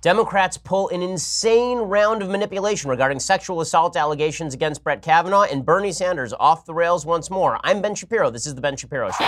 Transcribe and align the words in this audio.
Democrats 0.00 0.56
pull 0.56 0.88
an 0.88 1.02
insane 1.02 1.76
round 1.76 2.22
of 2.22 2.30
manipulation 2.30 2.88
regarding 2.88 3.20
sexual 3.20 3.60
assault 3.60 3.98
allegations 3.98 4.54
against 4.54 4.82
Brett 4.82 5.02
Kavanaugh 5.02 5.42
and 5.42 5.62
Bernie 5.62 5.92
Sanders 5.92 6.32
off 6.40 6.64
the 6.64 6.72
rails 6.72 7.04
once 7.04 7.28
more. 7.28 7.60
I'm 7.64 7.82
Ben 7.82 7.94
Shapiro. 7.94 8.30
This 8.30 8.46
is 8.46 8.54
The 8.54 8.62
Ben 8.62 8.76
Shapiro 8.76 9.10
Show. 9.10 9.24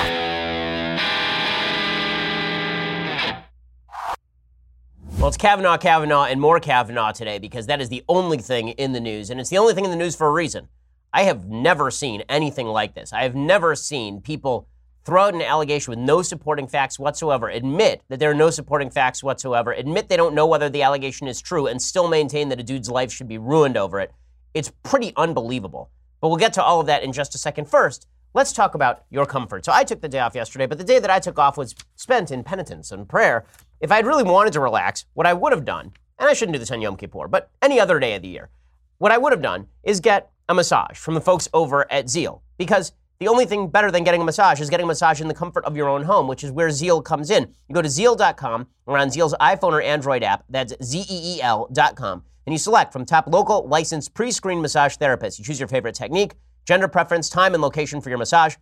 Well, 5.19 5.29
it's 5.29 5.37
Kavanaugh, 5.37 5.77
Kavanaugh, 5.77 6.25
and 6.25 6.41
more 6.41 6.59
Kavanaugh 6.59 7.13
today 7.13 7.39
because 7.39 7.67
that 7.67 7.83
is 7.83 7.91
the 7.91 8.03
only 8.09 8.39
thing 8.39 8.69
in 8.71 8.93
the 8.93 9.01
news. 9.01 9.29
And 9.29 9.41
it's 9.41 9.51
the 9.51 9.59
only 9.59 9.75
thing 9.75 9.85
in 9.85 9.91
the 9.91 9.97
news 9.97 10.17
for 10.17 10.27
a 10.27 10.33
reason. 10.33 10.69
I 11.13 11.25
have 11.25 11.45
never 11.45 11.91
seen 11.91 12.23
anything 12.31 12.67
like 12.67 12.95
this. 12.95 13.13
I 13.13 13.25
have 13.25 13.35
never 13.35 13.77
seen 13.77 14.23
people 14.23 14.69
throw 15.05 15.25
out 15.25 15.35
an 15.35 15.43
allegation 15.43 15.91
with 15.91 15.99
no 15.99 16.23
supporting 16.23 16.67
facts 16.67 16.99
whatsoever, 16.99 17.49
admit 17.49 18.03
that 18.09 18.19
there 18.19 18.31
are 18.31 18.35
no 18.35 18.51
supporting 18.51 18.91
facts 18.91 19.23
whatsoever, 19.23 19.73
admit 19.73 20.09
they 20.09 20.17
don't 20.17 20.35
know 20.35 20.47
whether 20.47 20.69
the 20.69 20.83
allegation 20.83 21.27
is 21.27 21.41
true, 21.41 21.67
and 21.67 21.81
still 21.81 22.09
maintain 22.09 22.49
that 22.49 22.61
a 22.61 22.63
dude's 22.63 22.89
life 22.89 23.13
should 23.13 23.29
be 23.29 23.39
ruined 23.39 23.77
over 23.77 24.01
it. 24.01 24.13
It's 24.55 24.73
pretty 24.83 25.13
unbelievable. 25.17 25.91
But 26.21 26.29
we'll 26.29 26.37
get 26.37 26.53
to 26.55 26.63
all 26.63 26.81
of 26.81 26.87
that 26.87 27.03
in 27.03 27.13
just 27.13 27.35
a 27.35 27.39
second. 27.39 27.69
First, 27.69 28.07
let's 28.33 28.53
talk 28.53 28.75
about 28.75 29.05
your 29.11 29.27
comfort. 29.27 29.65
So 29.65 29.73
I 29.73 29.83
took 29.83 30.01
the 30.01 30.09
day 30.09 30.21
off 30.21 30.35
yesterday, 30.35 30.67
but 30.67 30.79
the 30.79 30.85
day 30.85 31.01
that 31.01 31.11
I 31.11 31.19
took 31.19 31.39
off 31.39 31.57
was 31.57 31.75
spent 31.97 32.31
in 32.31 32.45
penitence 32.45 32.93
and 32.93 33.09
prayer. 33.09 33.45
If 33.81 33.91
I'd 33.91 34.07
really 34.07 34.23
wanted 34.23 34.53
to 34.53 34.61
relax, 34.61 35.05
what 35.15 35.27
I 35.27 35.33
would 35.33 35.53
have 35.53 35.65
done, 35.65 35.93
and 36.19 36.29
I 36.29 36.35
shouldn't 36.35 36.53
do 36.53 36.61
this 36.61 36.71
on 36.71 36.81
Yom 36.81 36.97
Kippur, 36.97 37.27
but 37.27 37.51
any 37.61 37.81
other 37.81 37.99
day 37.99 38.15
of 38.15 38.23
the 38.23 38.29
year, 38.29 38.51
what 38.99 39.11
I 39.11 39.19
would 39.19 39.33
have 39.33 39.43
done 39.43 39.67
is 39.83 39.99
get 39.99 40.31
a 40.49 40.55
massage 40.55 40.97
from 40.97 41.15
the 41.15 41.21
folks 41.21 41.49
over 41.53 41.91
at 41.91 42.07
Zeel. 42.07 42.43
Because 42.57 42.93
the 43.23 43.29
only 43.29 43.47
thing 43.47 43.69
better 43.69 43.93
than 43.93 44.03
getting 44.03 44.21
a 44.21 44.25
massage 44.25 44.61
is 44.61 44.69
getting 44.69 44.83
a 44.83 44.89
massage 44.89 45.21
in 45.21 45.29
the 45.29 45.35
comfort 45.35 45.65
of 45.65 45.77
your 45.77 45.89
own 45.89 46.03
home, 46.03 46.27
which 46.27 46.43
is 46.43 46.51
where 46.51 46.67
Zeel 46.71 47.05
comes 47.05 47.31
in. 47.31 47.55
You 47.69 47.75
go 47.75 47.81
to 47.81 47.89
zeel.com 47.89 48.67
or 48.85 48.99
on 48.99 49.11
Zeel's 49.11 49.33
iPhone 49.35 49.71
or 49.71 49.81
Android 49.81 50.25
app, 50.25 50.43
that's 50.49 50.75
Z-E-E-L.com, 50.83 52.25
and 52.47 52.53
you 52.53 52.59
select 52.59 52.93
from 52.93 53.05
top 53.05 53.29
local 53.29 53.69
licensed 53.69 54.13
pre-screened 54.13 54.61
massage 54.61 54.97
therapists. 54.97 55.39
You 55.39 55.45
choose 55.45 55.61
your 55.61 55.69
favorite 55.69 55.95
technique, 55.95 56.35
gender 56.65 56.89
preference, 56.89 57.29
time, 57.29 57.55
and 57.55 57.63
location 57.63 58.01
for 58.01 58.09
your 58.09 58.19
massage. 58.19 58.57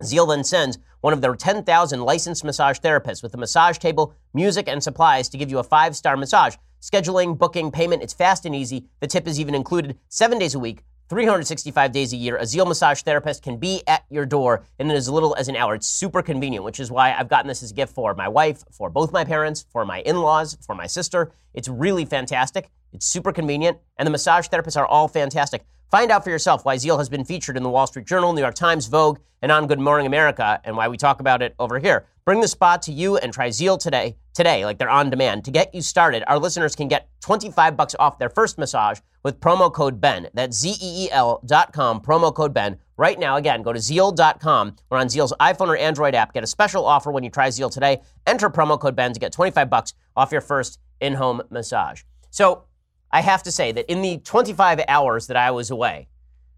Zeel 0.00 0.28
then 0.28 0.44
sends 0.44 0.78
one 1.00 1.12
of 1.12 1.20
their 1.20 1.34
10,000 1.34 2.02
licensed 2.02 2.44
massage 2.44 2.78
therapists 2.78 3.20
with 3.20 3.34
a 3.34 3.38
massage 3.38 3.78
table, 3.78 4.14
music, 4.32 4.68
and 4.68 4.80
supplies 4.80 5.28
to 5.30 5.36
give 5.38 5.50
you 5.50 5.58
a 5.58 5.64
five 5.64 5.96
star 5.96 6.16
massage. 6.16 6.54
Scheduling, 6.80 7.36
booking, 7.36 7.72
payment, 7.72 8.04
it's 8.04 8.14
fast 8.14 8.46
and 8.46 8.54
easy. 8.54 8.86
The 9.00 9.08
tip 9.08 9.26
is 9.26 9.40
even 9.40 9.56
included 9.56 9.98
seven 10.08 10.38
days 10.38 10.54
a 10.54 10.60
week, 10.60 10.84
365 11.12 11.92
days 11.92 12.14
a 12.14 12.16
year, 12.16 12.38
a 12.38 12.44
Zeel 12.44 12.66
massage 12.66 13.02
therapist 13.02 13.42
can 13.42 13.58
be 13.58 13.82
at 13.86 14.02
your 14.08 14.24
door 14.24 14.64
in 14.78 14.90
as 14.90 15.10
little 15.10 15.34
as 15.34 15.46
an 15.46 15.54
hour. 15.54 15.74
It's 15.74 15.86
super 15.86 16.22
convenient, 16.22 16.64
which 16.64 16.80
is 16.80 16.90
why 16.90 17.12
I've 17.12 17.28
gotten 17.28 17.48
this 17.48 17.62
as 17.62 17.70
a 17.70 17.74
gift 17.74 17.94
for 17.94 18.14
my 18.14 18.28
wife, 18.28 18.64
for 18.72 18.88
both 18.88 19.12
my 19.12 19.22
parents, 19.22 19.66
for 19.70 19.84
my 19.84 20.00
in 20.00 20.22
laws, 20.22 20.56
for 20.66 20.74
my 20.74 20.86
sister. 20.86 21.30
It's 21.52 21.68
really 21.68 22.06
fantastic. 22.06 22.70
It's 22.94 23.04
super 23.04 23.30
convenient, 23.30 23.76
and 23.98 24.06
the 24.06 24.10
massage 24.10 24.48
therapists 24.48 24.78
are 24.78 24.86
all 24.86 25.06
fantastic. 25.06 25.66
Find 25.90 26.10
out 26.10 26.24
for 26.24 26.30
yourself 26.30 26.64
why 26.64 26.76
Zeel 26.76 26.96
has 26.96 27.10
been 27.10 27.26
featured 27.26 27.58
in 27.58 27.62
the 27.62 27.68
Wall 27.68 27.86
Street 27.86 28.06
Journal, 28.06 28.32
New 28.32 28.40
York 28.40 28.54
Times, 28.54 28.86
Vogue, 28.86 29.18
and 29.42 29.52
on 29.52 29.66
Good 29.66 29.80
Morning 29.80 30.06
America, 30.06 30.62
and 30.64 30.78
why 30.78 30.88
we 30.88 30.96
talk 30.96 31.20
about 31.20 31.42
it 31.42 31.54
over 31.58 31.78
here. 31.78 32.06
Bring 32.24 32.40
the 32.40 32.46
spot 32.46 32.82
to 32.82 32.92
you 32.92 33.16
and 33.16 33.32
try 33.32 33.48
Zeel 33.48 33.76
today. 33.76 34.16
Today, 34.32 34.64
like 34.64 34.78
they're 34.78 34.88
on 34.88 35.10
demand. 35.10 35.44
To 35.44 35.50
get 35.50 35.74
you 35.74 35.82
started, 35.82 36.22
our 36.28 36.38
listeners 36.38 36.76
can 36.76 36.86
get 36.86 37.08
25 37.20 37.76
bucks 37.76 37.96
off 37.98 38.20
their 38.20 38.30
first 38.30 38.58
massage 38.58 39.00
with 39.24 39.40
promo 39.40 39.72
code 39.72 40.00
BEN. 40.00 40.28
That's 40.32 40.56
Z-E-E-L 40.56 41.42
dot 41.44 41.72
com, 41.72 42.00
promo 42.00 42.32
code 42.32 42.54
BEN. 42.54 42.78
Right 42.96 43.18
now, 43.18 43.36
again, 43.36 43.62
go 43.62 43.72
to 43.72 43.80
Zeel.com 43.80 44.76
or 44.90 44.98
on 44.98 45.08
Zeel's 45.08 45.32
iPhone 45.40 45.66
or 45.66 45.76
Android 45.76 46.14
app. 46.14 46.32
Get 46.32 46.44
a 46.44 46.46
special 46.46 46.86
offer 46.86 47.10
when 47.10 47.24
you 47.24 47.30
try 47.30 47.48
Zeel 47.48 47.72
today. 47.72 48.00
Enter 48.24 48.48
promo 48.48 48.78
code 48.78 48.94
BEN 48.94 49.12
to 49.14 49.20
get 49.20 49.32
25 49.32 49.68
bucks 49.68 49.92
off 50.16 50.30
your 50.30 50.40
first 50.40 50.78
in-home 51.00 51.42
massage. 51.50 52.02
So 52.30 52.66
I 53.10 53.20
have 53.20 53.42
to 53.42 53.50
say 53.50 53.72
that 53.72 53.90
in 53.90 54.00
the 54.00 54.18
25 54.18 54.80
hours 54.86 55.26
that 55.26 55.36
I 55.36 55.50
was 55.50 55.70
away, 55.72 56.06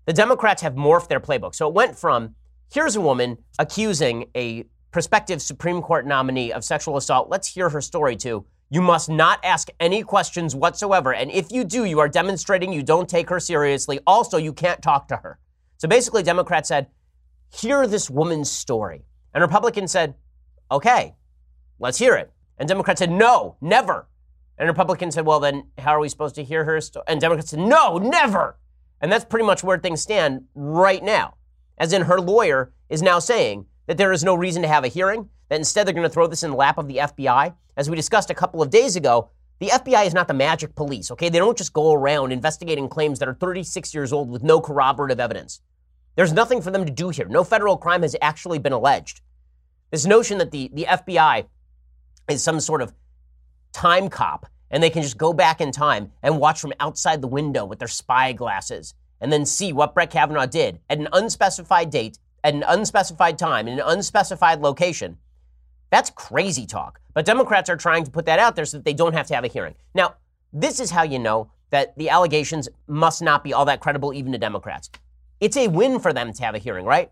the 0.05 0.13
Democrats 0.13 0.61
have 0.61 0.75
morphed 0.75 1.09
their 1.09 1.21
playbook. 1.21 1.55
So 1.55 1.69
it 1.69 1.75
went 1.75 1.97
from 1.97 2.35
here's 2.71 2.97
a 2.97 3.01
woman 3.01 3.39
accusing 3.59 4.27
a 4.37 4.67
prospective 4.95 5.43
Supreme 5.43 5.83
Court 5.83 6.07
nominee 6.07 6.53
of 6.53 6.63
sexual 6.63 6.97
assault. 6.97 7.29
Let's 7.29 7.49
hear 7.49 7.69
her 7.69 7.81
story 7.81 8.15
too. 8.15 8.47
you 8.71 8.83
must 8.83 9.09
not 9.09 9.39
ask 9.45 9.69
any 9.79 10.03
questions 10.03 10.55
whatsoever. 10.57 11.15
And 11.15 11.31
if 11.31 11.53
you 11.53 11.65
do, 11.65 11.85
you 11.85 12.01
are 12.01 12.09
demonstrating 12.09 12.73
you 12.73 12.83
don't 12.83 13.09
take 13.09 13.29
her 13.31 13.39
seriously. 13.39 14.01
Also, 14.07 14.37
you 14.37 14.53
can't 14.53 14.83
talk 14.83 15.07
to 15.09 15.17
her. 15.17 15.39
So 15.77 15.87
basically, 15.87 16.23
Democrats 16.23 16.69
said, 16.69 16.89
hear 17.53 17.87
this 17.87 18.11
woman's 18.11 18.51
story. 18.51 19.05
And 19.33 19.43
Republicans 19.43 19.93
said, 19.93 20.15
okay, 20.71 21.15
let's 21.79 21.99
hear 21.99 22.17
it. 22.17 22.33
And 22.59 22.69
Democrats 22.69 22.99
said, 22.99 23.11
no, 23.11 23.57
never. 23.61 24.09
And 24.59 24.69
Republicans 24.69 25.15
said, 25.15 25.27
well, 25.27 25.41
then 25.41 25.69
how 25.79 25.95
are 25.95 26.01
we 26.01 26.09
supposed 26.09 26.37
to 26.37 26.45
hear 26.45 26.65
her 26.65 26.81
story? 26.81 27.05
And 27.07 27.21
Democrats 27.21 27.51
said, 27.51 27.61
no, 27.61 27.99
never. 27.99 28.59
And 29.01 29.13
that's 29.13 29.25
pretty 29.25 29.45
much 29.45 29.63
where 29.63 29.79
things 29.79 30.01
stand 30.01 30.47
right 30.55 31.03
now. 31.03 31.35
As 31.77 31.93
in, 31.93 32.03
her 32.03 32.21
lawyer 32.21 32.73
is 32.89 33.03
now 33.03 33.19
saying 33.19 33.67
that 33.87 33.97
there 33.99 34.13
is 34.13 34.25
no 34.25 34.35
reason 34.35 34.63
to 34.63 34.69
have 34.69 34.85
a 34.85 34.89
hearing, 34.89 35.29
that 35.49 35.59
instead 35.59 35.87
they're 35.87 35.95
going 35.95 36.09
to 36.09 36.13
throw 36.13 36.27
this 36.27 36.43
in 36.43 36.51
the 36.51 36.57
lap 36.57 36.79
of 36.79 36.89
the 36.89 36.97
FBI. 36.97 37.55
As 37.77 37.91
we 37.91 37.97
discussed 37.97 38.31
a 38.31 38.35
couple 38.35 38.63
of 38.63 38.71
days 38.71 38.97
ago, 38.97 39.31
the 39.61 39.69
FBI 39.69 40.07
is 40.07 40.15
not 40.15 40.29
the 40.29 40.35
magic 40.35 40.75
police, 40.75 41.11
okay? 41.11 41.29
They 41.29 41.39
don't 41.39 41.57
just 41.57 41.73
go 41.73 41.93
around 41.93 42.33
investigating 42.33 42.89
claims 42.89 43.19
that 43.19 43.29
are 43.29 43.35
36 43.35 43.95
years 43.95 44.13
old 44.13 44.31
with 44.31 44.43
no 44.43 44.61
corroborative 44.61 45.21
evidence. 45.21 45.61
There's 46.17 46.33
nothing 46.33 46.63
for 46.63 46.71
them 46.71 46.85
to 46.85 46.93
do 46.93 47.11
here. 47.11 47.27
No 47.27 47.45
federal 47.45 47.77
crime 47.77 48.03
has 48.03 48.17
actually 48.21 48.59
been 48.59 48.73
alleged. 48.73 49.21
This 49.91 50.07
notion 50.07 50.39
that 50.39 50.51
the, 50.51 50.71
the 50.73 50.85
FBI 50.85 51.47
is 52.29 52.43
some 52.43 52.61
sort 52.61 52.83
of 52.83 52.93
time 53.73 54.09
cop 54.09 54.47
and 54.71 54.83
they 54.83 54.91
can 54.91 55.03
just 55.03 55.19
go 55.19 55.33
back 55.33 55.61
in 55.61 55.71
time 55.71 56.11
and 56.23 56.39
watch 56.39 56.61
from 56.61 56.73
outside 56.81 57.21
the 57.21 57.29
window 57.29 57.65
with 57.65 57.79
their 57.79 57.89
spy 57.89 58.33
glasses 58.33 58.95
and 59.21 59.33
then 59.33 59.47
see 59.47 59.73
what 59.73 59.95
Brett 59.95 60.11
Kavanaugh 60.11 60.47
did 60.47 60.81
at 60.91 60.99
an 60.99 61.09
unspecified 61.13 61.91
date, 61.91 62.19
at 62.45 62.55
an 62.55 62.63
unspecified 62.69 63.39
time, 63.39 63.67
in 63.67 63.75
an 63.81 63.85
unspecified 63.85 64.61
location. 64.61 65.17
That's 65.91 66.11
crazy 66.11 66.67
talk. 66.67 67.01
But 67.15 67.25
Democrats 67.25 67.71
are 67.71 67.77
trying 67.77 68.05
to 68.05 68.11
put 68.11 68.27
that 68.27 68.39
out 68.39 68.55
there 68.55 68.67
so 68.67 68.77
that 68.77 68.85
they 68.85 68.93
don't 68.93 69.15
have 69.15 69.27
to 69.29 69.35
have 69.35 69.45
a 69.45 69.49
hearing. 69.49 69.75
Now, 69.95 70.15
this 70.53 70.79
is 70.79 70.91
how 70.91 71.03
you 71.03 71.19
know 71.19 71.51
that 71.71 71.97
the 71.97 72.11
allegations 72.11 72.69
must 72.87 73.23
not 73.23 73.43
be 73.43 73.53
all 73.53 73.65
that 73.65 73.81
credible 73.81 74.13
even 74.13 74.31
to 74.33 74.39
Democrats. 74.39 74.91
It's 75.41 75.57
a 75.57 75.69
win 75.69 75.99
for 75.99 76.13
them 76.13 76.33
to 76.33 76.43
have 76.45 76.55
a 76.55 76.59
hearing, 76.59 76.85
right? 76.85 77.11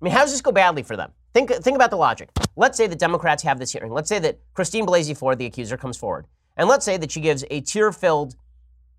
I 0.00 0.04
mean, 0.04 0.14
how 0.14 0.20
does 0.20 0.30
this 0.30 0.40
go 0.40 0.52
badly 0.52 0.82
for 0.82 0.96
them? 0.96 1.10
Think, 1.34 1.50
think 1.50 1.74
about 1.74 1.90
the 1.90 1.96
logic. 1.96 2.30
Let's 2.56 2.76
say 2.76 2.86
the 2.86 2.96
Democrats 2.96 3.42
have 3.42 3.58
this 3.58 3.72
hearing. 3.72 3.92
Let's 3.92 4.08
say 4.08 4.18
that 4.20 4.38
Christine 4.54 4.86
Blasey 4.86 5.16
Ford, 5.16 5.38
the 5.38 5.46
accuser, 5.46 5.76
comes 5.76 5.96
forward. 5.96 6.26
And 6.56 6.68
let's 6.68 6.84
say 6.84 6.96
that 6.96 7.10
she 7.10 7.20
gives 7.20 7.44
a 7.50 7.60
tear 7.60 7.92
filled 7.92 8.36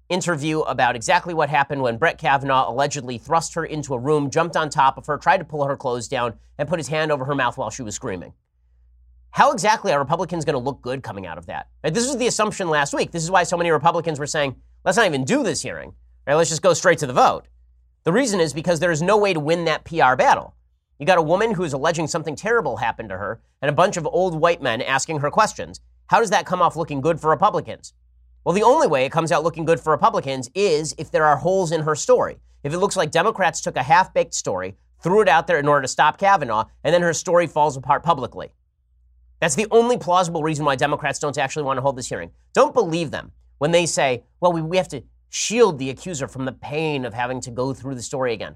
interview 0.09 0.59
about 0.61 0.95
exactly 0.95 1.33
what 1.33 1.49
happened 1.49 1.81
when 1.81 1.97
Brett 1.97 2.17
Kavanaugh 2.17 2.69
allegedly 2.69 3.17
thrust 3.17 3.53
her 3.53 3.63
into 3.63 3.93
a 3.93 3.99
room, 3.99 4.29
jumped 4.29 4.57
on 4.57 4.69
top 4.69 4.97
of 4.97 5.05
her, 5.05 5.17
tried 5.17 5.37
to 5.37 5.45
pull 5.45 5.63
her 5.65 5.77
clothes 5.77 6.07
down, 6.07 6.33
and 6.57 6.67
put 6.67 6.79
his 6.79 6.87
hand 6.87 7.11
over 7.11 7.25
her 7.25 7.35
mouth 7.35 7.57
while 7.57 7.69
she 7.69 7.83
was 7.83 7.95
screaming. 7.95 8.33
How 9.31 9.51
exactly 9.51 9.91
are 9.91 9.99
Republicans 9.99 10.43
going 10.43 10.55
to 10.55 10.59
look 10.59 10.81
good 10.81 11.03
coming 11.03 11.27
out 11.27 11.37
of 11.37 11.45
that? 11.45 11.67
Right, 11.83 11.93
this 11.93 12.07
was 12.07 12.17
the 12.17 12.27
assumption 12.27 12.69
last 12.69 12.93
week. 12.93 13.11
This 13.11 13.23
is 13.23 13.31
why 13.31 13.43
so 13.43 13.57
many 13.57 13.69
Republicans 13.69 14.19
were 14.19 14.27
saying, 14.27 14.55
let's 14.83 14.97
not 14.97 15.05
even 15.05 15.23
do 15.23 15.43
this 15.43 15.61
hearing. 15.61 15.93
Right, 16.25 16.35
let's 16.35 16.49
just 16.49 16.63
go 16.63 16.73
straight 16.73 16.97
to 16.99 17.07
the 17.07 17.13
vote. 17.13 17.47
The 18.03 18.11
reason 18.11 18.39
is 18.39 18.53
because 18.53 18.79
there 18.79 18.91
is 18.91 19.01
no 19.01 19.17
way 19.17 19.33
to 19.33 19.39
win 19.39 19.65
that 19.65 19.85
PR 19.85 20.15
battle. 20.15 20.55
You 20.97 21.05
got 21.05 21.17
a 21.17 21.23
woman 21.23 21.53
who 21.53 21.63
is 21.63 21.73
alleging 21.73 22.07
something 22.07 22.35
terrible 22.35 22.77
happened 22.77 23.09
to 23.09 23.17
her, 23.17 23.39
and 23.61 23.69
a 23.69 23.73
bunch 23.73 23.97
of 23.97 24.07
old 24.07 24.39
white 24.39 24.61
men 24.61 24.81
asking 24.81 25.19
her 25.19 25.29
questions. 25.29 25.79
How 26.07 26.19
does 26.19 26.31
that 26.31 26.45
come 26.45 26.61
off 26.61 26.75
looking 26.75 27.01
good 27.01 27.21
for 27.21 27.29
Republicans? 27.29 27.93
Well, 28.43 28.55
the 28.55 28.63
only 28.63 28.87
way 28.87 29.05
it 29.05 29.11
comes 29.11 29.31
out 29.31 29.43
looking 29.43 29.65
good 29.65 29.79
for 29.79 29.91
Republicans 29.91 30.49
is 30.55 30.95
if 30.97 31.11
there 31.11 31.25
are 31.25 31.37
holes 31.37 31.71
in 31.71 31.81
her 31.81 31.95
story. 31.95 32.37
If 32.63 32.73
it 32.73 32.79
looks 32.79 32.95
like 32.95 33.11
Democrats 33.11 33.61
took 33.61 33.75
a 33.75 33.83
half 33.83 34.13
baked 34.13 34.33
story, 34.33 34.75
threw 35.01 35.21
it 35.21 35.27
out 35.27 35.47
there 35.47 35.59
in 35.59 35.67
order 35.67 35.81
to 35.81 35.87
stop 35.87 36.17
Kavanaugh, 36.17 36.65
and 36.83 36.93
then 36.93 37.01
her 37.01 37.13
story 37.13 37.47
falls 37.47 37.77
apart 37.77 38.03
publicly. 38.03 38.53
That's 39.39 39.55
the 39.55 39.67
only 39.71 39.97
plausible 39.97 40.43
reason 40.43 40.65
why 40.65 40.75
Democrats 40.75 41.19
don't 41.19 41.37
actually 41.37 41.63
want 41.63 41.77
to 41.77 41.81
hold 41.81 41.97
this 41.97 42.09
hearing. 42.09 42.31
Don't 42.53 42.73
believe 42.73 43.11
them 43.11 43.31
when 43.57 43.71
they 43.71 43.85
say, 43.85 44.23
well, 44.41 44.51
we, 44.51 44.61
we 44.61 44.77
have 44.77 44.89
to 44.89 45.03
shield 45.29 45.77
the 45.77 45.89
accuser 45.89 46.27
from 46.27 46.45
the 46.45 46.51
pain 46.51 47.05
of 47.05 47.13
having 47.13 47.39
to 47.41 47.51
go 47.51 47.73
through 47.73 47.95
the 47.95 48.01
story 48.01 48.33
again. 48.33 48.55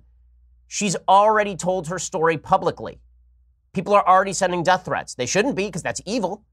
She's 0.68 0.96
already 1.08 1.56
told 1.56 1.88
her 1.88 2.00
story 2.00 2.38
publicly. 2.38 3.00
People 3.74 3.94
are 3.94 4.08
already 4.08 4.34
sending 4.34 4.64
death 4.64 4.86
threats. 4.86 5.16
They 5.16 5.26
shouldn't 5.26 5.56
be 5.56 5.66
because 5.66 5.84
that's 5.84 6.02
evil, 6.06 6.44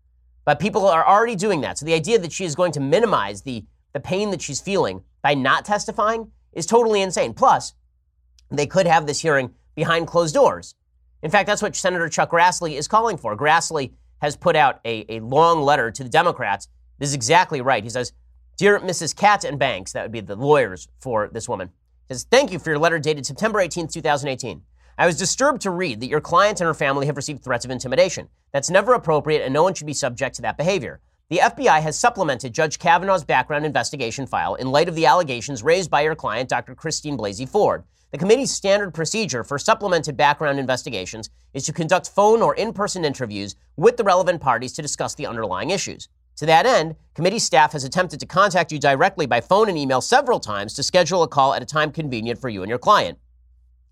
but 0.50 0.58
people 0.58 0.84
are 0.88 1.06
already 1.06 1.36
doing 1.36 1.60
that. 1.60 1.78
So 1.78 1.86
the 1.86 1.94
idea 1.94 2.18
that 2.18 2.32
she 2.32 2.44
is 2.44 2.56
going 2.56 2.72
to 2.72 2.80
minimize 2.80 3.42
the, 3.42 3.64
the 3.92 4.00
pain 4.00 4.32
that 4.32 4.42
she's 4.42 4.60
feeling 4.60 5.04
by 5.22 5.32
not 5.32 5.64
testifying 5.64 6.32
is 6.52 6.66
totally 6.66 7.02
insane. 7.02 7.34
Plus, 7.34 7.74
they 8.50 8.66
could 8.66 8.88
have 8.88 9.06
this 9.06 9.20
hearing 9.20 9.54
behind 9.76 10.08
closed 10.08 10.34
doors. 10.34 10.74
In 11.22 11.30
fact, 11.30 11.46
that's 11.46 11.62
what 11.62 11.76
Senator 11.76 12.08
Chuck 12.08 12.32
Grassley 12.32 12.76
is 12.76 12.88
calling 12.88 13.16
for. 13.16 13.36
Grassley 13.36 13.92
has 14.22 14.34
put 14.34 14.56
out 14.56 14.80
a, 14.84 15.06
a 15.08 15.20
long 15.20 15.62
letter 15.62 15.88
to 15.92 16.02
the 16.02 16.10
Democrats. 16.10 16.66
This 16.98 17.10
is 17.10 17.14
exactly 17.14 17.60
right. 17.60 17.84
He 17.84 17.90
says, 17.90 18.12
Dear 18.56 18.80
Mrs. 18.80 19.14
Katz 19.14 19.44
and 19.44 19.56
Banks, 19.56 19.92
that 19.92 20.02
would 20.02 20.10
be 20.10 20.18
the 20.18 20.34
lawyers 20.34 20.88
for 20.98 21.30
this 21.32 21.48
woman, 21.48 21.70
says, 22.08 22.26
Thank 22.28 22.50
you 22.50 22.58
for 22.58 22.70
your 22.70 22.80
letter 22.80 22.98
dated 22.98 23.24
September 23.24 23.60
18, 23.60 23.86
2018. 23.86 24.62
I 24.98 25.06
was 25.06 25.16
disturbed 25.16 25.62
to 25.62 25.70
read 25.70 26.00
that 26.00 26.08
your 26.08 26.20
client 26.20 26.60
and 26.60 26.66
her 26.66 26.74
family 26.74 27.06
have 27.06 27.16
received 27.16 27.44
threats 27.44 27.64
of 27.64 27.70
intimidation. 27.70 28.28
That's 28.52 28.70
never 28.70 28.94
appropriate, 28.94 29.44
and 29.44 29.54
no 29.54 29.62
one 29.62 29.74
should 29.74 29.86
be 29.86 29.92
subject 29.92 30.36
to 30.36 30.42
that 30.42 30.56
behavior. 30.56 31.00
the 31.28 31.38
FBI 31.38 31.80
has 31.80 31.96
supplemented 31.96 32.52
Judge 32.52 32.80
Kavanaugh's 32.80 33.22
background 33.22 33.64
investigation 33.64 34.26
file 34.26 34.56
in 34.56 34.72
light 34.72 34.88
of 34.88 34.96
the 34.96 35.06
allegations 35.06 35.62
raised 35.62 35.88
by 35.88 36.00
your 36.00 36.16
client, 36.16 36.48
Dr. 36.48 36.74
Christine 36.74 37.16
Blasey 37.16 37.48
Ford. 37.48 37.84
The 38.10 38.18
committee's 38.18 38.50
standard 38.50 38.92
procedure 38.92 39.44
for 39.44 39.56
supplemented 39.56 40.16
background 40.16 40.58
investigations 40.58 41.30
is 41.54 41.64
to 41.66 41.72
conduct 41.72 42.10
phone 42.10 42.42
or 42.42 42.56
in 42.56 42.72
person 42.72 43.04
interviews 43.04 43.54
with 43.76 43.96
the 43.96 44.02
relevant 44.02 44.40
parties 44.40 44.72
to 44.72 44.82
discuss 44.82 45.14
the 45.14 45.26
underlying 45.26 45.70
issues. 45.70 46.08
To 46.38 46.46
that 46.46 46.66
end, 46.66 46.96
committee 47.14 47.38
staff 47.38 47.72
has 47.72 47.84
attempted 47.84 48.18
to 48.18 48.26
contact 48.26 48.72
you 48.72 48.80
directly 48.80 49.26
by 49.26 49.40
phone 49.40 49.68
and 49.68 49.78
email 49.78 50.00
several 50.00 50.40
times 50.40 50.74
to 50.74 50.82
schedule 50.82 51.22
a 51.22 51.28
call 51.28 51.54
at 51.54 51.62
a 51.62 51.66
time 51.66 51.92
convenient 51.92 52.40
for 52.40 52.48
you 52.48 52.62
and 52.62 52.68
your 52.68 52.78
client. 52.78 53.18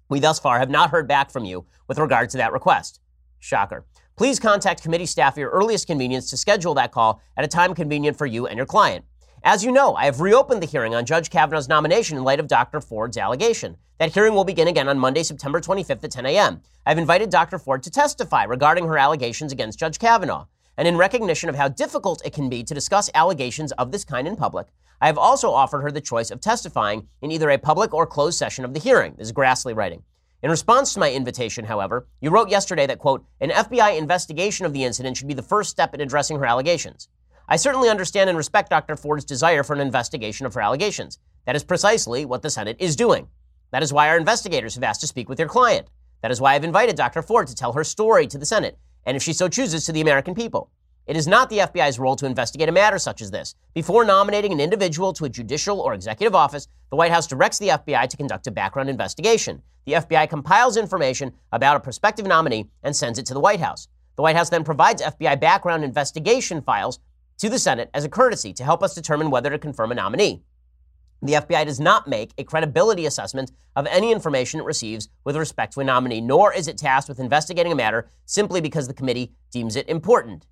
We 0.08 0.18
thus 0.18 0.40
far 0.40 0.58
have 0.58 0.70
not 0.70 0.90
heard 0.90 1.06
back 1.06 1.30
from 1.30 1.44
you 1.44 1.66
with 1.86 1.98
regard 1.98 2.30
to 2.30 2.38
that 2.38 2.52
request. 2.52 2.98
Shocker. 3.38 3.84
Please 4.18 4.40
contact 4.40 4.82
committee 4.82 5.06
staff 5.06 5.34
at 5.34 5.40
your 5.40 5.50
earliest 5.50 5.86
convenience 5.86 6.28
to 6.28 6.36
schedule 6.36 6.74
that 6.74 6.90
call 6.90 7.22
at 7.36 7.44
a 7.44 7.48
time 7.48 7.72
convenient 7.72 8.18
for 8.18 8.26
you 8.26 8.48
and 8.48 8.56
your 8.56 8.66
client. 8.66 9.04
As 9.44 9.64
you 9.64 9.70
know, 9.70 9.94
I 9.94 10.06
have 10.06 10.20
reopened 10.20 10.60
the 10.60 10.66
hearing 10.66 10.92
on 10.92 11.06
Judge 11.06 11.30
Kavanaugh's 11.30 11.68
nomination 11.68 12.16
in 12.16 12.24
light 12.24 12.40
of 12.40 12.48
Dr. 12.48 12.80
Ford's 12.80 13.16
allegation. 13.16 13.76
That 13.98 14.12
hearing 14.12 14.34
will 14.34 14.42
begin 14.42 14.66
again 14.66 14.88
on 14.88 14.98
Monday, 14.98 15.22
September 15.22 15.60
25th 15.60 16.02
at 16.02 16.10
10 16.10 16.26
a.m. 16.26 16.62
I've 16.84 16.98
invited 16.98 17.30
Dr. 17.30 17.60
Ford 17.60 17.84
to 17.84 17.92
testify 17.92 18.42
regarding 18.42 18.88
her 18.88 18.98
allegations 18.98 19.52
against 19.52 19.78
Judge 19.78 20.00
Kavanaugh. 20.00 20.46
And 20.76 20.88
in 20.88 20.96
recognition 20.96 21.48
of 21.48 21.54
how 21.54 21.68
difficult 21.68 22.20
it 22.26 22.32
can 22.32 22.48
be 22.48 22.64
to 22.64 22.74
discuss 22.74 23.08
allegations 23.14 23.70
of 23.72 23.92
this 23.92 24.04
kind 24.04 24.26
in 24.26 24.34
public, 24.34 24.66
I 25.00 25.06
have 25.06 25.18
also 25.18 25.52
offered 25.52 25.82
her 25.82 25.92
the 25.92 26.00
choice 26.00 26.32
of 26.32 26.40
testifying 26.40 27.06
in 27.22 27.30
either 27.30 27.50
a 27.50 27.58
public 27.58 27.94
or 27.94 28.04
closed 28.04 28.36
session 28.36 28.64
of 28.64 28.74
the 28.74 28.80
hearing. 28.80 29.14
This 29.16 29.28
is 29.28 29.32
Grassley 29.32 29.76
writing. 29.76 30.02
In 30.40 30.50
response 30.50 30.94
to 30.94 31.00
my 31.00 31.10
invitation, 31.10 31.64
however, 31.64 32.06
you 32.20 32.30
wrote 32.30 32.48
yesterday 32.48 32.86
that, 32.86 33.00
quote, 33.00 33.24
an 33.40 33.50
FBI 33.50 33.98
investigation 33.98 34.64
of 34.64 34.72
the 34.72 34.84
incident 34.84 35.16
should 35.16 35.26
be 35.26 35.34
the 35.34 35.42
first 35.42 35.68
step 35.68 35.94
in 35.94 36.00
addressing 36.00 36.38
her 36.38 36.46
allegations. 36.46 37.08
I 37.48 37.56
certainly 37.56 37.88
understand 37.88 38.30
and 38.30 38.36
respect 38.36 38.70
Dr. 38.70 38.94
Ford's 38.94 39.24
desire 39.24 39.64
for 39.64 39.72
an 39.72 39.80
investigation 39.80 40.46
of 40.46 40.54
her 40.54 40.60
allegations. 40.60 41.18
That 41.44 41.56
is 41.56 41.64
precisely 41.64 42.24
what 42.24 42.42
the 42.42 42.50
Senate 42.50 42.76
is 42.78 42.94
doing. 42.94 43.26
That 43.72 43.82
is 43.82 43.92
why 43.92 44.08
our 44.08 44.16
investigators 44.16 44.76
have 44.76 44.84
asked 44.84 45.00
to 45.00 45.08
speak 45.08 45.28
with 45.28 45.40
your 45.40 45.48
client. 45.48 45.88
That 46.22 46.30
is 46.30 46.40
why 46.40 46.54
I've 46.54 46.62
invited 46.62 46.94
Dr. 46.94 47.20
Ford 47.20 47.48
to 47.48 47.54
tell 47.56 47.72
her 47.72 47.82
story 47.82 48.28
to 48.28 48.38
the 48.38 48.46
Senate, 48.46 48.78
and 49.04 49.16
if 49.16 49.24
she 49.24 49.32
so 49.32 49.48
chooses, 49.48 49.86
to 49.86 49.92
the 49.92 50.02
American 50.02 50.36
people. 50.36 50.70
It 51.08 51.16
is 51.16 51.26
not 51.26 51.48
the 51.48 51.60
FBI's 51.60 51.98
role 51.98 52.16
to 52.16 52.26
investigate 52.26 52.68
a 52.68 52.72
matter 52.72 52.98
such 52.98 53.22
as 53.22 53.30
this. 53.30 53.54
Before 53.72 54.04
nominating 54.04 54.52
an 54.52 54.60
individual 54.60 55.14
to 55.14 55.24
a 55.24 55.30
judicial 55.30 55.80
or 55.80 55.94
executive 55.94 56.34
office, 56.34 56.68
the 56.90 56.96
White 56.96 57.12
House 57.12 57.26
directs 57.26 57.58
the 57.58 57.68
FBI 57.68 58.10
to 58.10 58.16
conduct 58.18 58.46
a 58.46 58.50
background 58.50 58.90
investigation. 58.90 59.62
The 59.86 59.94
FBI 59.94 60.28
compiles 60.28 60.76
information 60.76 61.32
about 61.50 61.78
a 61.78 61.80
prospective 61.80 62.26
nominee 62.26 62.68
and 62.82 62.94
sends 62.94 63.18
it 63.18 63.24
to 63.24 63.32
the 63.32 63.40
White 63.40 63.60
House. 63.60 63.88
The 64.16 64.22
White 64.22 64.36
House 64.36 64.50
then 64.50 64.64
provides 64.64 65.00
FBI 65.00 65.40
background 65.40 65.82
investigation 65.82 66.60
files 66.60 67.00
to 67.38 67.48
the 67.48 67.58
Senate 67.58 67.88
as 67.94 68.04
a 68.04 68.10
courtesy 68.10 68.52
to 68.52 68.64
help 68.64 68.82
us 68.82 68.94
determine 68.94 69.30
whether 69.30 69.48
to 69.48 69.58
confirm 69.58 69.92
a 69.92 69.94
nominee. 69.94 70.42
The 71.22 71.32
FBI 71.32 71.64
does 71.64 71.80
not 71.80 72.06
make 72.06 72.34
a 72.36 72.44
credibility 72.44 73.06
assessment 73.06 73.50
of 73.76 73.86
any 73.86 74.12
information 74.12 74.60
it 74.60 74.66
receives 74.66 75.08
with 75.24 75.38
respect 75.38 75.72
to 75.72 75.80
a 75.80 75.84
nominee, 75.84 76.20
nor 76.20 76.52
is 76.52 76.68
it 76.68 76.76
tasked 76.76 77.08
with 77.08 77.18
investigating 77.18 77.72
a 77.72 77.76
matter 77.76 78.10
simply 78.26 78.60
because 78.60 78.88
the 78.88 78.94
committee 78.94 79.32
deems 79.50 79.74
it 79.74 79.88
important. 79.88 80.46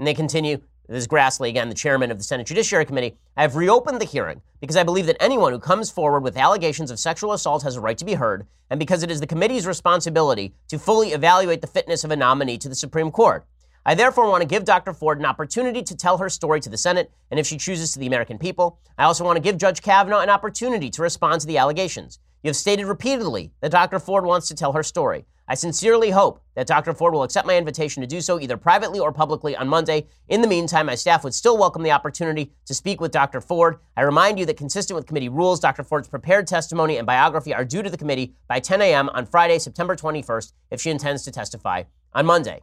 And 0.00 0.06
they 0.06 0.14
continue 0.14 0.56
this 0.88 1.02
is 1.02 1.06
Grassley, 1.06 1.50
again, 1.50 1.68
the 1.68 1.74
chairman 1.74 2.10
of 2.10 2.16
the 2.16 2.24
Senate 2.24 2.46
Judiciary 2.46 2.86
Committee. 2.86 3.18
I 3.36 3.42
have 3.42 3.54
reopened 3.54 4.00
the 4.00 4.06
hearing 4.06 4.40
because 4.58 4.74
I 4.74 4.82
believe 4.82 5.04
that 5.06 5.22
anyone 5.22 5.52
who 5.52 5.58
comes 5.58 5.90
forward 5.90 6.24
with 6.24 6.38
allegations 6.38 6.90
of 6.90 6.98
sexual 6.98 7.34
assault 7.34 7.62
has 7.64 7.76
a 7.76 7.82
right 7.82 7.98
to 7.98 8.06
be 8.06 8.14
heard, 8.14 8.46
and 8.70 8.80
because 8.80 9.02
it 9.02 9.10
is 9.10 9.20
the 9.20 9.26
committee's 9.26 9.66
responsibility 9.66 10.54
to 10.68 10.78
fully 10.78 11.10
evaluate 11.10 11.60
the 11.60 11.66
fitness 11.66 12.02
of 12.02 12.10
a 12.10 12.16
nominee 12.16 12.56
to 12.56 12.68
the 12.70 12.74
Supreme 12.74 13.10
Court. 13.10 13.44
I 13.84 13.94
therefore 13.94 14.28
want 14.30 14.40
to 14.40 14.48
give 14.48 14.64
Dr. 14.64 14.94
Ford 14.94 15.18
an 15.18 15.26
opportunity 15.26 15.82
to 15.82 15.94
tell 15.94 16.16
her 16.16 16.30
story 16.30 16.60
to 16.60 16.70
the 16.70 16.78
Senate, 16.78 17.12
and 17.30 17.38
if 17.38 17.46
she 17.46 17.58
chooses 17.58 17.92
to 17.92 17.98
the 17.98 18.06
American 18.06 18.38
people. 18.38 18.78
I 18.96 19.04
also 19.04 19.22
want 19.22 19.36
to 19.36 19.42
give 19.42 19.58
Judge 19.58 19.82
Kavanaugh 19.82 20.22
an 20.22 20.30
opportunity 20.30 20.88
to 20.90 21.02
respond 21.02 21.42
to 21.42 21.46
the 21.46 21.58
allegations. 21.58 22.18
You 22.42 22.48
have 22.48 22.56
stated 22.56 22.86
repeatedly 22.86 23.52
that 23.60 23.70
Dr. 23.70 23.98
Ford 23.98 24.24
wants 24.24 24.48
to 24.48 24.54
tell 24.54 24.72
her 24.72 24.82
story. 24.82 25.26
I 25.50 25.54
sincerely 25.54 26.10
hope 26.10 26.40
that 26.54 26.68
Dr. 26.68 26.94
Ford 26.94 27.12
will 27.12 27.24
accept 27.24 27.44
my 27.44 27.56
invitation 27.56 28.02
to 28.02 28.06
do 28.06 28.20
so 28.20 28.38
either 28.38 28.56
privately 28.56 29.00
or 29.00 29.10
publicly 29.10 29.56
on 29.56 29.66
Monday. 29.66 30.06
In 30.28 30.42
the 30.42 30.46
meantime, 30.46 30.86
my 30.86 30.94
staff 30.94 31.24
would 31.24 31.34
still 31.34 31.58
welcome 31.58 31.82
the 31.82 31.90
opportunity 31.90 32.52
to 32.66 32.72
speak 32.72 33.00
with 33.00 33.10
Dr. 33.10 33.40
Ford. 33.40 33.80
I 33.96 34.02
remind 34.02 34.38
you 34.38 34.46
that 34.46 34.56
consistent 34.56 34.94
with 34.94 35.08
committee 35.08 35.28
rules, 35.28 35.58
Dr. 35.58 35.82
Ford's 35.82 36.06
prepared 36.06 36.46
testimony 36.46 36.98
and 36.98 37.06
biography 37.06 37.52
are 37.52 37.64
due 37.64 37.82
to 37.82 37.90
the 37.90 37.96
committee 37.96 38.36
by 38.46 38.60
10 38.60 38.80
a.m. 38.80 39.08
on 39.08 39.26
Friday, 39.26 39.58
September 39.58 39.96
21st, 39.96 40.52
if 40.70 40.80
she 40.80 40.90
intends 40.90 41.24
to 41.24 41.32
testify 41.32 41.82
on 42.12 42.26
Monday. 42.26 42.62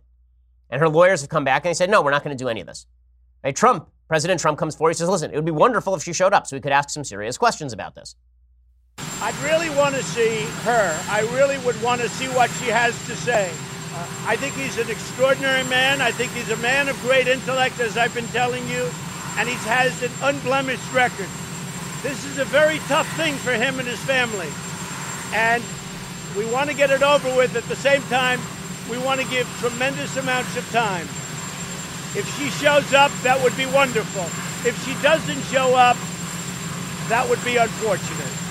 And 0.70 0.80
her 0.80 0.88
lawyers 0.88 1.20
have 1.20 1.30
come 1.30 1.44
back 1.44 1.66
and 1.66 1.72
they 1.72 1.74
said, 1.74 1.90
no, 1.90 2.02
we're 2.02 2.12
not 2.12 2.24
going 2.24 2.38
to 2.38 2.42
do 2.42 2.48
any 2.48 2.62
of 2.62 2.68
this. 2.68 2.88
Hey, 3.44 3.52
Trump, 3.52 3.90
President 4.08 4.40
Trump 4.40 4.58
comes 4.58 4.78
forward. 4.78 4.92
He 4.92 4.98
says, 5.00 5.10
listen, 5.10 5.32
it 5.32 5.36
would 5.36 5.44
be 5.44 5.52
wonderful 5.52 5.94
if 5.94 6.04
she 6.04 6.14
showed 6.14 6.32
up 6.32 6.48
so 6.48 6.56
we 6.56 6.62
could 6.62 6.72
ask 6.72 6.90
some 6.90 7.04
serious 7.04 7.38
questions 7.38 7.74
about 7.74 7.96
this. 7.96 8.16
I'd 9.20 9.36
really 9.40 9.72
want 9.72 9.96
to 9.96 10.04
see 10.04 10.44
her. 10.62 10.96
I 11.10 11.22
really 11.36 11.58
would 11.66 11.82
want 11.82 12.02
to 12.02 12.08
see 12.08 12.28
what 12.30 12.52
she 12.52 12.68
has 12.68 12.94
to 13.08 13.16
say. 13.16 13.50
Uh, 13.94 14.08
I 14.28 14.36
think 14.36 14.54
he's 14.54 14.78
an 14.78 14.92
extraordinary 14.92 15.64
man. 15.64 16.02
I 16.02 16.12
think 16.12 16.32
he's 16.34 16.52
a 16.52 16.58
man 16.58 16.88
of 16.88 16.98
great 17.02 17.28
intellect, 17.28 17.80
as 17.80 17.98
I've 17.98 18.14
been 18.14 18.28
telling 18.28 18.68
you, 18.70 18.88
and 19.36 19.50
he 19.50 19.56
has 19.66 20.04
an 20.04 20.12
unblemished 20.22 20.94
record. 20.94 21.28
This 22.04 22.26
is 22.26 22.38
a 22.38 22.46
very 22.46 22.78
tough 22.88 23.10
thing 23.18 23.34
for 23.36 23.54
him 23.54 23.80
and 23.80 23.88
his 23.88 24.00
family. 24.00 24.48
And 25.34 25.64
we 26.38 26.46
want 26.54 26.70
to 26.70 26.76
get 26.76 26.92
it 26.92 27.02
over 27.02 27.28
with 27.36 27.56
at 27.56 27.64
the 27.64 27.76
same 27.76 28.04
time 28.04 28.40
we 28.88 29.00
want 29.00 29.20
to 29.20 29.28
give 29.28 29.48
tremendous 29.60 30.16
amounts 30.16 30.56
of 30.56 30.64
time. 30.72 31.08
If 32.14 32.32
she 32.38 32.50
shows 32.64 32.94
up, 32.94 33.12
that 33.24 33.42
would 33.44 33.58
be 33.58 33.66
wonderful. 33.66 34.24
If 34.64 34.78
she 34.86 34.94
doesn't 35.02 35.42
show 35.52 35.76
up, 35.76 35.98
that 37.10 37.28
would 37.28 37.44
be 37.44 37.58
unfortunate. 37.58 38.47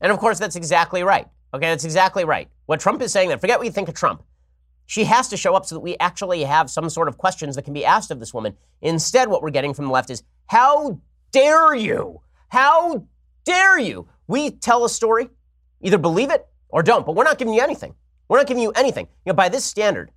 And 0.00 0.12
of 0.12 0.18
course, 0.18 0.38
that's 0.38 0.56
exactly 0.56 1.02
right. 1.02 1.26
Okay, 1.54 1.66
that's 1.66 1.84
exactly 1.84 2.24
right. 2.24 2.48
What 2.66 2.80
Trump 2.80 3.00
is 3.02 3.12
saying, 3.12 3.28
that 3.30 3.40
forget 3.40 3.58
what 3.58 3.66
you 3.66 3.72
think 3.72 3.88
of 3.88 3.94
Trump. 3.94 4.22
She 4.86 5.04
has 5.04 5.28
to 5.28 5.36
show 5.36 5.54
up 5.54 5.66
so 5.66 5.74
that 5.74 5.80
we 5.80 5.96
actually 5.98 6.44
have 6.44 6.70
some 6.70 6.88
sort 6.90 7.08
of 7.08 7.18
questions 7.18 7.56
that 7.56 7.62
can 7.62 7.74
be 7.74 7.84
asked 7.84 8.10
of 8.10 8.20
this 8.20 8.32
woman. 8.32 8.56
Instead, 8.82 9.28
what 9.28 9.42
we're 9.42 9.50
getting 9.50 9.74
from 9.74 9.86
the 9.86 9.90
left 9.90 10.10
is, 10.10 10.22
how 10.46 11.00
dare 11.32 11.74
you? 11.74 12.20
How 12.48 13.04
dare 13.44 13.78
you? 13.78 14.08
We 14.28 14.50
tell 14.50 14.84
a 14.84 14.88
story, 14.88 15.28
either 15.80 15.98
believe 15.98 16.30
it 16.30 16.46
or 16.68 16.82
don't, 16.82 17.04
but 17.04 17.16
we're 17.16 17.24
not 17.24 17.38
giving 17.38 17.54
you 17.54 17.62
anything. 17.62 17.94
We're 18.28 18.38
not 18.38 18.46
giving 18.46 18.62
you 18.62 18.70
anything. 18.72 19.06
You 19.24 19.32
know, 19.32 19.36
by 19.36 19.48
this 19.48 19.64
standard, 19.64 20.10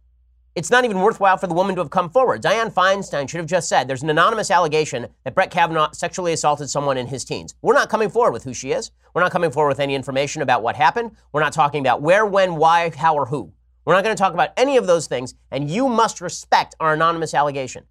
it's 0.60 0.70
not 0.70 0.84
even 0.84 1.00
worthwhile 1.00 1.38
for 1.38 1.48
the 1.48 1.54
woman 1.54 1.74
to 1.74 1.80
have 1.80 1.90
come 1.90 2.10
forward. 2.10 2.44
Dianne 2.44 2.74
Feinstein 2.74 3.30
should 3.30 3.38
have 3.38 3.48
just 3.48 3.70
said 3.70 3.88
there's 3.88 4.04
an 4.04 4.10
anonymous 4.10 4.52
allegation 4.52 5.08
that 5.24 5.34
Brett 5.34 5.52
Kavanaugh 5.52 5.94
sexually 5.94 6.34
assaulted 6.34 6.70
someone 6.70 6.98
in 6.98 7.08
his 7.08 7.24
teens. 7.24 7.56
We're 7.62 7.76
not 7.76 7.88
coming 7.88 8.10
forward 8.10 8.34
with 8.34 8.44
who 8.44 8.54
she 8.54 8.74
is. 8.74 8.92
We're 9.14 9.22
not 9.22 9.32
coming 9.32 9.52
forward 9.52 9.70
with 9.70 9.80
any 9.80 9.96
information 9.96 10.42
about 10.42 10.62
what 10.62 10.76
happened. 10.76 11.12
We're 11.32 11.40
not 11.40 11.54
talking 11.54 11.80
about 11.80 12.02
where, 12.02 12.26
when, 12.26 12.58
why, 12.58 12.90
how, 12.90 13.16
or 13.16 13.28
who. 13.28 13.54
We're 13.86 13.94
not 13.94 14.04
going 14.04 14.14
to 14.14 14.22
talk 14.22 14.34
about 14.34 14.50
any 14.58 14.76
of 14.76 14.86
those 14.86 15.08
things, 15.08 15.34
and 15.50 15.72
you 15.72 15.88
must 15.88 16.20
respect 16.20 16.76
our 16.82 16.94
anonymous 16.94 17.34
allegation. 17.34 17.86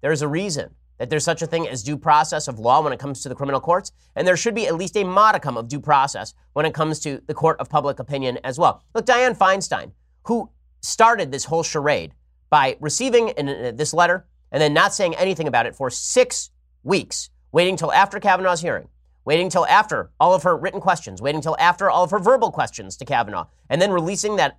There's 0.00 0.22
a 0.22 0.28
reason 0.28 0.74
that 0.96 1.10
there's 1.10 1.24
such 1.24 1.42
a 1.42 1.46
thing 1.46 1.68
as 1.68 1.82
due 1.82 1.98
process 1.98 2.48
of 2.48 2.58
law 2.58 2.80
when 2.80 2.94
it 2.94 3.00
comes 3.00 3.22
to 3.22 3.28
the 3.28 3.34
criminal 3.34 3.60
courts, 3.60 3.92
and 4.16 4.26
there 4.26 4.38
should 4.38 4.54
be 4.54 4.66
at 4.66 4.76
least 4.76 4.96
a 4.96 5.04
modicum 5.04 5.58
of 5.58 5.68
due 5.68 5.80
process 5.80 6.32
when 6.54 6.64
it 6.64 6.72
comes 6.72 7.00
to 7.00 7.20
the 7.26 7.34
court 7.34 7.60
of 7.60 7.68
public 7.68 7.98
opinion 7.98 8.38
as 8.44 8.58
well. 8.58 8.82
Look, 8.94 9.04
Dianne 9.04 9.36
Feinstein, 9.36 9.92
who 10.24 10.48
started 10.82 11.30
this 11.32 11.44
whole 11.44 11.62
charade 11.62 12.12
by 12.50 12.76
receiving 12.80 13.30
an, 13.30 13.48
uh, 13.48 13.72
this 13.74 13.94
letter 13.94 14.26
and 14.50 14.60
then 14.60 14.74
not 14.74 14.92
saying 14.92 15.14
anything 15.16 15.48
about 15.48 15.66
it 15.66 15.74
for 15.74 15.88
six 15.88 16.50
weeks, 16.82 17.30
waiting 17.52 17.76
till 17.76 17.92
after 17.92 18.20
Kavanaugh's 18.20 18.60
hearing, 18.60 18.88
waiting 19.24 19.48
till 19.48 19.66
after 19.66 20.10
all 20.20 20.34
of 20.34 20.42
her 20.42 20.56
written 20.56 20.80
questions, 20.80 21.22
waiting 21.22 21.40
till 21.40 21.56
after 21.58 21.88
all 21.88 22.04
of 22.04 22.10
her 22.10 22.18
verbal 22.18 22.50
questions 22.50 22.96
to 22.98 23.04
Kavanaugh, 23.04 23.46
and 23.70 23.80
then 23.80 23.90
releasing 23.90 24.36
that 24.36 24.58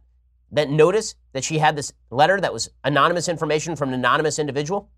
that 0.52 0.70
notice 0.70 1.16
that 1.34 1.44
she 1.44 1.58
had 1.58 1.76
this 1.76 1.94
letter 2.12 2.40
that 2.40 2.54
was 2.54 2.70
anonymous 2.84 3.28
information 3.28 3.76
from 3.76 3.90
an 3.90 3.96
anonymous 3.96 4.38
individual. 4.38 4.90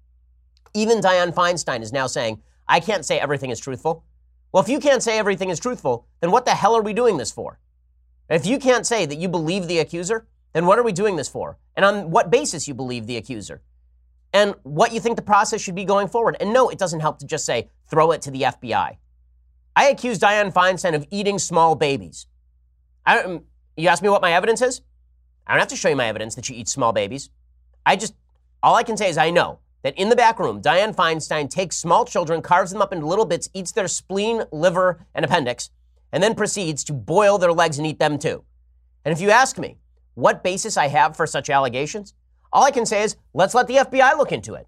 Even 0.74 1.00
Dianne 1.00 1.34
Feinstein 1.34 1.82
is 1.82 1.94
now 1.94 2.08
saying, 2.08 2.42
I 2.68 2.82
can't 2.82 3.06
say 3.06 3.20
everything 3.20 3.52
is 3.52 3.60
truthful. 3.60 4.04
Well, 4.52 4.62
if 4.62 4.70
you 4.70 4.80
can't 4.80 5.02
say 5.02 5.18
everything 5.18 5.50
is 5.50 5.60
truthful, 5.60 6.08
then 6.20 6.32
what 6.32 6.44
the 6.44 6.52
hell 6.52 6.76
are 6.76 6.82
we 6.82 6.94
doing 6.94 7.16
this 7.16 7.32
for? 7.32 7.60
If 8.30 8.46
you 8.46 8.60
can't 8.60 8.86
say 8.86 9.06
that 9.06 9.18
you 9.18 9.30
believe 9.30 9.68
the 9.68 9.80
accuser, 9.80 10.28
then 10.56 10.66
what 10.66 10.80
are 10.80 10.84
we 10.84 10.94
doing 10.94 11.18
this 11.18 11.28
for? 11.28 11.58
And 11.76 11.84
on 11.84 12.12
what 12.12 12.32
basis 12.32 12.66
you 12.66 12.74
believe 12.74 13.08
the 13.08 13.18
accuser? 13.18 13.62
And 14.32 14.56
what 14.64 14.94
you 14.94 15.02
think 15.02 15.18
the 15.18 15.22
process 15.22 15.60
should 15.60 15.76
be 15.76 15.84
going 15.84 16.08
forward. 16.08 16.38
And 16.40 16.54
no, 16.54 16.70
it 16.70 16.80
doesn't 16.80 17.02
help 17.02 17.20
to 17.20 17.26
just 17.26 17.46
say, 17.46 17.70
throw 17.90 18.12
it 18.12 18.22
to 18.22 18.32
the 18.32 18.44
FBI. 18.44 18.96
I 19.76 19.86
accuse 19.90 20.18
Dianne 20.18 20.54
Feinstein 20.54 20.96
of 20.96 21.06
eating 21.12 21.40
small 21.40 21.76
babies. 21.76 22.28
I, 23.06 23.20
um, 23.20 23.44
you 23.76 23.90
ask 23.90 24.02
me 24.02 24.08
what 24.08 24.22
my 24.22 24.32
evidence 24.32 24.62
is? 24.62 24.80
I 25.46 25.52
don't 25.52 25.60
have 25.60 25.68
to 25.68 25.76
show 25.76 25.90
you 25.90 25.98
my 25.98 26.08
evidence 26.08 26.36
that 26.36 26.46
she 26.46 26.56
eats 26.56 26.72
small 26.72 26.94
babies. 26.94 27.30
I 27.86 27.98
just, 27.98 28.16
all 28.64 28.76
I 28.76 28.84
can 28.84 28.96
say 28.96 29.10
is 29.10 29.18
I 29.18 29.32
know 29.32 29.60
that 29.84 29.98
in 29.98 30.08
the 30.08 30.16
back 30.16 30.40
room, 30.40 30.62
Dianne 30.62 30.96
Feinstein 30.96 31.50
takes 31.50 31.76
small 31.76 32.06
children, 32.06 32.42
carves 32.42 32.72
them 32.72 32.82
up 32.82 32.94
into 32.94 33.06
little 33.06 33.26
bits, 33.26 33.50
eats 33.54 33.74
their 33.74 33.90
spleen, 33.90 34.44
liver, 34.54 35.06
and 35.14 35.26
appendix, 35.26 35.70
and 36.14 36.24
then 36.24 36.34
proceeds 36.34 36.86
to 36.86 36.94
boil 36.94 37.38
their 37.38 37.52
legs 37.52 37.78
and 37.78 37.86
eat 37.86 38.00
them 38.00 38.18
too. 38.18 38.46
And 39.04 39.12
if 39.12 39.20
you 39.20 39.32
ask 39.32 39.58
me 39.58 39.78
what 40.16 40.44
basis 40.44 40.76
I 40.78 40.88
have 40.88 41.16
for 41.16 41.28
such 41.28 41.50
allegations, 41.50 42.14
all 42.52 42.64
I 42.64 42.72
can 42.72 42.86
say 42.86 43.04
is 43.04 43.16
let's 43.34 43.54
let 43.54 43.68
the 43.68 43.76
FBI 43.76 44.18
look 44.18 44.32
into 44.32 44.56
it. 44.56 44.68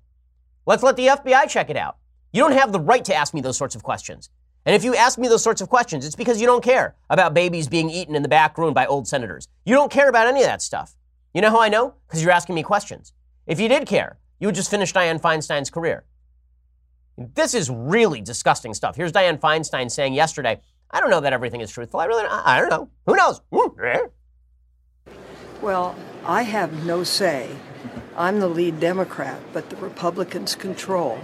Let's 0.65 0.83
let 0.83 0.95
the 0.97 1.07
FBI 1.07 1.49
check 1.49 1.69
it 1.69 1.77
out. 1.77 1.97
You 2.33 2.43
don't 2.43 2.51
have 2.51 2.71
the 2.71 2.79
right 2.79 3.03
to 3.05 3.15
ask 3.15 3.33
me 3.33 3.41
those 3.41 3.57
sorts 3.57 3.75
of 3.75 3.83
questions. 3.83 4.29
And 4.65 4.75
if 4.75 4.83
you 4.83 4.95
ask 4.95 5.17
me 5.17 5.29
those 5.29 5.43
sorts 5.43 5.61
of 5.61 5.69
questions, 5.69 6.05
it's 6.05 6.15
because 6.15 6.41
you 6.41 6.45
don't 6.45 6.63
care 6.63 6.95
about 7.09 7.33
babies 7.33 7.69
being 7.69 7.89
eaten 7.89 8.15
in 8.15 8.21
the 8.21 8.27
back 8.27 8.57
room 8.57 8.73
by 8.73 8.85
old 8.85 9.07
senators. 9.07 9.47
You 9.65 9.73
don't 9.73 9.91
care 9.91 10.09
about 10.09 10.27
any 10.27 10.41
of 10.41 10.45
that 10.47 10.61
stuff. 10.61 10.97
You 11.33 11.41
know 11.41 11.49
how 11.49 11.61
I 11.61 11.69
know? 11.69 11.93
Because 12.07 12.21
you're 12.21 12.33
asking 12.33 12.55
me 12.55 12.63
questions. 12.63 13.13
If 13.45 13.61
you 13.61 13.69
did 13.69 13.87
care, 13.87 14.19
you 14.39 14.47
would 14.47 14.55
just 14.55 14.69
finish 14.69 14.91
Dianne 14.91 15.21
Feinstein's 15.21 15.69
career. 15.69 16.03
This 17.17 17.53
is 17.53 17.69
really 17.69 18.19
disgusting 18.19 18.73
stuff. 18.73 18.97
Here's 18.97 19.13
Dianne 19.13 19.39
Feinstein 19.39 19.89
saying 19.89 20.13
yesterday, 20.13 20.59
I 20.91 20.99
don't 20.99 21.09
know 21.09 21.21
that 21.21 21.31
everything 21.31 21.61
is 21.61 21.71
truthful. 21.71 22.01
I 22.01 22.05
really, 22.05 22.25
I 22.27 22.59
don't 22.59 22.69
know. 22.69 22.89
Who 23.05 23.15
knows? 23.15 23.41
Hmm. 23.53 24.07
Well, 25.61 25.95
I 26.25 26.43
have 26.43 26.85
no 26.85 27.03
say. 27.03 27.49
I'm 28.15 28.39
the 28.39 28.47
lead 28.47 28.79
Democrat, 28.79 29.39
but 29.53 29.69
the 29.69 29.75
Republicans 29.75 30.55
control. 30.55 31.19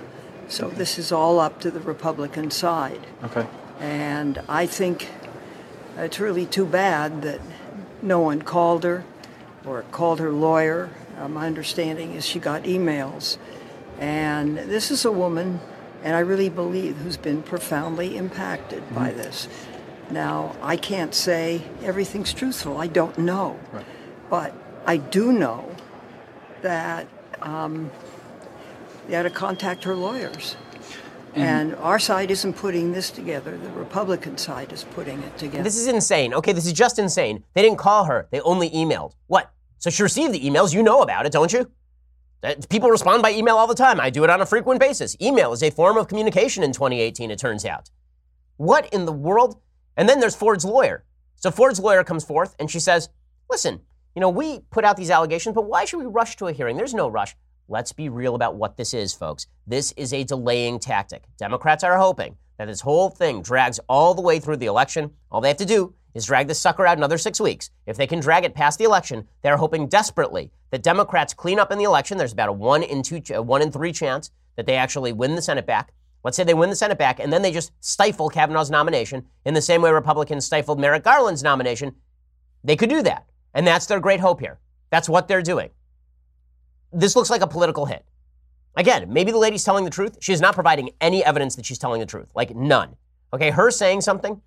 So 0.48 0.70
this 0.70 1.00
is 1.00 1.12
all 1.12 1.40
up 1.40 1.60
to 1.62 1.72
the 1.72 1.80
Republican 1.80 2.52
side. 2.52 3.08
Okay. 3.24 3.48
And 3.80 4.42
I 4.48 4.66
think 4.66 5.10
it's 5.98 6.20
really 6.20 6.46
too 6.46 6.66
bad 6.66 7.22
that 7.24 7.42
no 8.02 8.20
one 8.20 8.42
called 8.42 8.84
her 8.84 9.04
or 9.66 9.84
called 9.92 10.20
her 10.20 10.32
lawyer. 10.32 10.90
Uh, 11.18 11.28
my 11.28 11.48
understanding 11.48 12.14
is 12.14 12.26
she 12.26 12.40
got 12.40 12.64
emails. 12.64 13.38
And 14.00 14.58
this 14.58 14.92
is 14.92 15.06
a 15.06 15.12
woman 15.12 15.60
and 16.04 16.16
I 16.16 16.20
really 16.20 16.50
believe 16.50 16.98
who's 16.98 17.18
been 17.18 17.42
profoundly 17.42 18.18
impacted 18.18 18.84
mm-hmm. 18.84 18.96
by 18.96 19.12
this. 19.12 19.48
Now, 20.12 20.56
I 20.62 20.76
can't 20.76 21.16
say 21.16 21.64
everything's 21.82 22.34
truthful. 22.34 22.78
I 22.78 22.88
don't 22.88 23.18
know. 23.18 23.58
Right. 23.72 23.86
But 24.34 24.52
I 24.88 24.98
do 24.98 25.32
know 25.32 25.70
that 26.64 27.08
um, 27.44 27.92
they 29.08 29.14
had 29.14 29.24
to 29.24 29.30
contact 29.30 29.84
her 29.84 29.94
lawyers. 29.94 30.56
And, 31.36 31.74
and 31.74 31.76
our 31.76 32.00
side 32.00 32.32
isn't 32.32 32.54
putting 32.54 32.94
this 32.94 33.12
together. 33.12 33.56
The 33.56 33.70
Republican 33.70 34.40
side 34.40 34.74
is 34.74 34.86
putting 34.86 35.22
it 35.22 35.38
together. 35.38 35.62
This 35.62 35.78
is 35.78 35.86
insane. 35.86 36.34
Okay, 36.34 36.52
this 36.52 36.66
is 36.66 36.74
just 36.74 36.98
insane. 36.98 37.44
They 37.54 37.62
didn't 37.62 37.78
call 37.78 38.06
her, 38.06 38.28
they 38.32 38.40
only 38.42 38.72
emailed. 38.72 39.14
What? 39.28 39.54
So 39.78 39.92
she 39.92 40.02
received 40.02 40.34
the 40.34 40.40
emails. 40.40 40.74
You 40.74 40.82
know 40.82 41.04
about 41.04 41.28
it, 41.28 41.32
don't 41.32 41.54
you? 41.54 41.70
People 42.70 42.90
respond 42.90 43.22
by 43.22 43.34
email 43.34 43.58
all 43.58 43.68
the 43.68 43.76
time. 43.76 44.00
I 44.00 44.10
do 44.10 44.24
it 44.24 44.32
on 44.32 44.42
a 44.42 44.48
frequent 44.48 44.80
basis. 44.80 45.16
Email 45.22 45.54
is 45.54 45.62
a 45.62 45.70
form 45.70 45.96
of 45.96 46.08
communication 46.08 46.64
in 46.64 46.74
2018, 46.74 47.30
it 47.30 47.38
turns 47.38 47.66
out. 47.66 47.92
What 48.58 48.92
in 48.92 49.06
the 49.06 49.12
world? 49.12 49.62
And 49.96 50.10
then 50.10 50.20
there's 50.20 50.36
Ford's 50.36 50.66
lawyer. 50.66 51.04
So 51.36 51.52
Ford's 51.52 51.80
lawyer 51.80 52.04
comes 52.04 52.26
forth 52.26 52.56
and 52.58 52.72
she 52.72 52.80
says, 52.80 53.10
Listen, 53.48 53.82
you 54.16 54.20
know, 54.20 54.30
we 54.30 54.60
put 54.70 54.86
out 54.86 54.98
these 54.98 55.10
allegations, 55.10 55.56
but 55.56 55.66
why 55.66 55.86
should 55.86 56.00
we 56.00 56.06
rush 56.06 56.36
to 56.38 56.48
a 56.48 56.52
hearing? 56.52 56.78
There's 56.78 56.94
no 56.94 57.08
rush. 57.08 57.36
Let's 57.68 57.94
be 57.94 58.10
real 58.10 58.36
about 58.36 58.56
what 58.56 58.78
this 58.78 58.94
is, 58.94 59.14
folks. 59.14 59.48
This 59.66 59.92
is 59.94 60.14
a 60.14 60.24
delaying 60.24 60.80
tactic. 60.80 61.24
Democrats 61.38 61.84
are 61.84 61.98
hoping 61.98 62.38
that 62.58 62.66
this 62.66 62.82
whole 62.82 63.10
thing 63.10 63.42
drags 63.42 63.80
all 63.90 64.14
the 64.14 64.22
way 64.22 64.40
through 64.40 64.58
the 64.58 64.68
election. 64.68 65.12
All 65.32 65.42
they 65.42 65.48
have 65.48 65.58
to 65.58 65.66
do 65.66 65.96
is 66.14 66.26
drag 66.26 66.48
this 66.48 66.60
sucker 66.60 66.86
out 66.86 66.98
another 66.98 67.18
six 67.18 67.40
weeks. 67.40 67.72
If 67.88 67.98
they 67.98 68.06
can 68.06 68.20
drag 68.20 68.44
it 68.44 68.54
past 68.54 68.78
the 68.78 68.86
election, 68.86 69.28
they're 69.42 69.58
hoping 69.58 69.88
desperately 69.88 70.52
that 70.70 70.84
Democrats 70.84 71.34
clean 71.34 71.58
up 71.58 71.72
in 71.72 71.78
the 71.78 71.84
election. 71.86 72.18
There's 72.18 72.34
about 72.34 72.50
a 72.50 72.54
one 72.54 72.84
in 72.84 73.02
two, 73.02 73.20
one 73.42 73.62
in 73.62 73.72
three 73.72 73.92
chance 73.92 74.30
that 74.56 74.66
they 74.66 74.76
actually 74.76 75.14
win 75.14 75.36
the 75.36 75.42
Senate 75.42 75.66
back. 75.66 75.94
Let's 76.24 76.38
say 76.38 76.44
they 76.44 76.54
win 76.54 76.70
the 76.70 76.76
Senate 76.76 76.98
back, 76.98 77.20
and 77.20 77.34
then 77.34 77.42
they 77.42 77.52
just 77.52 77.72
stifle 77.82 78.30
Kavanaugh's 78.30 78.72
nomination 78.72 79.26
in 79.46 79.54
the 79.54 79.62
same 79.62 79.82
way 79.82 79.92
Republicans 79.92 80.46
stifled 80.46 80.80
Merrick 80.80 81.04
Garland's 81.04 81.44
nomination. 81.44 81.96
They 82.64 82.78
could 82.78 82.90
do 82.90 83.02
that, 83.02 83.28
and 83.54 83.66
that's 83.66 83.86
their 83.86 84.00
great 84.00 84.20
hope 84.20 84.40
here. 84.40 84.60
That's 84.90 85.10
what 85.10 85.28
they're 85.28 85.42
doing. 85.42 85.70
This 86.92 87.16
looks 87.16 87.30
like 87.30 87.42
a 87.42 87.48
political 87.48 87.86
hit. 87.86 88.06
Again, 88.76 89.12
maybe 89.12 89.32
the 89.32 89.38
lady's 89.38 89.64
telling 89.64 89.84
the 89.84 89.92
truth. 89.92 90.18
She 90.20 90.34
is 90.34 90.42
not 90.42 90.56
providing 90.56 90.92
any 91.02 91.24
evidence 91.24 91.56
that 91.56 91.66
she's 91.66 91.78
telling 91.78 92.00
the 92.00 92.06
truth, 92.06 92.30
like 92.36 92.56
none. 92.56 92.96
Okay, 93.34 93.52
her 93.52 93.72
saying 93.72 94.02
something 94.02 94.42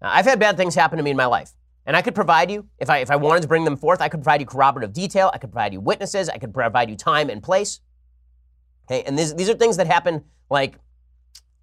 I've 0.00 0.26
had 0.26 0.38
bad 0.38 0.56
things 0.56 0.74
happen 0.74 0.96
to 0.96 1.02
me 1.02 1.10
in 1.10 1.16
my 1.16 1.26
life. 1.26 1.52
And 1.86 1.96
I 1.96 2.02
could 2.02 2.14
provide 2.14 2.50
you, 2.50 2.68
if 2.78 2.90
I, 2.90 2.98
if 2.98 3.10
I 3.10 3.16
wanted 3.16 3.42
to 3.42 3.48
bring 3.48 3.64
them 3.64 3.76
forth, 3.76 4.00
I 4.00 4.08
could 4.08 4.20
provide 4.20 4.40
you 4.40 4.46
corroborative 4.46 4.92
detail. 4.92 5.30
I 5.32 5.38
could 5.38 5.50
provide 5.50 5.72
you 5.72 5.80
witnesses. 5.80 6.28
I 6.28 6.38
could 6.38 6.52
provide 6.52 6.90
you 6.90 6.96
time 6.96 7.30
and 7.30 7.42
place. 7.42 7.80
Okay, 8.86 9.02
and 9.04 9.18
these, 9.18 9.34
these 9.34 9.48
are 9.48 9.54
things 9.54 9.76
that 9.78 9.86
happened 9.86 10.22
like, 10.50 10.78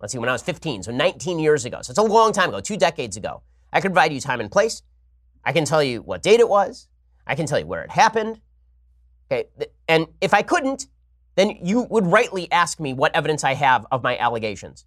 let's 0.01 0.12
see, 0.12 0.19
when 0.19 0.29
I 0.29 0.31
was 0.31 0.41
15, 0.41 0.84
so 0.84 0.91
19 0.91 1.39
years 1.39 1.65
ago. 1.65 1.81
So 1.81 1.91
it's 1.91 2.00
a 2.00 2.03
long 2.03 2.34
time 2.34 2.50
ago, 2.50 2.60
two 2.60 2.77
decades 2.77 3.17
ago. 3.17 3.41
I 3.72 3.81
could 3.81 3.93
provide 3.93 4.13
you 4.13 4.19
time 4.19 4.39
and 4.39 4.51
place. 4.51 4.81
I 5.45 5.53
can 5.53 5.65
tell 5.65 5.83
you 5.83 6.01
what 6.01 6.23
date 6.23 6.39
it 6.39 6.49
was. 6.49 6.87
I 7.27 7.35
can 7.35 7.45
tell 7.45 7.59
you 7.59 7.67
where 7.67 7.83
it 7.83 7.91
happened. 7.91 8.41
Okay, 9.31 9.45
and 9.87 10.07
if 10.21 10.33
I 10.33 10.41
couldn't, 10.41 10.87
then 11.35 11.57
you 11.61 11.83
would 11.83 12.05
rightly 12.07 12.51
ask 12.51 12.79
me 12.79 12.93
what 12.93 13.15
evidence 13.15 13.43
I 13.43 13.53
have 13.53 13.85
of 13.91 14.03
my 14.03 14.17
allegations. 14.17 14.85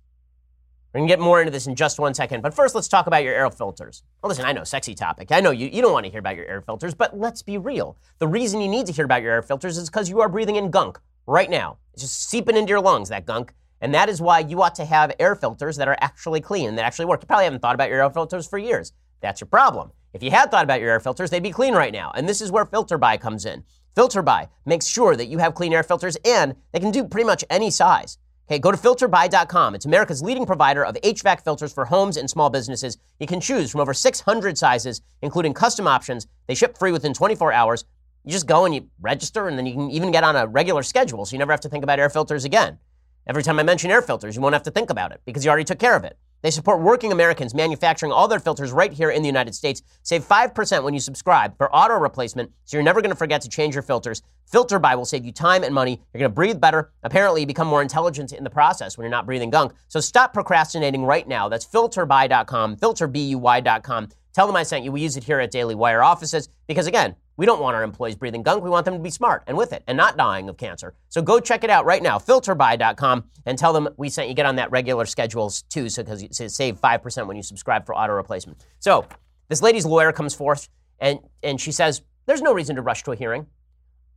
We're 0.95 1.03
to 1.03 1.07
get 1.07 1.21
more 1.21 1.41
into 1.41 1.51
this 1.51 1.67
in 1.67 1.75
just 1.75 1.99
one 1.99 2.15
second. 2.15 2.41
But 2.41 2.55
first, 2.55 2.75
let's 2.75 2.89
talk 2.89 3.07
about 3.07 3.23
your 3.23 3.35
air 3.35 3.51
filters. 3.51 4.03
Well, 4.23 4.29
listen, 4.29 4.47
I 4.47 4.53
know, 4.53 4.65
sexy 4.65 4.95
topic. 4.95 5.31
I 5.31 5.41
know 5.41 5.51
you, 5.51 5.69
you 5.69 5.83
don't 5.83 5.93
want 5.93 6.07
to 6.07 6.11
hear 6.11 6.21
about 6.21 6.37
your 6.37 6.47
air 6.47 6.63
filters, 6.63 6.95
but 6.95 7.17
let's 7.17 7.43
be 7.43 7.59
real. 7.59 7.99
The 8.19 8.27
reason 8.27 8.61
you 8.61 8.69
need 8.69 8.87
to 8.87 8.93
hear 8.93 9.05
about 9.05 9.23
your 9.23 9.33
air 9.33 9.43
filters 9.43 9.77
is 9.77 9.91
because 9.91 10.09
you 10.09 10.21
are 10.23 10.29
breathing 10.29 10.57
in 10.57 10.71
gunk 10.71 10.99
right 11.27 11.51
now. 11.51 11.77
It's 11.93 12.03
just 12.03 12.31
seeping 12.31 12.57
into 12.57 12.71
your 12.71 12.81
lungs, 12.81 13.11
that 13.11 13.27
gunk. 13.27 13.53
And 13.81 13.95
that 13.95 14.09
is 14.09 14.21
why 14.21 14.41
you 14.41 14.63
ought 14.63 14.75
to 14.77 14.85
have 14.87 15.13
air 15.21 15.37
filters 15.37 15.77
that 15.77 15.89
are 15.89 15.97
actually 16.01 16.41
clean 16.41 16.75
that 16.75 16.85
actually 16.85 17.05
work. 17.05 17.23
You 17.23 17.27
probably 17.27 17.45
haven't 17.45 17.61
thought 17.61 17.75
about 17.75 17.91
your 17.91 18.03
air 18.03 18.11
filters 18.11 18.47
for 18.47 18.59
years. 18.59 18.93
That's 19.21 19.41
your 19.41 19.49
problem. 19.49 19.93
If 20.13 20.23
you 20.23 20.31
had 20.31 20.51
thought 20.51 20.65
about 20.65 20.81
your 20.81 20.91
air 20.91 21.01
filters, 21.01 21.31
they'd 21.31 21.43
be 21.43 21.51
clean 21.51 21.75
right 21.75 21.93
now. 21.93 22.13
And 22.15 22.29
this 22.29 22.41
is 22.41 22.51
where 22.51 22.65
FilterBuy 22.65 23.21
comes 23.21 23.45
in. 23.45 23.65
FilterBuy 23.97 24.49
makes 24.65 24.87
sure 24.87 25.17
that 25.17 25.27
you 25.27 25.39
have 25.39 25.55
clean 25.55 25.73
air 25.73 25.83
filters 25.83 26.17
and 26.25 26.55
they 26.73 26.81
can 26.81 26.91
do 26.91 27.05
pretty 27.05 27.27
much 27.27 27.45
any 27.51 27.71
size. 27.71 28.19
Okay, 28.49 28.59
go 28.59 28.73
to 28.73 28.79
filterbuy.com. 28.79 29.75
It's 29.75 29.85
America's 29.85 30.23
leading 30.23 30.47
provider 30.47 30.83
of 30.83 30.95
HVAC 30.95 31.45
filters 31.45 31.73
for 31.73 31.85
homes 31.85 32.17
and 32.17 32.31
small 32.31 32.49
businesses. 32.49 32.97
You 33.21 33.27
can 33.27 33.41
choose 33.43 33.71
from 33.71 33.83
over 33.83 33.93
600 33.93 34.57
sizes, 34.57 35.03
including 35.21 35.53
custom 35.53 35.87
options. 35.87 36.27
They 36.47 36.55
ship 36.55 36.79
free 36.79 36.91
within 36.93 37.13
24 37.13 37.53
hours. 37.53 37.85
You 38.25 38.33
just 38.33 38.47
go 38.47 38.65
and 38.65 38.75
you 38.75 38.89
register, 39.01 39.49
and 39.49 39.59
then 39.59 39.67
you 39.67 39.75
can 39.75 39.91
even 39.91 40.11
get 40.11 40.25
on 40.25 40.35
a 40.35 40.47
regular 40.47 40.83
schedule 40.83 41.27
so 41.27 41.35
you 41.35 41.39
never 41.39 41.53
have 41.53 41.61
to 41.61 41.69
think 41.69 41.85
about 41.85 41.99
air 41.99 42.09
filters 42.09 42.47
again. 42.47 42.79
Every 43.27 43.43
time 43.43 43.59
I 43.59 43.63
mention 43.63 43.91
air 43.91 44.01
filters, 44.01 44.35
you 44.35 44.41
won't 44.41 44.55
have 44.55 44.63
to 44.63 44.71
think 44.71 44.89
about 44.89 45.13
it 45.13 45.21
because 45.27 45.45
you 45.45 45.51
already 45.51 45.65
took 45.65 45.79
care 45.79 45.95
of 45.95 46.05
it. 46.05 46.17
They 46.43 46.51
support 46.51 46.81
working 46.81 47.13
Americans 47.13 47.55
manufacturing 47.55 48.13
all 48.13 48.29
their 48.29 48.39
filters 48.39 48.73
right 48.73 48.93
here 48.93 49.11
in 49.11 49.23
the 49.23 49.29
United 49.29 49.55
States. 49.55 49.83
Save 50.03 50.25
5% 50.25 50.85
when 50.85 50.95
you 50.95 51.01
subscribe 51.01 51.57
for 51.57 51.75
auto 51.75 51.95
replacement, 51.95 52.51
so 52.65 52.77
you're 52.77 52.85
never 52.85 53.01
going 53.01 53.11
to 53.11 53.17
forget 53.17 53.41
to 53.43 53.49
change 53.49 53.75
your 53.75 53.83
filters. 53.83 54.23
Filter 54.47 54.81
FilterBuy 54.81 54.97
will 54.97 55.05
save 55.05 55.25
you 55.25 55.33
time 55.33 55.63
and 55.63 55.75
money. 55.75 56.01
You're 56.13 56.21
going 56.21 56.31
to 56.31 56.35
breathe 56.35 56.61
better. 56.61 56.91
Apparently, 57.03 57.43
you 57.43 57.47
become 57.47 57.67
more 57.67 57.83
intelligent 57.83 58.33
in 58.33 58.45
the 58.45 58.51
process 58.51 58.97
when 58.97 59.05
you're 59.05 59.11
not 59.11 59.27
breathing 59.27 59.51
gunk. 59.51 59.73
So 59.89 60.01
stop 60.01 60.33
procrastinating 60.33 61.05
right 61.05 61.27
now. 61.27 61.49
That's 61.49 61.67
filterbuy.com, 61.67 62.77
filterbuy.com. 62.77 64.09
Tell 64.39 64.47
them 64.47 64.55
I 64.55 64.63
sent 64.63 64.85
you. 64.85 64.93
We 64.93 65.01
use 65.01 65.17
it 65.17 65.25
here 65.25 65.41
at 65.41 65.51
Daily 65.51 65.75
Wire 65.75 66.01
offices 66.01 66.49
because, 66.69 66.87
again, 66.87 67.17
we 67.37 67.45
don't 67.45 67.61
want 67.61 67.75
our 67.75 67.83
employees 67.83 68.15
breathing 68.15 68.45
gunk. 68.45 68.63
We 68.63 68.71
want 68.71 68.85
them 68.85 68.95
to 68.95 69.01
be 69.01 69.11
smart 69.11 69.43
and 69.49 69.57
with 69.57 69.73
it 69.73 69.83
and 69.89 69.97
not 69.97 70.17
dying 70.17 70.49
of 70.49 70.57
cancer. 70.57 70.95
So 71.09 71.21
go 71.21 71.41
check 71.41 71.65
it 71.65 71.71
out 71.71 71.85
right 71.85 72.01
now, 72.01 72.21
filterbuy.com, 72.21 73.25
and 73.47 73.59
tell 73.59 73.73
them 73.73 73.89
we 73.97 74.09
sent 74.09 74.29
you. 74.29 74.37
Get 74.37 74.47
on 74.47 74.55
that 74.55 74.71
regular 74.71 75.07
schedules 75.07 75.63
too, 75.63 75.89
so 75.89 76.05
because 76.05 76.23
you 76.23 76.49
save 76.49 76.81
5% 76.81 77.27
when 77.27 77.37
you 77.37 77.43
subscribe 77.43 77.85
for 77.85 77.97
auto 77.97 78.13
replacement. 78.13 78.65
So 78.79 79.09
this 79.49 79.61
lady's 79.61 79.85
lawyer 79.85 80.13
comes 80.13 80.37
forth 80.37 80.69
and, 81.01 81.19
and 81.43 81.61
she 81.61 81.73
says, 81.73 82.03
There's 82.27 82.41
no 82.41 82.55
reason 82.55 82.77
to 82.77 82.83
rush 82.83 83.03
to 83.03 83.11
a 83.11 83.17
hearing. 83.17 83.49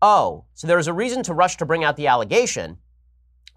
Oh, 0.03 0.45
so 0.53 0.67
there's 0.67 0.87
a 0.87 0.93
reason 0.93 1.23
to 1.23 1.33
rush 1.33 1.57
to 1.57 1.65
bring 1.65 1.83
out 1.83 1.97
the 1.97 2.05
allegation, 2.05 2.77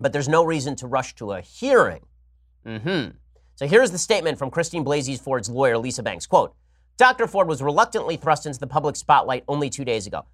but 0.01 0.15
there's 0.15 0.31
no 0.31 0.43
reason 0.43 0.77
to 0.77 0.87
rush 0.87 1.15
to 1.17 1.33
a 1.33 1.43
hearing. 1.43 2.07
Mm-hmm. 2.65 3.19
So 3.57 3.69
here's 3.69 3.93
the 3.93 3.99
statement 3.99 4.37
from 4.37 4.51
Christine 4.51 4.85
Blasey 4.85 5.21
Ford's 5.21 5.49
lawyer, 5.49 5.79
Lisa 5.79 6.03
Banks. 6.03 6.27
Quote, 6.27 6.55
Dr. 6.97 7.29
Ford 7.29 7.47
was 7.47 7.63
reluctantly 7.63 8.17
thrust 8.17 8.47
into 8.47 8.59
the 8.59 8.67
public 8.67 8.97
spotlight 8.97 9.45
only 9.47 9.71
two 9.71 9.85
days 9.85 10.09
ago. 10.09 10.25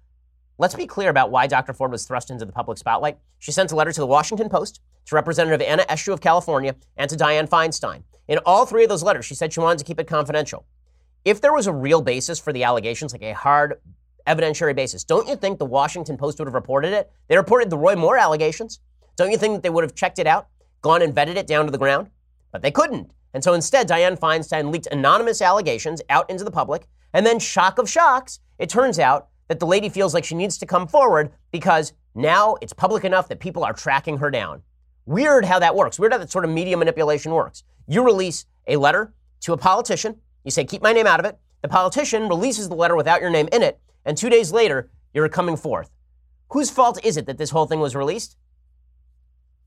Let's 0.57 0.73
be 0.73 0.87
clear 0.87 1.09
about 1.09 1.29
why 1.29 1.45
Dr. 1.45 1.73
Ford 1.73 1.91
was 1.91 2.05
thrust 2.05 2.31
into 2.31 2.45
the 2.45 2.51
public 2.51 2.79
spotlight. 2.79 3.19
She 3.37 3.51
sent 3.51 3.71
a 3.71 3.75
letter 3.75 3.91
to 3.91 4.01
the 4.01 4.07
Washington 4.07 4.49
Post, 4.49 4.81
to 5.05 5.15
Representative 5.15 5.61
Anna 5.61 5.83
Eshoo 5.83 6.13
of 6.13 6.21
California, 6.21 6.75
and 6.97 7.09
to 7.09 7.15
Dianne 7.15 7.49
Feinstein. 7.49 8.03
In 8.27 8.39
all 8.45 8.65
three 8.65 8.83
of 8.83 8.89
those 8.89 9.03
letters, 9.03 9.25
she 9.25 9.35
said 9.35 9.53
she 9.53 9.59
wanted 9.59 9.79
to 9.79 9.85
keep 9.85 9.99
it 9.99 10.07
confidential. 10.07 10.65
If 11.23 11.41
there 11.41 11.53
was 11.53 11.67
a 11.67 11.73
real 11.73 12.01
basis 12.01 12.39
for 12.39 12.51
the 12.51 12.63
allegations, 12.63 13.13
like 13.13 13.21
a 13.21 13.33
hard 13.33 13.79
evidentiary 14.27 14.75
basis, 14.75 15.03
don't 15.03 15.27
you 15.27 15.35
think 15.35 15.59
the 15.59 15.65
Washington 15.65 16.17
Post 16.17 16.39
would 16.39 16.47
have 16.47 16.55
reported 16.55 16.93
it? 16.93 17.11
They 17.27 17.37
reported 17.37 17.69
the 17.69 17.77
Roy 17.77 17.95
Moore 17.95 18.17
allegations. 18.17 18.79
Don't 19.15 19.31
you 19.31 19.37
think 19.37 19.53
that 19.53 19.63
they 19.63 19.69
would 19.69 19.83
have 19.83 19.93
checked 19.93 20.17
it 20.17 20.25
out, 20.25 20.47
gone 20.81 21.03
and 21.03 21.13
vetted 21.13 21.35
it 21.35 21.45
down 21.45 21.65
to 21.65 21.71
the 21.71 21.77
ground? 21.77 22.09
But 22.51 22.61
they 22.61 22.71
couldn't. 22.71 23.11
And 23.33 23.43
so 23.43 23.53
instead, 23.53 23.87
Dianne 23.87 24.19
Feinstein 24.19 24.71
leaked 24.71 24.87
anonymous 24.87 25.41
allegations 25.41 26.01
out 26.09 26.29
into 26.29 26.43
the 26.43 26.51
public. 26.51 26.87
And 27.13 27.25
then, 27.25 27.39
shock 27.39 27.77
of 27.77 27.89
shocks, 27.89 28.39
it 28.59 28.69
turns 28.69 28.99
out 28.99 29.29
that 29.47 29.59
the 29.59 29.65
lady 29.65 29.89
feels 29.89 30.13
like 30.13 30.23
she 30.23 30.35
needs 30.35 30.57
to 30.57 30.65
come 30.65 30.87
forward 30.87 31.31
because 31.51 31.93
now 32.15 32.57
it's 32.61 32.73
public 32.73 33.03
enough 33.03 33.27
that 33.29 33.39
people 33.39 33.63
are 33.63 33.73
tracking 33.73 34.17
her 34.17 34.29
down. 34.31 34.61
Weird 35.05 35.45
how 35.45 35.59
that 35.59 35.75
works. 35.75 35.99
Weird 35.99 36.11
how 36.13 36.19
that 36.19 36.31
sort 36.31 36.45
of 36.45 36.51
media 36.51 36.77
manipulation 36.77 37.31
works. 37.33 37.63
You 37.87 38.03
release 38.03 38.45
a 38.67 38.77
letter 38.77 39.13
to 39.41 39.53
a 39.53 39.57
politician, 39.57 40.17
you 40.43 40.51
say, 40.51 40.63
keep 40.63 40.81
my 40.81 40.93
name 40.93 41.07
out 41.07 41.19
of 41.19 41.25
it. 41.25 41.37
The 41.61 41.67
politician 41.67 42.27
releases 42.29 42.69
the 42.69 42.75
letter 42.75 42.95
without 42.95 43.21
your 43.21 43.29
name 43.29 43.49
in 43.51 43.63
it, 43.63 43.79
and 44.05 44.17
two 44.17 44.29
days 44.29 44.51
later, 44.51 44.89
you're 45.13 45.27
coming 45.29 45.57
forth. 45.57 45.91
Whose 46.51 46.69
fault 46.69 47.03
is 47.03 47.17
it 47.17 47.25
that 47.25 47.37
this 47.37 47.49
whole 47.49 47.65
thing 47.65 47.79
was 47.79 47.95
released? 47.95 48.37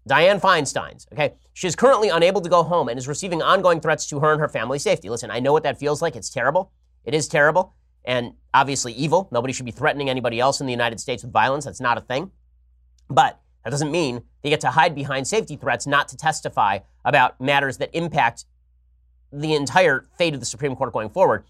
Dianne 0.09 0.41
Feinstein's, 0.41 1.07
okay? 1.13 1.35
She 1.55 1.67
is 1.67 1.75
currently 1.75 2.09
unable 2.09 2.41
to 2.41 2.49
go 2.49 2.63
home 2.63 2.89
and 2.89 2.99
is 2.99 3.09
receiving 3.09 3.41
ongoing 3.43 3.81
threats 3.81 4.07
to 4.09 4.21
her 4.21 4.33
and 4.33 4.41
her 4.41 4.49
family's 4.49 4.83
safety. 4.83 5.09
Listen, 5.09 5.31
I 5.31 5.41
know 5.41 5.53
what 5.53 5.63
that 5.63 5.79
feels 5.79 6.03
like. 6.03 6.15
It's 6.17 6.29
terrible. 6.29 6.73
It 7.05 7.15
is 7.15 7.29
terrible 7.29 7.75
and 8.05 8.35
obviously 8.53 8.93
evil. 8.93 9.29
Nobody 9.33 9.53
should 9.53 9.65
be 9.65 9.73
threatening 9.73 10.11
anybody 10.11 10.41
else 10.41 10.61
in 10.61 10.67
the 10.67 10.73
United 10.73 11.01
States 11.01 11.23
with 11.23 11.33
violence. 11.33 11.65
That's 11.65 11.81
not 11.81 11.97
a 11.97 12.03
thing. 12.03 12.31
But 13.09 13.41
that 13.65 13.71
doesn't 13.71 13.91
mean 13.91 14.23
they 14.43 14.51
get 14.51 14.61
to 14.61 14.71
hide 14.71 14.95
behind 14.95 15.27
safety 15.27 15.57
threats 15.57 15.87
not 15.87 16.09
to 16.09 16.17
testify 16.17 16.81
about 17.05 17.41
matters 17.41 17.79
that 17.79 17.91
impact 17.95 18.45
the 19.33 19.55
entire 19.55 20.07
fate 20.17 20.35
of 20.35 20.41
the 20.41 20.47
Supreme 20.47 20.77
Court 20.77 20.93
going 20.93 21.09
forward. 21.09 21.45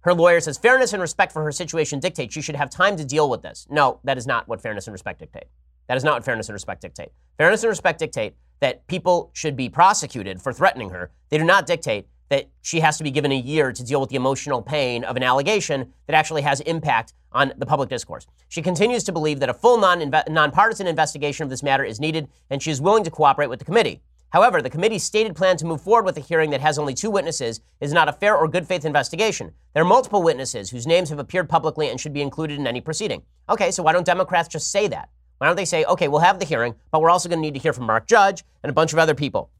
Her 0.00 0.14
lawyer 0.14 0.38
says 0.40 0.58
fairness 0.58 0.92
and 0.92 1.02
respect 1.02 1.32
for 1.32 1.42
her 1.42 1.50
situation 1.50 1.98
dictate 1.98 2.32
she 2.32 2.40
should 2.40 2.54
have 2.54 2.70
time 2.70 2.96
to 2.96 3.04
deal 3.04 3.28
with 3.28 3.42
this. 3.42 3.66
No, 3.70 4.00
that 4.04 4.18
is 4.18 4.26
not 4.26 4.46
what 4.46 4.60
fairness 4.60 4.86
and 4.86 4.92
respect 4.92 5.18
dictate. 5.18 5.46
That 5.88 5.96
is 5.96 6.04
not 6.04 6.14
what 6.14 6.24
fairness 6.24 6.48
and 6.48 6.54
respect 6.54 6.82
dictate. 6.82 7.10
Fairness 7.38 7.62
and 7.62 7.70
respect 7.70 7.98
dictate 7.98 8.34
that 8.60 8.86
people 8.86 9.30
should 9.34 9.56
be 9.56 9.68
prosecuted 9.68 10.40
for 10.40 10.52
threatening 10.52 10.90
her. 10.90 11.10
They 11.28 11.38
do 11.38 11.44
not 11.44 11.66
dictate 11.66 12.06
that 12.28 12.48
she 12.62 12.80
has 12.80 12.98
to 12.98 13.04
be 13.04 13.10
given 13.10 13.30
a 13.30 13.36
year 13.36 13.72
to 13.72 13.84
deal 13.84 14.00
with 14.00 14.10
the 14.10 14.16
emotional 14.16 14.62
pain 14.62 15.04
of 15.04 15.16
an 15.16 15.22
allegation 15.22 15.92
that 16.06 16.14
actually 16.14 16.42
has 16.42 16.60
impact 16.62 17.12
on 17.32 17.52
the 17.58 17.66
public 17.66 17.88
discourse. 17.88 18.26
She 18.48 18.62
continues 18.62 19.04
to 19.04 19.12
believe 19.12 19.40
that 19.40 19.48
a 19.48 19.54
full 19.54 19.78
non 19.78 20.10
nonpartisan 20.28 20.86
investigation 20.86 21.44
of 21.44 21.50
this 21.50 21.62
matter 21.62 21.84
is 21.84 22.00
needed, 22.00 22.28
and 22.50 22.62
she 22.62 22.70
is 22.70 22.80
willing 22.80 23.04
to 23.04 23.10
cooperate 23.10 23.48
with 23.48 23.58
the 23.58 23.64
committee. 23.64 24.00
However, 24.30 24.60
the 24.60 24.70
committee's 24.70 25.04
stated 25.04 25.36
plan 25.36 25.56
to 25.58 25.66
move 25.66 25.80
forward 25.80 26.04
with 26.04 26.16
a 26.16 26.20
hearing 26.20 26.50
that 26.50 26.60
has 26.60 26.78
only 26.78 26.94
two 26.94 27.10
witnesses 27.10 27.60
is 27.80 27.92
not 27.92 28.08
a 28.08 28.12
fair 28.12 28.36
or 28.36 28.48
good 28.48 28.66
faith 28.66 28.84
investigation. 28.84 29.52
There 29.72 29.82
are 29.82 29.86
multiple 29.86 30.22
witnesses 30.22 30.70
whose 30.70 30.86
names 30.86 31.10
have 31.10 31.20
appeared 31.20 31.48
publicly 31.48 31.88
and 31.88 32.00
should 32.00 32.12
be 32.12 32.22
included 32.22 32.58
in 32.58 32.66
any 32.66 32.80
proceeding. 32.80 33.22
Okay, 33.48 33.70
so 33.70 33.82
why 33.82 33.92
don't 33.92 34.04
Democrats 34.04 34.48
just 34.48 34.70
say 34.72 34.88
that? 34.88 35.10
Why 35.38 35.46
don't 35.46 35.56
they 35.56 35.64
say, 35.64 35.84
okay, 35.84 36.08
we'll 36.08 36.20
have 36.20 36.38
the 36.38 36.46
hearing, 36.46 36.74
but 36.90 37.00
we're 37.00 37.10
also 37.10 37.28
going 37.28 37.38
to 37.38 37.42
need 37.42 37.54
to 37.54 37.60
hear 37.60 37.72
from 37.72 37.84
Mark 37.84 38.06
Judge 38.06 38.44
and 38.62 38.70
a 38.70 38.72
bunch 38.72 38.92
of 38.92 38.98
other 38.98 39.14
people? 39.14 39.50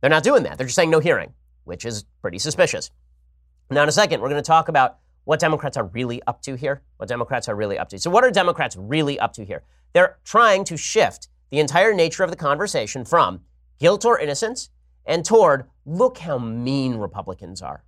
They're 0.00 0.10
not 0.10 0.24
doing 0.24 0.42
that. 0.42 0.58
They're 0.58 0.66
just 0.66 0.76
saying 0.76 0.90
no 0.90 0.98
hearing, 0.98 1.32
which 1.64 1.84
is 1.84 2.04
pretty 2.20 2.38
suspicious. 2.38 2.90
Now, 3.70 3.84
in 3.84 3.88
a 3.88 3.92
second, 3.92 4.20
we're 4.20 4.28
going 4.28 4.42
to 4.42 4.46
talk 4.46 4.68
about 4.68 4.98
what 5.24 5.38
Democrats 5.38 5.76
are 5.76 5.84
really 5.84 6.20
up 6.26 6.42
to 6.42 6.56
here. 6.56 6.82
What 6.96 7.08
Democrats 7.08 7.48
are 7.48 7.54
really 7.54 7.78
up 7.78 7.88
to. 7.90 7.98
So, 7.98 8.10
what 8.10 8.24
are 8.24 8.30
Democrats 8.30 8.76
really 8.76 9.18
up 9.18 9.32
to 9.34 9.44
here? 9.44 9.62
They're 9.92 10.18
trying 10.24 10.64
to 10.64 10.76
shift 10.76 11.28
the 11.50 11.60
entire 11.60 11.94
nature 11.94 12.24
of 12.24 12.30
the 12.30 12.36
conversation 12.36 13.04
from 13.04 13.42
guilt 13.78 14.04
or 14.04 14.18
innocence 14.18 14.70
and 15.06 15.24
toward 15.24 15.66
look 15.86 16.18
how 16.18 16.38
mean 16.38 16.96
Republicans 16.96 17.62
are. 17.62 17.84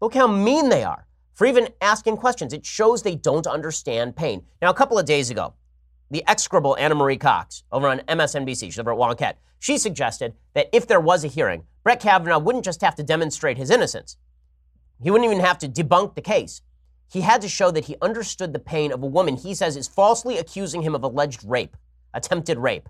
Look 0.00 0.14
how 0.14 0.26
mean 0.26 0.68
they 0.68 0.84
are 0.84 1.06
for 1.34 1.46
even 1.46 1.68
asking 1.80 2.16
questions. 2.16 2.52
It 2.52 2.64
shows 2.64 3.02
they 3.02 3.14
don't 3.14 3.46
understand 3.46 4.16
pain. 4.16 4.44
Now, 4.62 4.70
a 4.70 4.74
couple 4.74 4.98
of 4.98 5.06
days 5.06 5.30
ago, 5.30 5.54
the 6.10 6.24
execrable 6.26 6.76
Ana 6.78 6.94
Marie 6.94 7.16
Cox 7.16 7.64
over 7.70 7.88
on 7.88 8.00
MSNBC, 8.00 8.60
she's 8.60 8.78
over 8.78 8.92
at 8.92 8.98
Wonkette, 8.98 9.34
she 9.58 9.78
suggested 9.78 10.34
that 10.54 10.68
if 10.72 10.86
there 10.86 11.00
was 11.00 11.24
a 11.24 11.28
hearing, 11.28 11.64
Brett 11.82 12.00
Kavanaugh 12.00 12.38
wouldn't 12.38 12.64
just 12.64 12.80
have 12.80 12.94
to 12.96 13.02
demonstrate 13.02 13.56
his 13.56 13.70
innocence. 13.70 14.16
He 15.02 15.10
wouldn't 15.10 15.30
even 15.30 15.44
have 15.44 15.58
to 15.58 15.68
debunk 15.68 16.14
the 16.14 16.22
case. 16.22 16.62
He 17.10 17.22
had 17.22 17.40
to 17.42 17.48
show 17.48 17.70
that 17.70 17.86
he 17.86 17.96
understood 18.02 18.52
the 18.52 18.58
pain 18.58 18.92
of 18.92 19.02
a 19.02 19.06
woman 19.06 19.36
he 19.36 19.54
says 19.54 19.76
is 19.76 19.88
falsely 19.88 20.38
accusing 20.38 20.82
him 20.82 20.94
of 20.94 21.02
alleged 21.02 21.42
rape, 21.44 21.76
attempted 22.12 22.58
rape. 22.58 22.88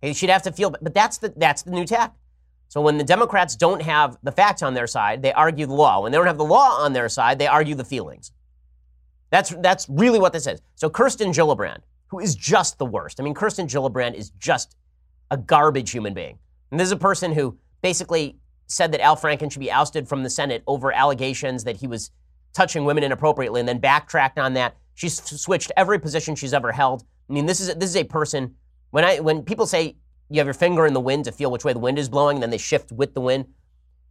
He 0.00 0.14
should 0.14 0.30
have 0.30 0.42
to 0.42 0.52
feel, 0.52 0.70
but 0.70 0.94
that's 0.94 1.18
the, 1.18 1.32
that's 1.36 1.62
the 1.62 1.70
new 1.70 1.84
tack. 1.84 2.14
So 2.68 2.80
when 2.80 2.98
the 2.98 3.04
Democrats 3.04 3.54
don't 3.56 3.82
have 3.82 4.18
the 4.22 4.32
facts 4.32 4.62
on 4.62 4.74
their 4.74 4.86
side, 4.86 5.22
they 5.22 5.32
argue 5.32 5.66
the 5.66 5.74
law. 5.74 6.02
When 6.02 6.12
they 6.12 6.18
don't 6.18 6.26
have 6.26 6.38
the 6.38 6.44
law 6.44 6.80
on 6.80 6.92
their 6.92 7.08
side, 7.08 7.38
they 7.38 7.46
argue 7.46 7.74
the 7.74 7.84
feelings. 7.84 8.32
That's, 9.30 9.50
that's 9.60 9.88
really 9.88 10.18
what 10.18 10.32
this 10.32 10.46
is. 10.46 10.60
So 10.74 10.88
Kirsten 10.88 11.30
Gillibrand, 11.30 11.80
who 12.08 12.20
is 12.20 12.34
just 12.34 12.78
the 12.78 12.86
worst. 12.86 13.20
I 13.20 13.24
mean, 13.24 13.34
Kirsten 13.34 13.66
Gillibrand 13.66 14.14
is 14.14 14.30
just 14.38 14.76
a 15.30 15.36
garbage 15.36 15.90
human 15.90 16.14
being. 16.14 16.38
And 16.70 16.78
this 16.78 16.86
is 16.86 16.92
a 16.92 16.96
person 16.96 17.32
who 17.32 17.58
basically 17.82 18.36
said 18.66 18.92
that 18.92 19.00
Al 19.00 19.16
Franken 19.16 19.50
should 19.50 19.60
be 19.60 19.70
ousted 19.70 20.08
from 20.08 20.22
the 20.22 20.30
Senate 20.30 20.62
over 20.66 20.92
allegations 20.92 21.64
that 21.64 21.76
he 21.76 21.86
was 21.86 22.10
touching 22.52 22.84
women 22.84 23.04
inappropriately 23.04 23.60
and 23.60 23.68
then 23.68 23.78
backtracked 23.78 24.38
on 24.38 24.54
that. 24.54 24.76
She's 24.94 25.22
switched 25.22 25.72
every 25.76 25.98
position 25.98 26.34
she's 26.34 26.54
ever 26.54 26.72
held. 26.72 27.04
I 27.28 27.32
mean, 27.32 27.46
this 27.46 27.60
is, 27.60 27.74
this 27.74 27.90
is 27.90 27.96
a 27.96 28.04
person, 28.04 28.54
when, 28.90 29.04
I, 29.04 29.20
when 29.20 29.42
people 29.42 29.66
say 29.66 29.96
you 30.30 30.38
have 30.38 30.46
your 30.46 30.54
finger 30.54 30.86
in 30.86 30.94
the 30.94 31.00
wind 31.00 31.24
to 31.26 31.32
feel 31.32 31.50
which 31.50 31.64
way 31.64 31.72
the 31.72 31.78
wind 31.78 31.98
is 31.98 32.08
blowing, 32.08 32.36
and 32.36 32.42
then 32.42 32.50
they 32.50 32.58
shift 32.58 32.90
with 32.92 33.14
the 33.14 33.20
wind, 33.20 33.46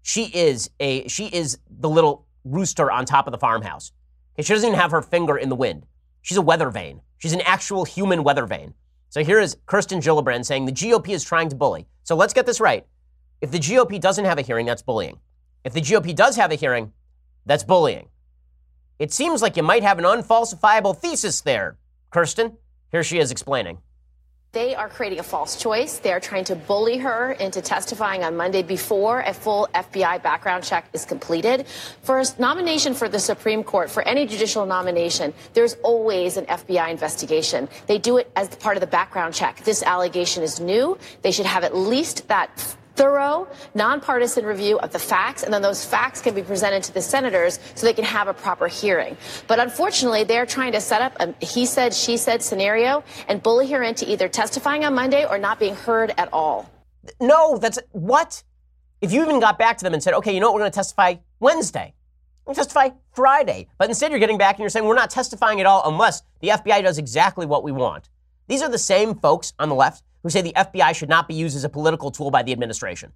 she 0.03 0.25
is, 0.25 0.69
a, 0.79 1.07
she 1.07 1.25
is 1.27 1.57
the 1.79 1.89
little 1.89 2.27
rooster 2.43 2.91
on 2.91 3.05
top 3.05 3.27
of 3.27 3.31
the 3.31 3.37
farmhouse. 3.37 3.91
She 4.37 4.53
doesn't 4.53 4.67
even 4.67 4.79
have 4.79 4.91
her 4.91 5.01
finger 5.01 5.37
in 5.37 5.49
the 5.49 5.55
wind. 5.55 5.85
She's 6.21 6.37
a 6.37 6.41
weather 6.41 6.69
vane. 6.69 7.01
She's 7.17 7.33
an 7.33 7.41
actual 7.41 7.85
human 7.85 8.23
weather 8.23 8.45
vane. 8.45 8.73
So 9.09 9.23
here 9.23 9.39
is 9.39 9.57
Kirsten 9.65 9.99
Gillibrand 9.99 10.45
saying 10.45 10.65
the 10.65 10.71
GOP 10.71 11.09
is 11.09 11.23
trying 11.23 11.49
to 11.49 11.55
bully. 11.55 11.87
So 12.03 12.15
let's 12.15 12.33
get 12.33 12.45
this 12.45 12.59
right. 12.59 12.85
If 13.41 13.51
the 13.51 13.59
GOP 13.59 13.99
doesn't 13.99 14.25
have 14.25 14.37
a 14.37 14.41
hearing, 14.41 14.65
that's 14.65 14.81
bullying. 14.81 15.19
If 15.63 15.73
the 15.73 15.81
GOP 15.81 16.13
does 16.13 16.35
have 16.35 16.51
a 16.51 16.55
hearing, 16.55 16.91
that's 17.45 17.63
bullying. 17.63 18.09
It 18.99 19.13
seems 19.13 19.41
like 19.41 19.57
you 19.57 19.63
might 19.63 19.83
have 19.83 19.99
an 19.99 20.05
unfalsifiable 20.05 20.97
thesis 20.97 21.41
there, 21.41 21.77
Kirsten. 22.11 22.57
Here 22.91 23.03
she 23.03 23.19
is 23.19 23.31
explaining. 23.31 23.79
They 24.55 24.73
are 24.73 24.87
creating 24.87 25.19
a 25.19 25.23
false 25.23 25.57
choice. 25.57 25.99
They 25.99 26.13
are 26.13 26.21
trying 26.21 26.45
to 26.45 26.55
bully 26.55 26.97
her 26.99 27.33
into 27.33 27.61
testifying 27.61 28.23
on 28.23 28.37
Monday 28.37 28.63
before 28.63 29.19
a 29.19 29.33
full 29.33 29.67
FBI 29.75 30.23
background 30.23 30.63
check 30.63 30.87
is 30.93 31.03
completed. 31.03 31.67
For 32.03 32.19
a 32.19 32.25
nomination 32.39 32.93
for 32.93 33.09
the 33.09 33.19
Supreme 33.19 33.65
Court, 33.65 33.91
for 33.91 34.01
any 34.03 34.25
judicial 34.25 34.65
nomination, 34.65 35.33
there's 35.55 35.73
always 35.83 36.37
an 36.37 36.45
FBI 36.45 36.89
investigation. 36.89 37.67
They 37.87 37.97
do 37.97 38.15
it 38.15 38.31
as 38.37 38.47
part 38.47 38.77
of 38.77 38.81
the 38.81 38.87
background 38.87 39.33
check. 39.33 39.61
This 39.65 39.83
allegation 39.83 40.41
is 40.41 40.61
new. 40.61 40.97
They 41.21 41.31
should 41.31 41.47
have 41.47 41.65
at 41.65 41.75
least 41.75 42.29
that 42.29 42.77
thorough, 42.95 43.47
nonpartisan 43.73 44.45
review 44.45 44.79
of 44.79 44.91
the 44.91 44.99
facts, 44.99 45.43
and 45.43 45.53
then 45.53 45.62
those 45.62 45.86
facts 45.86 46.21
can 46.21 46.34
be 46.34 46.41
presented 46.41 46.84
to 46.84 46.93
the 46.93 47.01
senators 47.01 47.60
so 47.75 47.86
they 47.86 47.93
can 47.93 48.05
have 48.05 48.27
a 48.27 48.34
proper 48.34 48.67
hearing. 48.67 49.17
But 49.47 49.60
unfortunately, 49.60 50.23
they're 50.23 50.45
trying 50.45 50.71
to 50.73 50.81
set 50.81 51.01
up 51.01 51.13
a 51.19 51.34
he 51.45 51.65
said, 51.65 51.93
she 51.93 52.17
said 52.17 52.41
scenario 52.41 53.03
and 53.27 53.41
bully 53.41 53.69
her 53.71 53.84
into 53.84 54.10
either 54.10 54.27
testifying 54.27 54.86
on 54.86 54.93
Monday 54.93 55.25
or 55.25 55.38
not 55.38 55.60
being 55.60 55.75
heard 55.75 56.13
at 56.17 56.31
all. 56.34 56.69
No, 57.19 57.58
that's 57.58 57.79
what? 57.91 58.43
If 59.01 59.12
you 59.12 59.21
even 59.21 59.39
got 59.39 59.60
back 59.60 59.77
to 59.77 59.84
them 59.84 59.93
and 59.93 60.01
said, 60.01 60.13
okay, 60.15 60.34
you 60.34 60.39
know 60.39 60.47
what, 60.47 60.55
we're 60.55 60.62
going 60.62 60.71
to 60.71 60.75
testify 60.75 61.15
Wednesday. 61.39 61.93
We're 62.45 62.53
testify 62.53 62.89
Friday. 63.13 63.67
But 63.77 63.89
instead, 63.89 64.12
you're 64.12 64.19
getting 64.19 64.38
back 64.38 64.55
and 64.55 64.60
you're 64.60 64.69
saying, 64.69 64.86
we're 64.86 64.95
not 64.95 65.10
testifying 65.10 65.60
at 65.60 65.65
all 65.65 65.81
unless 65.86 66.21
the 66.39 66.49
FBI 66.49 66.84
does 66.84 66.97
exactly 66.97 67.45
what 67.45 67.63
we 67.63 67.71
want. 67.71 68.10
These 68.47 68.62
are 68.62 68.69
the 68.69 68.77
same 68.77 69.15
folks 69.15 69.53
on 69.58 69.69
the 69.69 69.75
left 69.75 70.03
who 70.25 70.31
say 70.31 70.41
the 70.41 70.53
FBI 70.53 70.95
should 70.95 71.07
not 71.07 71.27
be 71.27 71.35
used 71.35 71.55
as 71.55 71.63
a 71.63 71.69
political 71.69 72.09
tool 72.09 72.31
by 72.31 72.41
the 72.41 72.51
administration. 72.51 73.13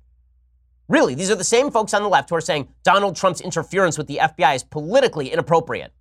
Really, 0.88 1.16
these 1.16 1.32
are 1.32 1.36
the 1.36 1.44
same 1.44 1.72
folks 1.72 1.92
on 1.96 2.04
the 2.04 2.08
left 2.08 2.30
who 2.30 2.36
are 2.36 2.42
saying 2.42 2.68
Donald 2.84 3.16
Trump's 3.16 3.42
interference 3.42 3.98
with 3.98 4.06
the 4.06 4.20
FBI 4.22 4.54
is 4.56 4.64
politically 4.64 5.30
inappropriate. 5.32 5.92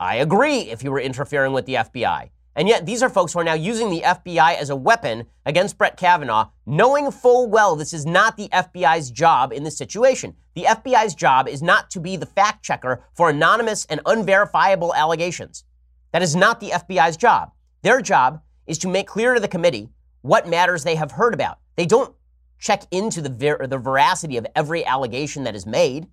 I 0.00 0.16
agree 0.16 0.62
if 0.62 0.82
you 0.82 0.90
were 0.90 0.98
interfering 0.98 1.52
with 1.52 1.64
the 1.66 1.74
FBI. 1.74 2.30
And 2.56 2.66
yet, 2.66 2.86
these 2.86 3.04
are 3.04 3.08
folks 3.08 3.34
who 3.34 3.38
are 3.38 3.44
now 3.44 3.54
using 3.54 3.88
the 3.88 4.00
FBI 4.00 4.56
as 4.56 4.68
a 4.68 4.74
weapon 4.74 5.26
against 5.44 5.78
Brett 5.78 5.96
Kavanaugh, 5.96 6.48
knowing 6.66 7.12
full 7.12 7.48
well 7.48 7.76
this 7.76 7.92
is 7.92 8.04
not 8.04 8.36
the 8.36 8.48
FBI's 8.48 9.12
job 9.12 9.52
in 9.52 9.62
this 9.62 9.78
situation. 9.78 10.34
The 10.56 10.64
FBI's 10.64 11.14
job 11.14 11.46
is 11.46 11.62
not 11.62 11.88
to 11.90 12.00
be 12.00 12.16
the 12.16 12.26
fact 12.26 12.64
checker 12.64 13.04
for 13.14 13.30
anonymous 13.30 13.84
and 13.84 14.00
unverifiable 14.06 14.92
allegations. 14.92 15.62
That 16.10 16.22
is 16.22 16.34
not 16.34 16.58
the 16.58 16.70
FBI's 16.70 17.16
job. 17.16 17.52
Their 17.82 18.00
job 18.00 18.42
is 18.66 18.78
to 18.78 18.88
make 18.88 19.06
clear 19.06 19.32
to 19.32 19.38
the 19.38 19.46
committee 19.46 19.90
what 20.26 20.48
matters 20.48 20.84
they 20.84 20.96
have 20.96 21.12
heard 21.12 21.34
about. 21.34 21.58
They 21.76 21.86
don't 21.86 22.14
check 22.58 22.82
into 22.90 23.20
the, 23.20 23.28
ver- 23.28 23.66
the 23.66 23.78
veracity 23.78 24.36
of 24.36 24.46
every 24.56 24.84
allegation 24.84 25.44
that 25.44 25.54
is 25.54 25.66
made. 25.66 26.08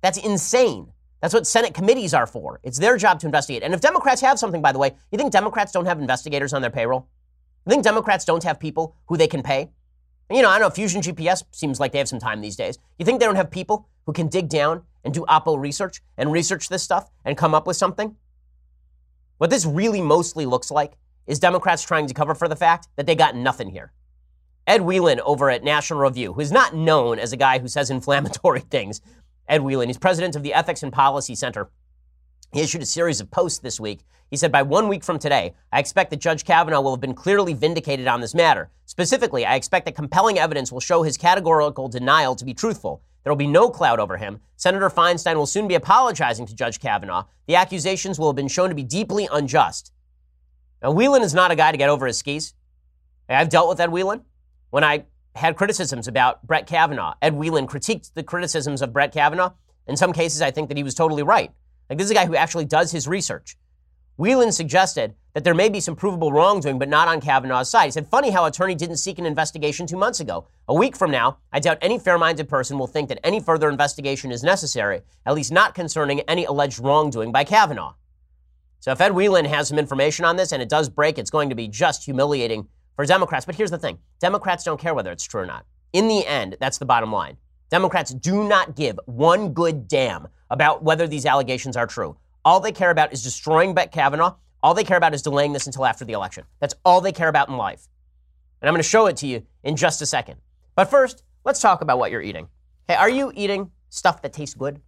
That's 0.00 0.18
insane. 0.18 0.92
That's 1.20 1.34
what 1.34 1.46
Senate 1.46 1.74
committees 1.74 2.14
are 2.14 2.26
for. 2.26 2.60
It's 2.62 2.78
their 2.78 2.96
job 2.96 3.20
to 3.20 3.26
investigate. 3.26 3.62
And 3.62 3.74
if 3.74 3.80
Democrats 3.80 4.20
have 4.20 4.38
something, 4.38 4.62
by 4.62 4.72
the 4.72 4.78
way, 4.78 4.92
you 5.10 5.18
think 5.18 5.32
Democrats 5.32 5.72
don't 5.72 5.86
have 5.86 6.00
investigators 6.00 6.52
on 6.52 6.62
their 6.62 6.70
payroll? 6.70 7.08
You 7.66 7.70
think 7.70 7.84
Democrats 7.84 8.24
don't 8.24 8.42
have 8.42 8.58
people 8.58 8.96
who 9.06 9.16
they 9.16 9.28
can 9.28 9.42
pay? 9.42 9.70
You 10.30 10.42
know, 10.42 10.48
I 10.48 10.58
don't 10.58 10.68
know, 10.68 10.74
Fusion 10.74 11.02
GPS 11.02 11.44
seems 11.52 11.78
like 11.78 11.92
they 11.92 11.98
have 11.98 12.08
some 12.08 12.18
time 12.18 12.40
these 12.40 12.56
days. 12.56 12.78
You 12.98 13.04
think 13.04 13.20
they 13.20 13.26
don't 13.26 13.36
have 13.36 13.50
people 13.50 13.88
who 14.06 14.12
can 14.12 14.28
dig 14.28 14.48
down 14.48 14.82
and 15.04 15.12
do 15.12 15.24
Oppo 15.28 15.60
research 15.60 16.00
and 16.16 16.32
research 16.32 16.68
this 16.68 16.82
stuff 16.82 17.10
and 17.24 17.36
come 17.36 17.54
up 17.54 17.66
with 17.66 17.76
something? 17.76 18.16
What 19.38 19.50
this 19.50 19.66
really 19.66 20.00
mostly 20.00 20.46
looks 20.46 20.70
like 20.70 20.96
is 21.26 21.38
Democrats 21.38 21.82
trying 21.82 22.06
to 22.06 22.14
cover 22.14 22.34
for 22.34 22.48
the 22.48 22.56
fact 22.56 22.88
that 22.96 23.06
they 23.06 23.14
got 23.14 23.36
nothing 23.36 23.70
here. 23.70 23.92
Ed 24.66 24.82
Whelan 24.82 25.20
over 25.20 25.50
at 25.50 25.64
National 25.64 26.00
Review, 26.00 26.32
who 26.32 26.40
is 26.40 26.52
not 26.52 26.74
known 26.74 27.18
as 27.18 27.32
a 27.32 27.36
guy 27.36 27.58
who 27.58 27.68
says 27.68 27.90
inflammatory 27.90 28.60
things, 28.60 29.00
Ed 29.48 29.62
Whelan, 29.62 29.88
he's 29.88 29.98
president 29.98 30.36
of 30.36 30.42
the 30.42 30.54
Ethics 30.54 30.82
and 30.82 30.92
Policy 30.92 31.34
Center. 31.34 31.70
He 32.52 32.60
issued 32.60 32.82
a 32.82 32.86
series 32.86 33.20
of 33.20 33.30
posts 33.30 33.58
this 33.58 33.80
week. 33.80 34.00
He 34.30 34.36
said, 34.36 34.52
By 34.52 34.62
one 34.62 34.88
week 34.88 35.04
from 35.04 35.18
today, 35.18 35.54
I 35.72 35.80
expect 35.80 36.10
that 36.10 36.20
Judge 36.20 36.44
Kavanaugh 36.44 36.80
will 36.80 36.92
have 36.92 37.00
been 37.00 37.14
clearly 37.14 37.54
vindicated 37.54 38.06
on 38.06 38.20
this 38.20 38.34
matter. 38.34 38.70
Specifically, 38.86 39.44
I 39.44 39.56
expect 39.56 39.84
that 39.86 39.94
compelling 39.94 40.38
evidence 40.38 40.70
will 40.70 40.80
show 40.80 41.02
his 41.02 41.18
categorical 41.18 41.88
denial 41.88 42.34
to 42.36 42.44
be 42.44 42.54
truthful. 42.54 43.02
There 43.24 43.32
will 43.32 43.36
be 43.36 43.46
no 43.46 43.68
cloud 43.68 44.00
over 44.00 44.16
him. 44.16 44.40
Senator 44.56 44.90
Feinstein 44.90 45.36
will 45.36 45.46
soon 45.46 45.68
be 45.68 45.74
apologizing 45.74 46.46
to 46.46 46.54
Judge 46.54 46.78
Kavanaugh. 46.78 47.24
The 47.46 47.56
accusations 47.56 48.18
will 48.18 48.28
have 48.28 48.36
been 48.36 48.48
shown 48.48 48.68
to 48.68 48.74
be 48.74 48.82
deeply 48.82 49.28
unjust. 49.30 49.92
Now, 50.82 50.90
Whelan 50.90 51.22
is 51.22 51.32
not 51.32 51.50
a 51.50 51.56
guy 51.56 51.70
to 51.70 51.78
get 51.78 51.88
over 51.88 52.06
his 52.06 52.18
skis. 52.18 52.54
I've 53.28 53.48
dealt 53.48 53.68
with 53.68 53.80
Ed 53.80 53.92
Whelan. 53.92 54.22
when 54.70 54.82
I 54.84 55.04
had 55.34 55.56
criticisms 55.56 56.08
about 56.08 56.46
Brett 56.46 56.66
Kavanaugh. 56.66 57.14
Ed 57.22 57.34
Whelan 57.34 57.66
critiqued 57.66 58.12
the 58.14 58.22
criticisms 58.22 58.82
of 58.82 58.92
Brett 58.92 59.12
Kavanaugh. 59.12 59.52
In 59.86 59.96
some 59.96 60.12
cases, 60.12 60.42
I 60.42 60.50
think 60.50 60.68
that 60.68 60.76
he 60.76 60.82
was 60.82 60.94
totally 60.94 61.22
right. 61.22 61.52
Like, 61.88 61.98
this 61.98 62.06
is 62.06 62.10
a 62.10 62.14
guy 62.14 62.26
who 62.26 62.36
actually 62.36 62.64
does 62.64 62.90
his 62.90 63.06
research. 63.06 63.56
Whelan 64.16 64.52
suggested 64.52 65.14
that 65.34 65.44
there 65.44 65.54
may 65.54 65.68
be 65.68 65.80
some 65.80 65.96
provable 65.96 66.32
wrongdoing, 66.32 66.78
but 66.78 66.88
not 66.88 67.08
on 67.08 67.20
Kavanaugh's 67.20 67.70
side. 67.70 67.86
He 67.86 67.90
said, 67.90 68.06
funny 68.06 68.30
how 68.30 68.44
attorney 68.44 68.74
didn't 68.74 68.98
seek 68.98 69.18
an 69.18 69.26
investigation 69.26 69.86
two 69.86 69.96
months 69.96 70.20
ago. 70.20 70.46
A 70.68 70.74
week 70.74 70.96
from 70.96 71.10
now, 71.10 71.38
I 71.52 71.60
doubt 71.60 71.78
any 71.80 71.98
fair 71.98 72.18
minded 72.18 72.48
person 72.48 72.78
will 72.78 72.86
think 72.86 73.08
that 73.08 73.20
any 73.24 73.40
further 73.40 73.70
investigation 73.70 74.30
is 74.30 74.42
necessary, 74.42 75.00
at 75.24 75.34
least 75.34 75.52
not 75.52 75.74
concerning 75.74 76.20
any 76.20 76.44
alleged 76.44 76.78
wrongdoing 76.78 77.32
by 77.32 77.44
Kavanaugh. 77.44 77.94
So 78.82 78.90
if 78.90 79.00
Ed 79.00 79.12
Whelan 79.12 79.44
has 79.44 79.68
some 79.68 79.78
information 79.78 80.24
on 80.24 80.34
this 80.34 80.50
and 80.50 80.60
it 80.60 80.68
does 80.68 80.88
break, 80.88 81.16
it's 81.16 81.30
going 81.30 81.48
to 81.50 81.54
be 81.54 81.68
just 81.68 82.04
humiliating 82.04 82.66
for 82.96 83.06
Democrats. 83.06 83.46
But 83.46 83.54
here's 83.54 83.70
the 83.70 83.78
thing 83.78 84.00
Democrats 84.18 84.64
don't 84.64 84.80
care 84.80 84.92
whether 84.92 85.12
it's 85.12 85.22
true 85.22 85.42
or 85.42 85.46
not. 85.46 85.64
In 85.92 86.08
the 86.08 86.26
end, 86.26 86.56
that's 86.58 86.78
the 86.78 86.84
bottom 86.84 87.12
line. 87.12 87.36
Democrats 87.70 88.12
do 88.12 88.42
not 88.42 88.74
give 88.74 88.98
one 89.06 89.52
good 89.52 89.86
damn 89.86 90.26
about 90.50 90.82
whether 90.82 91.06
these 91.06 91.26
allegations 91.26 91.76
are 91.76 91.86
true. 91.86 92.16
All 92.44 92.58
they 92.58 92.72
care 92.72 92.90
about 92.90 93.12
is 93.12 93.22
destroying 93.22 93.72
Brett 93.72 93.92
Kavanaugh. 93.92 94.34
All 94.64 94.74
they 94.74 94.82
care 94.82 94.96
about 94.96 95.14
is 95.14 95.22
delaying 95.22 95.52
this 95.52 95.66
until 95.66 95.86
after 95.86 96.04
the 96.04 96.14
election. 96.14 96.42
That's 96.58 96.74
all 96.84 97.00
they 97.00 97.12
care 97.12 97.28
about 97.28 97.48
in 97.48 97.56
life. 97.56 97.86
And 98.60 98.68
I'm 98.68 98.74
going 98.74 98.82
to 98.82 98.88
show 98.88 99.06
it 99.06 99.16
to 99.18 99.28
you 99.28 99.46
in 99.62 99.76
just 99.76 100.02
a 100.02 100.06
second. 100.06 100.40
But 100.74 100.90
first, 100.90 101.22
let's 101.44 101.60
talk 101.60 101.82
about 101.82 102.00
what 102.00 102.10
you're 102.10 102.20
eating. 102.20 102.48
Hey, 102.88 102.96
are 102.96 103.08
you 103.08 103.30
eating 103.36 103.70
stuff 103.90 104.22
that 104.22 104.32
tastes 104.32 104.56
good? 104.56 104.80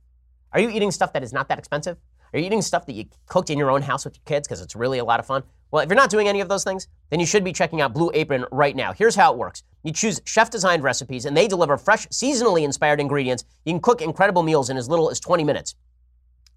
Are 0.52 0.58
you 0.58 0.68
eating 0.68 0.90
stuff 0.90 1.12
that 1.12 1.22
is 1.22 1.32
not 1.32 1.46
that 1.48 1.60
expensive? 1.60 1.96
Are 2.34 2.38
you 2.38 2.46
eating 2.46 2.62
stuff 2.62 2.84
that 2.86 2.94
you 2.94 3.06
cooked 3.26 3.48
in 3.48 3.58
your 3.58 3.70
own 3.70 3.80
house 3.80 4.04
with 4.04 4.16
your 4.16 4.22
kids 4.24 4.46
because 4.46 4.60
it's 4.60 4.74
really 4.74 4.98
a 4.98 5.04
lot 5.04 5.20
of 5.20 5.26
fun? 5.26 5.44
Well, 5.70 5.82
if 5.82 5.88
you're 5.88 5.96
not 5.96 6.10
doing 6.10 6.28
any 6.28 6.40
of 6.40 6.48
those 6.48 6.64
things, 6.64 6.88
then 7.10 7.20
you 7.20 7.26
should 7.26 7.44
be 7.44 7.52
checking 7.52 7.80
out 7.80 7.94
Blue 7.94 8.10
Apron 8.12 8.44
right 8.50 8.74
now. 8.74 8.92
Here's 8.92 9.14
how 9.14 9.32
it 9.32 9.38
works. 9.38 9.62
You 9.82 9.92
choose 9.92 10.20
chef 10.24 10.50
designed 10.50 10.82
recipes 10.82 11.24
and 11.24 11.36
they 11.36 11.48
deliver 11.48 11.76
fresh, 11.78 12.06
seasonally 12.08 12.64
inspired 12.64 13.00
ingredients. 13.00 13.44
You 13.64 13.72
can 13.72 13.80
cook 13.80 14.02
incredible 14.02 14.42
meals 14.42 14.68
in 14.68 14.76
as 14.76 14.88
little 14.88 15.10
as 15.10 15.20
20 15.20 15.44
minutes. 15.44 15.74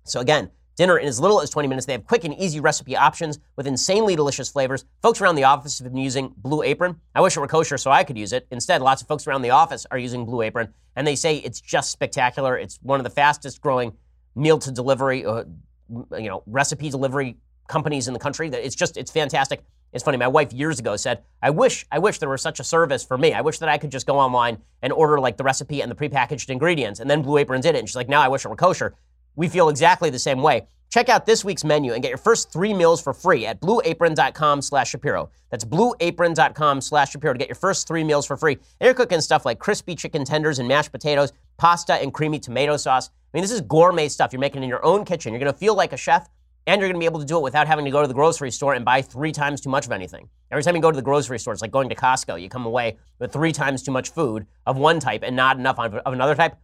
So 0.03 0.19
again, 0.19 0.49
Dinner 0.77 0.99
in 0.99 1.07
as 1.07 1.19
little 1.19 1.41
as 1.41 1.49
20 1.49 1.67
minutes. 1.67 1.87
They 1.87 1.93
have 1.93 2.05
quick 2.05 2.23
and 2.23 2.37
easy 2.37 2.59
recipe 2.59 2.95
options 2.95 3.39
with 3.55 3.65
insanely 3.65 4.15
delicious 4.15 4.47
flavors. 4.47 4.85
Folks 5.01 5.19
around 5.19 5.33
the 5.33 5.43
office 5.43 5.79
have 5.79 5.91
been 5.91 5.97
using 5.97 6.33
Blue 6.37 6.61
Apron. 6.61 7.01
I 7.15 7.21
wish 7.21 7.35
it 7.35 7.39
were 7.39 7.47
kosher 7.47 7.79
so 7.79 7.89
I 7.89 8.03
could 8.03 8.15
use 8.15 8.31
it. 8.31 8.45
Instead, 8.51 8.83
lots 8.83 9.01
of 9.01 9.07
folks 9.07 9.25
around 9.25 9.41
the 9.41 9.49
office 9.49 9.87
are 9.89 9.97
using 9.97 10.23
Blue 10.23 10.43
Apron, 10.43 10.71
and 10.95 11.07
they 11.07 11.15
say 11.15 11.37
it's 11.37 11.59
just 11.59 11.89
spectacular. 11.89 12.55
It's 12.55 12.77
one 12.83 12.99
of 12.99 13.03
the 13.05 13.09
fastest 13.09 13.59
growing 13.59 13.93
meal 14.35 14.59
to 14.59 14.71
delivery, 14.71 15.25
uh, 15.25 15.45
you 15.89 16.29
know, 16.29 16.43
recipe 16.45 16.89
delivery 16.89 17.37
companies 17.67 18.07
in 18.07 18.13
the 18.13 18.19
country. 18.19 18.49
That 18.49 18.65
It's 18.65 18.75
just, 18.75 18.97
it's 18.97 19.11
fantastic. 19.11 19.63
It's 19.93 20.03
funny. 20.03 20.17
My 20.17 20.27
wife 20.27 20.51
years 20.51 20.79
ago 20.79 20.97
said, 20.97 21.23
"I 21.41 21.49
wish, 21.49 21.85
I 21.91 21.99
wish 21.99 22.19
there 22.19 22.29
was 22.29 22.41
such 22.41 22.59
a 22.59 22.63
service 22.63 23.05
for 23.05 23.17
me. 23.17 23.33
I 23.33 23.41
wish 23.41 23.59
that 23.59 23.69
I 23.69 23.77
could 23.77 23.89
just 23.89 24.05
go 24.05 24.19
online 24.19 24.57
and 24.81 24.91
order 24.91 25.17
like 25.19 25.37
the 25.37 25.43
recipe 25.43 25.81
and 25.81 25.89
the 25.89 25.95
prepackaged 25.95 26.49
ingredients." 26.49 26.99
And 26.99 27.09
then 27.09 27.21
Blue 27.21 27.37
Apron 27.37 27.61
did 27.61 27.73
it, 27.73 27.79
and 27.79 27.87
she's 27.87 27.95
like, 27.95 28.09
"Now 28.09 28.21
I 28.21 28.27
wish 28.27 28.43
it 28.43 28.49
were 28.49 28.57
kosher." 28.57 28.95
We 29.35 29.47
feel 29.47 29.69
exactly 29.69 30.09
the 30.09 30.19
same 30.19 30.41
way. 30.41 30.67
Check 30.89 31.09
out 31.09 31.25
this 31.25 31.43
week's 31.43 31.63
menu 31.63 31.93
and 31.93 32.01
get 32.01 32.09
your 32.09 32.17
first 32.17 32.51
three 32.51 32.73
meals 32.73 33.01
for 33.01 33.13
free 33.13 33.45
at 33.45 33.61
blueapron.com 33.61 34.61
slash 34.61 34.89
Shapiro. 34.89 35.29
That's 35.51 35.65
blueapron.com 35.65 36.81
slash 36.81 37.11
Shapiro 37.11 37.33
to 37.33 37.39
get 37.39 37.47
your 37.49 37.55
first 37.55 37.87
three 37.87 38.03
meals 38.03 38.25
for 38.25 38.37
free. 38.37 38.53
And 38.53 38.85
you're 38.85 38.93
cooking 38.93 39.21
stuff 39.21 39.45
like 39.45 39.59
crispy 39.59 39.95
chicken 39.95 40.25
tenders 40.25 40.59
and 40.59 40.67
mashed 40.67 40.91
potatoes, 40.91 41.33
pasta 41.57 41.95
and 41.95 42.13
creamy 42.13 42.39
tomato 42.39 42.77
sauce. 42.77 43.09
I 43.37 43.39
mean, 43.39 43.43
this 43.43 43.51
is 43.51 43.61
gourmet 43.61 44.07
stuff. 44.09 44.33
You're 44.33 44.39
making 44.39 44.63
in 44.63 44.69
your 44.69 44.83
own 44.83 45.05
kitchen. 45.05 45.31
You're 45.31 45.39
going 45.39 45.53
to 45.53 45.59
feel 45.59 45.75
like 45.75 45.93
a 45.93 45.97
chef, 45.97 46.27
and 46.65 46.81
you're 46.81 46.89
going 46.89 46.95
to 46.95 46.99
be 46.99 47.05
able 47.05 47.19
to 47.19 47.25
do 47.25 47.37
it 47.37 47.43
without 47.43 47.67
having 47.67 47.85
to 47.85 47.91
go 47.91 48.01
to 48.01 48.07
the 48.07 48.13
grocery 48.15 48.49
store 48.49 48.73
and 48.73 48.83
buy 48.83 49.03
three 49.03 49.31
times 49.31 49.61
too 49.61 49.69
much 49.69 49.85
of 49.85 49.91
anything. 49.91 50.27
Every 50.49 50.63
time 50.63 50.75
you 50.75 50.81
go 50.81 50.89
to 50.89 50.95
the 50.95 51.03
grocery 51.03 51.37
store, 51.37 51.53
it's 51.53 51.61
like 51.61 51.69
going 51.69 51.87
to 51.89 51.93
Costco. 51.93 52.41
You 52.41 52.49
come 52.49 52.65
away 52.65 52.97
with 53.19 53.31
three 53.31 53.51
times 53.51 53.83
too 53.83 53.91
much 53.91 54.09
food 54.09 54.47
of 54.65 54.77
one 54.77 54.99
type 54.99 55.21
and 55.21 55.35
not 55.35 55.59
enough 55.59 55.77
of 55.77 55.99
another 56.07 56.33
type. 56.33 56.55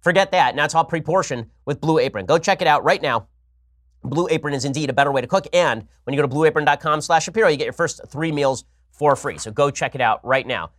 Forget 0.00 0.32
that. 0.32 0.56
Now 0.56 0.64
it's 0.64 0.74
all 0.74 0.84
pre-portioned 0.84 1.46
with 1.64 1.80
Blue 1.80 2.00
Apron. 2.00 2.26
Go 2.26 2.38
check 2.38 2.60
it 2.60 2.66
out 2.66 2.82
right 2.82 3.00
now. 3.00 3.28
Blue 4.02 4.26
Apron 4.28 4.52
is 4.52 4.64
indeed 4.64 4.90
a 4.90 4.92
better 4.92 5.12
way 5.12 5.20
to 5.20 5.28
cook. 5.28 5.46
And 5.52 5.86
when 6.02 6.12
you 6.12 6.20
go 6.20 6.26
to 6.26 6.34
blueapron.com 6.34 7.02
slash 7.02 7.26
Shapiro, 7.26 7.46
you 7.46 7.56
get 7.56 7.66
your 7.66 7.72
first 7.72 8.00
three 8.08 8.32
meals 8.32 8.64
for 8.90 9.14
free. 9.14 9.38
So 9.38 9.52
go 9.52 9.70
check 9.70 9.94
it 9.94 10.00
out 10.00 10.24
right 10.24 10.44
now. 10.46 10.72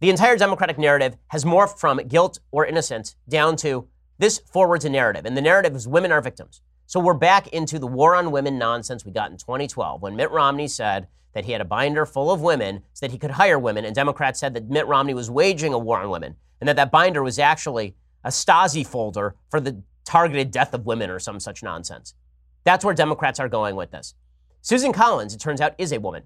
The 0.00 0.10
entire 0.10 0.36
Democratic 0.36 0.76
narrative 0.76 1.16
has 1.28 1.44
morphed 1.44 1.78
from 1.78 1.98
guilt 1.98 2.40
or 2.50 2.66
innocence 2.66 3.14
down 3.28 3.54
to 3.58 3.86
this 4.22 4.38
forwards 4.38 4.84
a 4.84 4.88
narrative. 4.88 5.26
And 5.26 5.36
the 5.36 5.42
narrative 5.42 5.74
is 5.74 5.88
women 5.88 6.12
are 6.12 6.20
victims. 6.20 6.60
So 6.86 7.00
we're 7.00 7.12
back 7.12 7.48
into 7.48 7.80
the 7.80 7.88
war 7.88 8.14
on 8.14 8.30
women 8.30 8.56
nonsense 8.56 9.04
we 9.04 9.10
got 9.10 9.32
in 9.32 9.36
2012 9.36 10.00
when 10.00 10.14
Mitt 10.14 10.30
Romney 10.30 10.68
said 10.68 11.08
that 11.34 11.44
he 11.44 11.50
had 11.50 11.60
a 11.60 11.64
binder 11.64 12.06
full 12.06 12.30
of 12.30 12.40
women 12.40 12.82
so 12.92 13.04
that 13.04 13.10
he 13.10 13.18
could 13.18 13.32
hire 13.32 13.58
women. 13.58 13.84
And 13.84 13.96
Democrats 13.96 14.38
said 14.38 14.54
that 14.54 14.70
Mitt 14.70 14.86
Romney 14.86 15.12
was 15.12 15.28
waging 15.28 15.72
a 15.72 15.78
war 15.78 15.98
on 15.98 16.08
women 16.08 16.36
and 16.60 16.68
that 16.68 16.76
that 16.76 16.92
binder 16.92 17.20
was 17.20 17.40
actually 17.40 17.96
a 18.22 18.28
Stasi 18.28 18.86
folder 18.86 19.34
for 19.50 19.60
the 19.60 19.82
targeted 20.04 20.52
death 20.52 20.72
of 20.72 20.86
women 20.86 21.10
or 21.10 21.18
some 21.18 21.40
such 21.40 21.64
nonsense. 21.64 22.14
That's 22.62 22.84
where 22.84 22.94
Democrats 22.94 23.40
are 23.40 23.48
going 23.48 23.74
with 23.74 23.90
this. 23.90 24.14
Susan 24.60 24.92
Collins, 24.92 25.34
it 25.34 25.40
turns 25.40 25.60
out, 25.60 25.74
is 25.78 25.90
a 25.90 25.98
woman. 25.98 26.22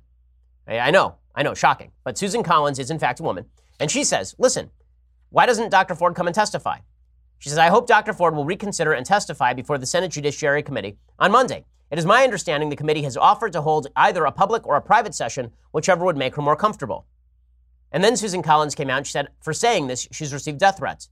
I 0.68 0.90
know, 0.90 1.14
I 1.34 1.42
know, 1.42 1.54
shocking. 1.54 1.92
But 2.04 2.18
Susan 2.18 2.42
Collins 2.42 2.78
is, 2.78 2.90
in 2.90 2.98
fact, 2.98 3.20
a 3.20 3.22
woman. 3.22 3.46
And 3.80 3.90
she 3.90 4.04
says, 4.04 4.34
listen, 4.36 4.70
why 5.30 5.46
doesn't 5.46 5.70
Dr. 5.70 5.94
Ford 5.94 6.14
come 6.14 6.26
and 6.26 6.34
testify? 6.34 6.80
She 7.38 7.48
says, 7.48 7.58
I 7.58 7.68
hope 7.68 7.86
Dr. 7.86 8.12
Ford 8.12 8.34
will 8.34 8.44
reconsider 8.44 8.92
and 8.92 9.04
testify 9.04 9.52
before 9.52 9.78
the 9.78 9.86
Senate 9.86 10.10
Judiciary 10.10 10.62
Committee 10.62 10.96
on 11.18 11.32
Monday. 11.32 11.64
It 11.90 11.98
is 11.98 12.06
my 12.06 12.24
understanding 12.24 12.68
the 12.68 12.76
committee 12.76 13.02
has 13.02 13.16
offered 13.16 13.52
to 13.52 13.62
hold 13.62 13.88
either 13.94 14.24
a 14.24 14.32
public 14.32 14.66
or 14.66 14.76
a 14.76 14.82
private 14.82 15.14
session, 15.14 15.52
whichever 15.72 16.04
would 16.04 16.16
make 16.16 16.34
her 16.34 16.42
more 16.42 16.56
comfortable. 16.56 17.06
And 17.92 18.02
then 18.02 18.16
Susan 18.16 18.42
Collins 18.42 18.74
came 18.74 18.90
out 18.90 18.98
and 18.98 19.06
she 19.06 19.12
said, 19.12 19.28
for 19.40 19.52
saying 19.52 19.86
this, 19.86 20.08
she's 20.10 20.32
received 20.32 20.58
death 20.58 20.78
threats 20.78 21.08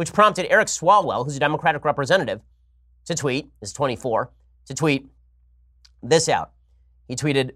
which 0.00 0.14
prompted 0.14 0.50
Eric 0.50 0.68
Swalwell, 0.68 1.26
who's 1.26 1.36
a 1.36 1.40
Democratic 1.40 1.84
representative, 1.84 2.40
to 3.04 3.14
tweet, 3.14 3.50
is 3.60 3.70
24, 3.74 4.30
to 4.64 4.72
tweet 4.72 5.06
this 6.02 6.26
out. 6.26 6.52
He 7.06 7.14
tweeted, 7.14 7.50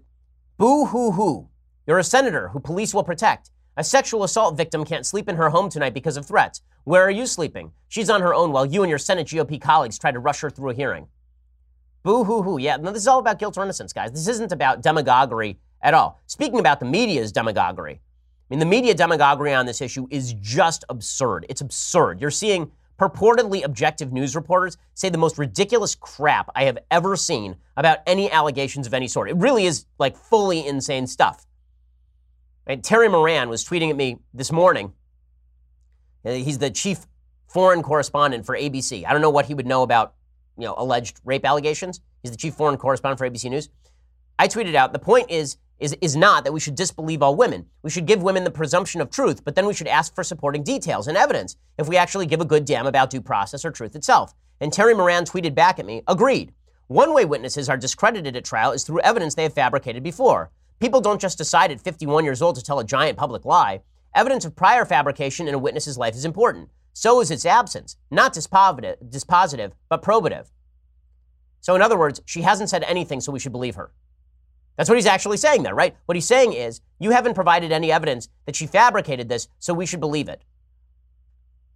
Boo 0.55 0.85
hoo 0.85 1.13
hoo. 1.13 1.49
You're 1.87 1.97
a 1.97 2.03
senator 2.03 2.49
who 2.49 2.59
police 2.59 2.93
will 2.93 3.03
protect. 3.03 3.49
A 3.77 3.83
sexual 3.83 4.23
assault 4.23 4.55
victim 4.55 4.85
can't 4.85 5.05
sleep 5.05 5.27
in 5.27 5.35
her 5.35 5.49
home 5.49 5.69
tonight 5.69 5.93
because 5.93 6.15
of 6.15 6.25
threats. 6.25 6.61
Where 6.85 7.03
are 7.03 7.11
you 7.11 7.25
sleeping? 7.25 7.71
She's 7.89 8.09
on 8.09 8.21
her 8.21 8.33
own 8.33 8.53
while 8.53 8.65
you 8.65 8.83
and 8.83 8.89
your 8.89 8.99
Senate 8.99 9.27
GOP 9.27 9.59
colleagues 9.59 9.99
try 9.99 10.11
to 10.11 10.19
rush 10.19 10.39
her 10.39 10.49
through 10.49 10.69
a 10.69 10.73
hearing. 10.73 11.07
Boo 12.01 12.23
hoo 12.23 12.41
hoo. 12.41 12.57
Yeah, 12.57 12.77
no, 12.77 12.91
this 12.91 13.01
is 13.01 13.07
all 13.07 13.19
about 13.19 13.37
guilt 13.37 13.57
or 13.57 13.63
innocence, 13.63 13.91
guys. 13.91 14.11
This 14.11 14.29
isn't 14.29 14.53
about 14.53 14.81
demagoguery 14.81 15.57
at 15.81 15.93
all. 15.93 16.21
Speaking 16.25 16.59
about 16.59 16.79
the 16.79 16.85
media's 16.85 17.33
demagoguery, 17.33 17.95
I 17.95 18.53
mean, 18.53 18.59
the 18.59 18.65
media 18.65 18.93
demagoguery 18.93 19.53
on 19.53 19.65
this 19.65 19.81
issue 19.81 20.07
is 20.09 20.33
just 20.35 20.85
absurd. 20.87 21.45
It's 21.49 21.59
absurd. 21.61 22.21
You're 22.21 22.31
seeing 22.31 22.71
purportedly 22.97 23.65
objective 23.65 24.13
news 24.13 24.37
reporters 24.37 24.77
say 24.93 25.09
the 25.09 25.17
most 25.17 25.37
ridiculous 25.37 25.95
crap 25.95 26.49
I 26.55 26.63
have 26.63 26.77
ever 26.91 27.17
seen 27.17 27.57
about 27.75 27.97
any 28.07 28.31
allegations 28.31 28.87
of 28.87 28.93
any 28.93 29.09
sort. 29.09 29.29
It 29.29 29.35
really 29.35 29.65
is 29.65 29.85
like 29.99 30.15
fully 30.15 30.65
insane 30.65 31.07
stuff. 31.07 31.45
Right? 32.67 32.81
Terry 32.81 33.07
Moran 33.07 33.49
was 33.49 33.63
tweeting 33.63 33.89
at 33.89 33.95
me 33.95 34.17
this 34.33 34.51
morning. 34.51 34.93
Uh, 36.25 36.31
he's 36.31 36.57
the 36.57 36.71
chief 36.71 37.05
foreign 37.47 37.83
correspondent 37.83 38.45
for 38.45 38.57
ABC. 38.57 39.05
I 39.05 39.13
don't 39.13 39.21
know 39.21 39.29
what 39.29 39.45
he 39.45 39.53
would 39.53 39.67
know 39.67 39.83
about, 39.83 40.15
you 40.57 40.65
know, 40.65 40.73
alleged 40.77 41.21
rape 41.23 41.45
allegations. 41.45 42.01
He's 42.23 42.31
the 42.31 42.37
chief 42.37 42.55
foreign 42.55 42.77
correspondent 42.77 43.19
for 43.19 43.29
ABC 43.29 43.49
News. 43.49 43.69
I 44.39 44.47
tweeted 44.47 44.75
out 44.75 44.93
the 44.93 44.99
point 44.99 45.29
is 45.29 45.57
is, 45.77 45.95
is 46.01 46.15
not 46.15 46.43
that 46.43 46.53
we 46.53 46.59
should 46.59 46.75
disbelieve 46.75 47.21
all 47.21 47.35
women. 47.35 47.65
We 47.83 47.89
should 47.89 48.05
give 48.05 48.23
women 48.23 48.45
the 48.45 48.51
presumption 48.51 49.01
of 49.01 49.09
truth, 49.09 49.43
but 49.43 49.55
then 49.55 49.65
we 49.65 49.73
should 49.73 49.87
ask 49.87 50.15
for 50.15 50.23
supporting 50.23 50.63
details 50.63 51.07
and 51.07 51.17
evidence 51.17 51.57
if 51.77 51.87
we 51.89 51.97
actually 51.97 52.25
give 52.25 52.39
a 52.39 52.45
good 52.45 52.65
damn 52.65 52.87
about 52.87 53.09
due 53.09 53.21
process 53.21 53.65
or 53.65 53.71
truth 53.71 53.95
itself. 53.95 54.33
And 54.61 54.71
Terry 54.71 54.93
Moran 54.93 55.25
tweeted 55.25 55.53
back 55.53 55.77
at 55.77 55.85
me, 55.85 56.01
agreed. 56.07 56.53
One 56.87 57.13
way 57.13 57.25
witnesses 57.25 57.67
are 57.67 57.77
discredited 57.77 58.35
at 58.35 58.45
trial 58.45 58.71
is 58.71 58.83
through 58.83 59.01
evidence 59.01 59.35
they 59.35 59.43
have 59.43 59.53
fabricated 59.53 60.01
before. 60.01 60.51
People 60.79 61.01
don't 61.01 61.21
just 61.21 61.37
decide 61.37 61.71
at 61.71 61.81
51 61.81 62.25
years 62.25 62.41
old 62.41 62.55
to 62.55 62.63
tell 62.63 62.79
a 62.79 62.85
giant 62.85 63.17
public 63.17 63.45
lie. 63.45 63.81
Evidence 64.13 64.45
of 64.45 64.55
prior 64.55 64.85
fabrication 64.85 65.47
in 65.47 65.53
a 65.53 65.59
witness's 65.59 65.97
life 65.97 66.15
is 66.15 66.25
important. 66.25 66.69
So 66.93 67.21
is 67.21 67.31
its 67.31 67.45
absence, 67.45 67.97
not 68.11 68.33
dispositive, 68.33 68.97
dispositive 69.09 69.73
but 69.89 70.01
probative. 70.01 70.51
So, 71.61 71.75
in 71.75 71.81
other 71.81 71.97
words, 71.97 72.21
she 72.25 72.43
hasn't 72.43 72.69
said 72.69 72.83
anything, 72.83 73.19
so 73.19 73.31
we 73.31 73.39
should 73.39 73.51
believe 73.51 73.75
her. 73.75 73.91
That's 74.77 74.89
what 74.89 74.97
he's 74.97 75.07
actually 75.07 75.37
saying 75.37 75.63
there, 75.63 75.73
right? 75.73 75.95
What 76.05 76.15
he's 76.15 76.27
saying 76.27 76.53
is, 76.53 76.81
you 76.99 77.11
haven't 77.11 77.33
provided 77.33 77.71
any 77.71 77.91
evidence 77.91 78.29
that 78.45 78.55
she 78.55 78.67
fabricated 78.67 79.29
this, 79.29 79.47
so 79.59 79.73
we 79.73 79.85
should 79.85 79.99
believe 79.99 80.29
it. 80.29 80.43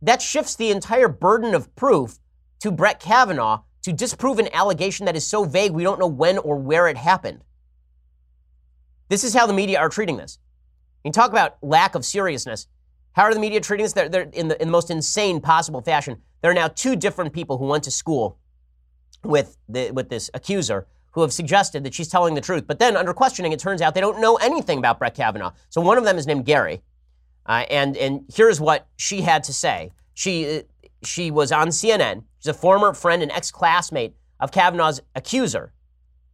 That 0.01 0.21
shifts 0.21 0.55
the 0.55 0.71
entire 0.71 1.07
burden 1.07 1.55
of 1.55 1.75
proof 1.75 2.19
to 2.59 2.71
Brett 2.71 2.99
Kavanaugh 2.99 3.63
to 3.81 3.93
disprove 3.93 4.39
an 4.39 4.53
allegation 4.53 5.05
that 5.05 5.15
is 5.15 5.25
so 5.25 5.43
vague 5.43 5.71
we 5.71 5.83
don't 5.83 5.99
know 5.99 6.07
when 6.07 6.37
or 6.37 6.57
where 6.57 6.87
it 6.87 6.97
happened. 6.97 7.43
This 9.09 9.23
is 9.23 9.33
how 9.33 9.45
the 9.45 9.53
media 9.53 9.79
are 9.79 9.89
treating 9.89 10.17
this. 10.17 10.39
You 11.03 11.11
talk 11.11 11.31
about 11.31 11.57
lack 11.61 11.95
of 11.95 12.05
seriousness. 12.05 12.67
How 13.13 13.23
are 13.23 13.33
the 13.33 13.39
media 13.39 13.59
treating 13.59 13.83
this? 13.83 13.93
They're, 13.93 14.07
they're 14.07 14.29
in, 14.33 14.47
the, 14.47 14.61
in 14.61 14.67
the 14.67 14.71
most 14.71 14.91
insane 14.91 15.41
possible 15.41 15.81
fashion. 15.81 16.21
There 16.41 16.51
are 16.51 16.55
now 16.55 16.67
two 16.67 16.95
different 16.95 17.33
people 17.33 17.57
who 17.57 17.65
went 17.65 17.83
to 17.85 17.91
school 17.91 18.37
with, 19.23 19.57
the, 19.67 19.91
with 19.91 20.09
this 20.09 20.29
accuser 20.33 20.87
who 21.11 21.21
have 21.21 21.33
suggested 21.33 21.83
that 21.83 21.93
she's 21.93 22.07
telling 22.07 22.35
the 22.35 22.41
truth. 22.41 22.65
But 22.67 22.77
then, 22.77 22.95
under 22.95 23.13
questioning, 23.13 23.51
it 23.51 23.59
turns 23.59 23.81
out 23.81 23.95
they 23.95 24.01
don't 24.01 24.21
know 24.21 24.35
anything 24.35 24.77
about 24.77 24.99
Brett 24.99 25.15
Kavanaugh. 25.15 25.51
So 25.69 25.81
one 25.81 25.97
of 25.97 26.03
them 26.03 26.17
is 26.17 26.27
named 26.27 26.45
Guerry. 26.45 26.83
Uh, 27.45 27.65
and 27.71 27.97
and 27.97 28.25
here's 28.31 28.61
what 28.61 28.87
she 28.95 29.21
had 29.21 29.43
to 29.45 29.53
say. 29.53 29.91
She 30.13 30.63
she 31.01 31.31
was 31.31 31.51
on 31.51 31.69
CNN. 31.69 32.23
She's 32.37 32.49
a 32.49 32.53
former 32.53 32.93
friend 32.93 33.23
and 33.23 33.31
ex 33.31 33.49
classmate 33.49 34.13
of 34.39 34.51
Kavanaugh's 34.51 35.01
accuser. 35.15 35.73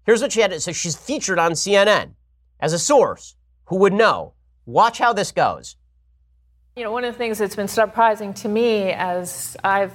Here's 0.06 0.22
what 0.22 0.34
she 0.34 0.42
had 0.42 0.52
to 0.52 0.60
say. 0.60 0.74
So 0.74 0.76
she's 0.76 0.96
featured 0.96 1.40
on 1.40 1.54
CNN 1.54 2.12
as 2.60 2.74
a 2.74 2.80
source 2.80 3.36
who 3.66 3.78
would 3.78 3.94
know. 3.94 4.34
Watch 4.66 4.98
how 4.98 5.14
this 5.14 5.32
goes. 5.32 5.76
You 6.76 6.84
know, 6.84 6.92
one 6.92 7.04
of 7.04 7.14
the 7.14 7.18
things 7.18 7.38
that's 7.38 7.56
been 7.56 7.68
surprising 7.68 8.34
to 8.36 8.50
me 8.50 8.92
as 8.92 9.56
I've 9.64 9.94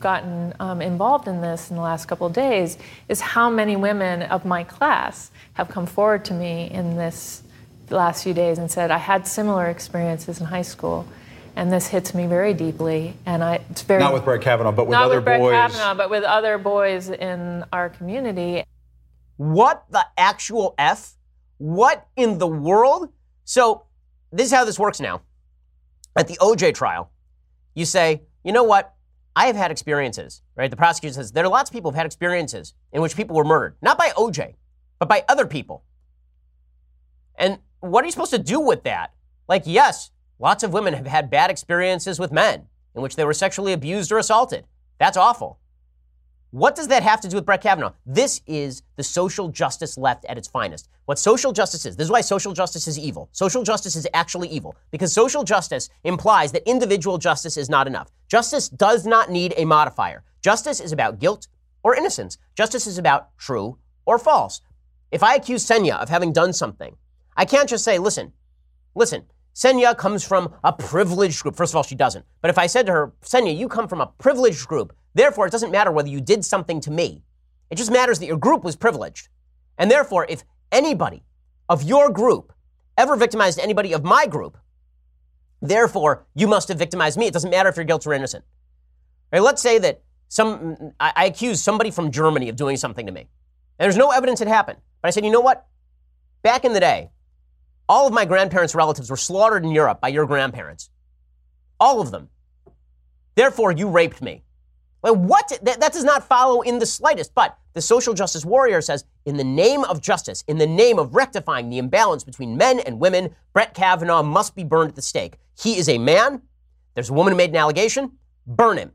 gotten 0.00 0.52
um, 0.58 0.82
involved 0.82 1.28
in 1.28 1.40
this 1.40 1.70
in 1.70 1.76
the 1.76 1.82
last 1.82 2.06
couple 2.06 2.26
of 2.26 2.32
days 2.32 2.76
is 3.08 3.20
how 3.20 3.48
many 3.48 3.76
women 3.76 4.22
of 4.22 4.44
my 4.44 4.64
class 4.64 5.30
have 5.54 5.68
come 5.68 5.86
forward 5.86 6.24
to 6.24 6.34
me 6.34 6.70
in 6.70 6.96
this 6.96 7.42
last 7.90 8.24
few 8.24 8.34
days 8.34 8.58
and 8.58 8.70
said, 8.70 8.90
I 8.90 8.98
had 8.98 9.26
similar 9.26 9.66
experiences 9.66 10.40
in 10.40 10.46
high 10.46 10.62
school 10.62 11.06
and 11.56 11.72
this 11.72 11.86
hits 11.86 12.14
me 12.14 12.26
very 12.26 12.54
deeply. 12.54 13.14
And 13.26 13.44
I, 13.44 13.60
it's 13.70 13.82
very 13.82 14.00
not 14.00 14.12
with 14.12 14.24
Brett 14.24 14.40
Kavanaugh, 14.40 14.72
but 14.72 14.86
with 14.86 14.92
not 14.92 15.06
other 15.06 15.16
with 15.16 15.24
Brett 15.24 15.40
boys. 15.40 15.52
Kavanaugh, 15.52 15.94
but 15.94 16.10
with 16.10 16.24
other 16.24 16.58
boys 16.58 17.10
in 17.10 17.64
our 17.72 17.90
community. 17.90 18.64
What 19.36 19.84
the 19.90 20.04
actual 20.16 20.74
f? 20.78 21.14
What 21.62 22.06
in 22.16 22.38
the 22.38 22.46
world? 22.46 23.08
So 23.44 23.84
this 24.30 24.46
is 24.46 24.52
how 24.52 24.64
this 24.64 24.78
works 24.78 25.00
now. 25.00 25.22
At 26.16 26.28
the 26.28 26.36
OJ 26.36 26.74
trial, 26.74 27.10
you 27.74 27.84
say, 27.84 28.22
you 28.44 28.52
know 28.52 28.64
what? 28.64 28.94
I 29.34 29.46
have 29.46 29.56
had 29.56 29.70
experiences, 29.70 30.42
right? 30.56 30.70
The 30.70 30.76
prosecutor 30.76 31.14
says 31.14 31.32
there 31.32 31.44
are 31.44 31.48
lots 31.48 31.70
of 31.70 31.74
people 31.74 31.90
who've 31.90 31.96
had 31.96 32.06
experiences 32.06 32.74
in 32.92 33.00
which 33.00 33.16
people 33.16 33.36
were 33.36 33.44
murdered, 33.44 33.76
not 33.80 33.96
by 33.96 34.10
OJ, 34.10 34.54
but 34.98 35.08
by 35.08 35.24
other 35.28 35.46
people. 35.46 35.84
And 37.36 37.58
what 37.80 38.04
are 38.04 38.06
you 38.06 38.12
supposed 38.12 38.32
to 38.32 38.38
do 38.38 38.60
with 38.60 38.82
that? 38.84 39.14
Like, 39.48 39.62
yes, 39.64 40.10
Lots 40.42 40.64
of 40.64 40.72
women 40.72 40.94
have 40.94 41.06
had 41.06 41.30
bad 41.30 41.52
experiences 41.52 42.18
with 42.18 42.32
men 42.32 42.66
in 42.96 43.00
which 43.00 43.14
they 43.14 43.24
were 43.24 43.32
sexually 43.32 43.72
abused 43.72 44.10
or 44.10 44.18
assaulted. 44.18 44.66
That's 44.98 45.16
awful. 45.16 45.60
What 46.52 46.76
does 46.76 46.88
that 46.88 47.02
have 47.02 47.22
to 47.22 47.28
do 47.28 47.36
with 47.36 47.46
Brett 47.46 47.62
Kavanaugh? 47.62 47.94
This 48.04 48.42
is 48.46 48.82
the 48.96 49.02
social 49.02 49.48
justice 49.48 49.96
left 49.96 50.26
at 50.26 50.36
its 50.36 50.46
finest. 50.46 50.90
What 51.06 51.18
social 51.18 51.50
justice 51.50 51.86
is, 51.86 51.96
this 51.96 52.04
is 52.04 52.10
why 52.10 52.20
social 52.20 52.52
justice 52.52 52.86
is 52.86 52.98
evil. 52.98 53.30
Social 53.32 53.62
justice 53.62 53.96
is 53.96 54.06
actually 54.12 54.48
evil 54.48 54.76
because 54.90 55.14
social 55.14 55.44
justice 55.44 55.88
implies 56.04 56.52
that 56.52 56.68
individual 56.68 57.16
justice 57.16 57.56
is 57.56 57.70
not 57.70 57.86
enough. 57.86 58.10
Justice 58.28 58.68
does 58.68 59.06
not 59.06 59.30
need 59.30 59.54
a 59.56 59.64
modifier. 59.64 60.24
Justice 60.42 60.78
is 60.78 60.92
about 60.92 61.18
guilt 61.18 61.48
or 61.82 61.96
innocence. 61.96 62.36
Justice 62.54 62.86
is 62.86 62.98
about 62.98 63.34
true 63.38 63.78
or 64.04 64.18
false. 64.18 64.60
If 65.10 65.22
I 65.22 65.36
accuse 65.36 65.66
Senya 65.66 66.02
of 66.02 66.10
having 66.10 66.34
done 66.34 66.52
something, 66.52 66.96
I 67.34 67.46
can't 67.46 67.68
just 67.68 67.82
say, 67.82 67.96
listen, 67.96 68.34
listen, 68.94 69.24
Senya 69.54 69.96
comes 69.96 70.24
from 70.24 70.54
a 70.64 70.72
privileged 70.72 71.42
group. 71.42 71.56
First 71.56 71.72
of 71.72 71.76
all, 71.76 71.82
she 71.82 71.94
doesn't. 71.94 72.24
But 72.40 72.50
if 72.50 72.58
I 72.58 72.66
said 72.66 72.86
to 72.86 72.92
her, 72.92 73.12
Senya, 73.22 73.56
you 73.56 73.68
come 73.68 73.86
from 73.86 74.00
a 74.00 74.06
privileged 74.06 74.66
group, 74.66 74.94
therefore 75.14 75.46
it 75.46 75.50
doesn't 75.50 75.70
matter 75.70 75.92
whether 75.92 76.08
you 76.08 76.20
did 76.20 76.44
something 76.44 76.80
to 76.80 76.90
me. 76.90 77.22
It 77.70 77.76
just 77.76 77.90
matters 77.90 78.18
that 78.18 78.26
your 78.26 78.38
group 78.38 78.64
was 78.64 78.76
privileged. 78.76 79.28
And 79.78 79.90
therefore, 79.90 80.26
if 80.28 80.44
anybody 80.70 81.24
of 81.68 81.82
your 81.82 82.10
group 82.10 82.52
ever 82.96 83.16
victimized 83.16 83.58
anybody 83.58 83.92
of 83.92 84.04
my 84.04 84.26
group, 84.26 84.56
therefore 85.60 86.26
you 86.34 86.46
must 86.46 86.68
have 86.68 86.78
victimized 86.78 87.18
me. 87.18 87.26
It 87.26 87.32
doesn't 87.32 87.50
matter 87.50 87.68
if 87.68 87.76
you're 87.76 87.84
guilty 87.84 88.10
or 88.10 88.14
innocent. 88.14 88.44
Right, 89.32 89.42
let's 89.42 89.62
say 89.62 89.78
that 89.78 90.02
some 90.28 90.92
I, 91.00 91.12
I 91.16 91.24
accuse 91.26 91.62
somebody 91.62 91.90
from 91.90 92.10
Germany 92.10 92.48
of 92.48 92.56
doing 92.56 92.76
something 92.76 93.06
to 93.06 93.12
me. 93.12 93.20
And 93.78 93.84
there's 93.84 93.96
no 93.96 94.10
evidence 94.10 94.40
it 94.40 94.48
happened. 94.48 94.78
But 95.00 95.08
I 95.08 95.10
said, 95.10 95.24
you 95.24 95.30
know 95.30 95.40
what? 95.40 95.66
Back 96.42 96.64
in 96.64 96.72
the 96.72 96.80
day, 96.80 97.10
all 97.88 98.06
of 98.06 98.12
my 98.12 98.24
grandparents' 98.24 98.74
relatives 98.74 99.10
were 99.10 99.16
slaughtered 99.16 99.64
in 99.64 99.70
Europe 99.70 100.00
by 100.00 100.08
your 100.08 100.26
grandparents. 100.26 100.90
All 101.78 102.00
of 102.00 102.10
them. 102.10 102.28
Therefore, 103.34 103.72
you 103.72 103.88
raped 103.88 104.22
me. 104.22 104.42
What? 105.00 105.58
That, 105.62 105.80
that 105.80 105.92
does 105.92 106.04
not 106.04 106.22
follow 106.22 106.60
in 106.60 106.78
the 106.78 106.86
slightest. 106.86 107.34
But 107.34 107.58
the 107.72 107.80
social 107.80 108.14
justice 108.14 108.44
warrior 108.44 108.80
says, 108.80 109.04
in 109.24 109.36
the 109.36 109.44
name 109.44 109.84
of 109.84 110.00
justice, 110.00 110.44
in 110.46 110.58
the 110.58 110.66
name 110.66 110.98
of 110.98 111.14
rectifying 111.14 111.70
the 111.70 111.78
imbalance 111.78 112.22
between 112.22 112.56
men 112.56 112.78
and 112.80 113.00
women, 113.00 113.34
Brett 113.52 113.74
Kavanaugh 113.74 114.22
must 114.22 114.54
be 114.54 114.64
burned 114.64 114.90
at 114.90 114.96
the 114.96 115.02
stake. 115.02 115.38
He 115.60 115.76
is 115.76 115.88
a 115.88 115.98
man. 115.98 116.42
There's 116.94 117.10
a 117.10 117.14
woman 117.14 117.32
who 117.32 117.36
made 117.36 117.50
an 117.50 117.56
allegation. 117.56 118.12
Burn 118.46 118.78
him. 118.78 118.92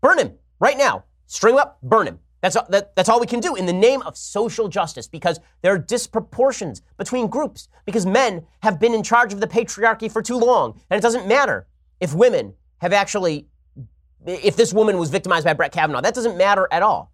Burn 0.00 0.18
him 0.18 0.32
right 0.58 0.78
now. 0.78 1.04
String 1.26 1.54
him 1.54 1.60
up, 1.60 1.78
burn 1.82 2.06
him. 2.06 2.20
That's, 2.40 2.56
that, 2.68 2.94
that's 2.94 3.08
all 3.08 3.20
we 3.20 3.26
can 3.26 3.40
do 3.40 3.54
in 3.54 3.66
the 3.66 3.72
name 3.72 4.02
of 4.02 4.16
social 4.16 4.68
justice 4.68 5.08
because 5.08 5.40
there 5.62 5.72
are 5.72 5.78
disproportions 5.78 6.82
between 6.96 7.28
groups, 7.28 7.68
because 7.84 8.06
men 8.06 8.46
have 8.62 8.78
been 8.78 8.94
in 8.94 9.02
charge 9.02 9.32
of 9.32 9.40
the 9.40 9.46
patriarchy 9.46 10.10
for 10.10 10.22
too 10.22 10.36
long. 10.36 10.80
And 10.90 10.98
it 10.98 11.02
doesn't 11.02 11.26
matter 11.26 11.66
if 12.00 12.14
women 12.14 12.54
have 12.78 12.92
actually, 12.92 13.46
if 14.26 14.56
this 14.56 14.72
woman 14.72 14.98
was 14.98 15.10
victimized 15.10 15.44
by 15.44 15.54
Brett 15.54 15.72
Kavanaugh, 15.72 16.02
that 16.02 16.14
doesn't 16.14 16.36
matter 16.36 16.68
at 16.70 16.82
all. 16.82 17.12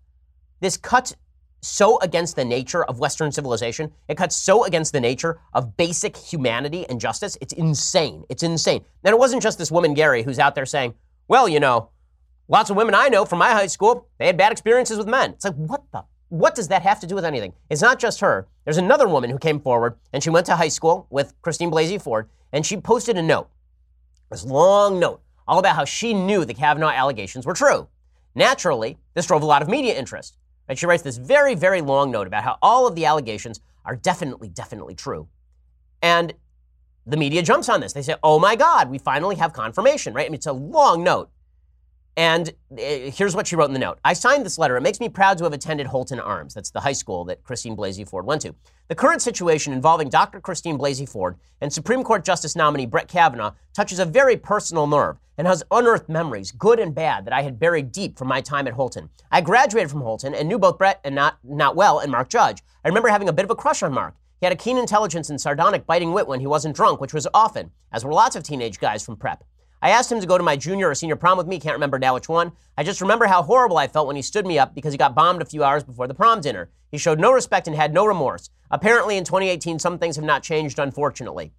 This 0.61 0.77
cuts 0.77 1.15
so 1.63 1.99
against 2.01 2.35
the 2.35 2.45
nature 2.45 2.85
of 2.85 2.99
Western 2.99 3.31
civilization. 3.31 3.93
It 4.09 4.17
cuts 4.17 4.35
so 4.35 4.65
against 4.65 4.93
the 4.93 5.01
nature 5.01 5.39
of 5.55 5.77
basic 5.77 6.17
humanity 6.17 6.85
and 6.89 7.01
justice. 7.01 7.39
It's 7.41 7.53
insane. 7.53 8.25
It's 8.29 8.43
insane. 8.43 8.85
And 9.05 9.13
it 9.13 9.19
wasn't 9.19 9.43
just 9.43 9.59
this 9.59 9.71
woman, 9.71 9.95
Guerry, 9.95 10.25
who's 10.25 10.41
out 10.41 10.57
there 10.57 10.67
saying, 10.67 10.95
well, 11.29 11.49
you 11.49 11.61
know, 11.61 11.91
Lots 12.49 12.71
of 12.71 12.77
women 12.77 12.95
I 12.95 13.09
know 13.09 13.25
from 13.25 13.39
my 13.39 13.51
high 13.51 13.67
school, 13.67 14.09
they 14.19 14.27
had 14.27 14.37
bad 14.37 14.53
experiences 14.53 14.99
with 14.99 15.07
men. 15.07 15.31
It's 15.33 15.45
like, 15.45 15.55
what 15.55 15.83
the? 15.93 16.05
What 16.29 16.55
does 16.55 16.69
that 16.69 16.83
have 16.83 16.99
to 17.01 17.07
do 17.07 17.15
with 17.15 17.25
anything? 17.25 17.53
It's 17.69 17.83
not 17.83 17.99
just 17.99 18.21
her. 18.21 18.49
There's 18.65 18.79
another 18.79 19.07
woman 19.07 19.29
who 19.29 19.39
came 19.39 19.61
forward, 19.61 19.97
and 20.13 20.23
she 20.23 20.31
went 20.31 20.47
to 20.47 20.57
high 20.57 20.69
school 20.69 21.07
with 21.11 21.35
Christine 21.43 21.71
Blasey 21.71 22.01
Ford, 22.01 22.29
and 22.53 22.65
she 22.65 22.79
posted 22.79 23.19
a 23.19 23.23
note, 23.23 23.51
this 24.31 24.45
long 24.45 24.99
note, 24.99 25.21
all 25.47 25.59
about 25.59 25.77
how 25.77 25.85
she 25.85 26.15
knew 26.15 26.45
the 26.45 26.55
Kavanaugh 26.55 26.89
allegations 26.89 27.45
were 27.45 27.53
true. 27.53 27.89
Naturally, 28.35 28.99
this 29.15 29.27
drove 29.27 29.43
a 29.43 29.47
lot 29.47 29.61
of 29.61 29.69
media 29.69 29.95
interest. 29.95 30.39
And 30.69 30.79
she 30.79 30.87
writes 30.87 31.03
this 31.03 31.19
very, 31.19 31.55
very 31.55 31.83
long 31.83 32.11
note 32.11 32.27
about 32.27 32.45
how 32.45 32.57
all 32.63 32.87
of 32.87 32.95
the 32.95 33.05
allegations 33.05 33.61
are 33.85 33.97
definitely, 33.97 34.49
definitely 34.49 34.95
true. 34.95 35.29
And 36.01 36.33
the 37.05 37.17
media 37.17 37.43
jumps 37.43 37.69
on 37.69 37.81
this. 37.81 37.93
They 37.93 38.03
say, 38.03 38.15
oh 38.23 38.39
my 38.39 38.57
God, 38.57 38.89
we 38.89 38.99
finally 38.99 39.37
have 39.37 39.53
confirmation, 39.53 40.15
right? 40.15 40.25
I 40.25 40.29
mean, 40.29 40.37
it's 40.37 40.47
a 40.47 40.53
long 40.53 41.03
note. 41.05 41.31
And 42.17 42.51
uh, 42.71 42.77
here's 42.77 43.35
what 43.35 43.47
she 43.47 43.57
wrote 43.57 43.67
in 43.67 43.73
the 43.73 43.79
note. 43.79 43.99
I 44.05 44.13
signed 44.13 44.45
this 44.45 44.59
letter. 44.59 44.77
It 44.77 44.83
makes 44.83 45.01
me 45.01 45.09
proud 45.09 45.39
to 45.39 45.45
have 45.45 45.53
attended 45.53 45.87
Holton 45.87 46.21
Arms. 46.21 46.53
That's 46.53 46.71
the 46.71 46.81
high 46.81 46.93
school 46.93 47.25
that 47.25 47.43
Christine 47.43 47.77
Blasey 47.77 48.07
Ford 48.07 48.27
went 48.27 48.43
to. 48.43 48.55
The 48.89 48.95
current 48.95 49.23
situation 49.23 49.73
involving 49.73 50.11
Dr. 50.11 50.41
Christine 50.41 50.79
Blasey 50.79 51.09
Ford 51.09 51.37
and 51.63 51.73
Supreme 51.73 52.05
Court 52.05 52.25
Justice 52.25 52.55
nominee 52.55 52.85
Brett 52.85 53.09
Kavanaugh 53.09 53.53
touches 53.73 53.99
a 53.99 54.05
very 54.05 54.37
personal 54.37 54.87
nerve 54.87 55.19
and 55.39 55.47
has 55.47 55.63
unearthed 55.71 56.11
memories, 56.11 56.53
good 56.53 56.79
and 56.79 56.95
bad, 56.95 57.25
that 57.25 57.33
I 57.33 57.43
had 57.43 57.59
buried 57.59 57.93
deep 57.93 58.19
from 58.19 58.29
my 58.29 58.43
time 58.43 58.67
at 58.67 58.75
Holton. 58.75 59.09
I 59.31 59.41
graduated 59.41 59.91
from 59.91 60.03
Holton 60.03 60.35
and 60.35 60.49
knew 60.49 60.59
both 60.59 60.77
Brett 60.77 61.01
and 61.05 61.15
not, 61.15 61.39
not 61.43 61.77
well 61.77 61.99
and 61.99 62.13
Mark 62.13 62.29
Judge. 62.29 62.63
I 62.85 62.89
remember 62.89 63.09
having 63.09 63.31
a 63.31 63.33
bit 63.33 63.47
of 63.47 63.51
a 63.51 63.57
crush 63.57 63.83
on 63.83 63.95
Mark. 63.95 64.15
He 64.41 64.47
had 64.47 64.53
a 64.53 64.57
keen 64.57 64.77
intelligence 64.77 65.31
and 65.31 65.41
sardonic 65.41 65.87
biting 65.87 66.13
wit 66.13 66.27
when 66.27 66.41
he 66.41 66.47
wasn't 66.47 66.77
drunk, 66.77 67.01
which 67.01 67.15
was 67.15 67.29
often, 67.33 67.71
as 67.93 68.05
were 68.05 68.13
lots 68.13 68.37
of 68.37 68.43
teenage 68.43 68.79
guys 68.79 69.03
from 69.03 69.17
prep. 69.17 69.45
I 69.83 69.91
asked 69.91 70.13
him 70.13 70.21
to 70.21 70.27
go 70.27 70.39
to 70.39 70.45
my 70.45 70.57
junior 70.57 70.89
or 70.89 70.95
senior 70.95 71.17
prom 71.17 71.37
with 71.37 71.49
me. 71.49 71.59
Can't 71.59 71.75
remember 71.75 71.99
now 71.99 72.15
which 72.15 72.29
one. 72.29 72.53
I 72.79 72.85
just 72.85 73.01
remember 73.01 73.27
how 73.27 73.43
horrible 73.43 73.79
I 73.79 73.89
felt 73.89 74.07
when 74.07 74.15
he 74.15 74.23
stood 74.23 74.47
me 74.47 74.59
up 74.59 74.75
because 74.75 74.93
he 74.93 74.99
got 74.99 75.17
bombed 75.17 75.43
a 75.43 75.45
few 75.45 75.65
hours 75.65 75.83
before 75.83 76.07
the 76.07 76.15
prom 76.15 76.41
dinner. 76.41 76.71
He 76.93 76.99
showed 76.99 77.19
no 77.19 77.33
respect 77.33 77.67
and 77.67 77.75
had 77.75 77.93
no 77.93 78.07
remorse. 78.07 78.49
Apparently, 78.71 79.17
in 79.17 79.25
2018, 79.25 79.81
some 79.81 79.99
things 79.99 80.15
have 80.17 80.25
not 80.25 80.45
changed, 80.45 80.79
unfortunately. 80.79 81.53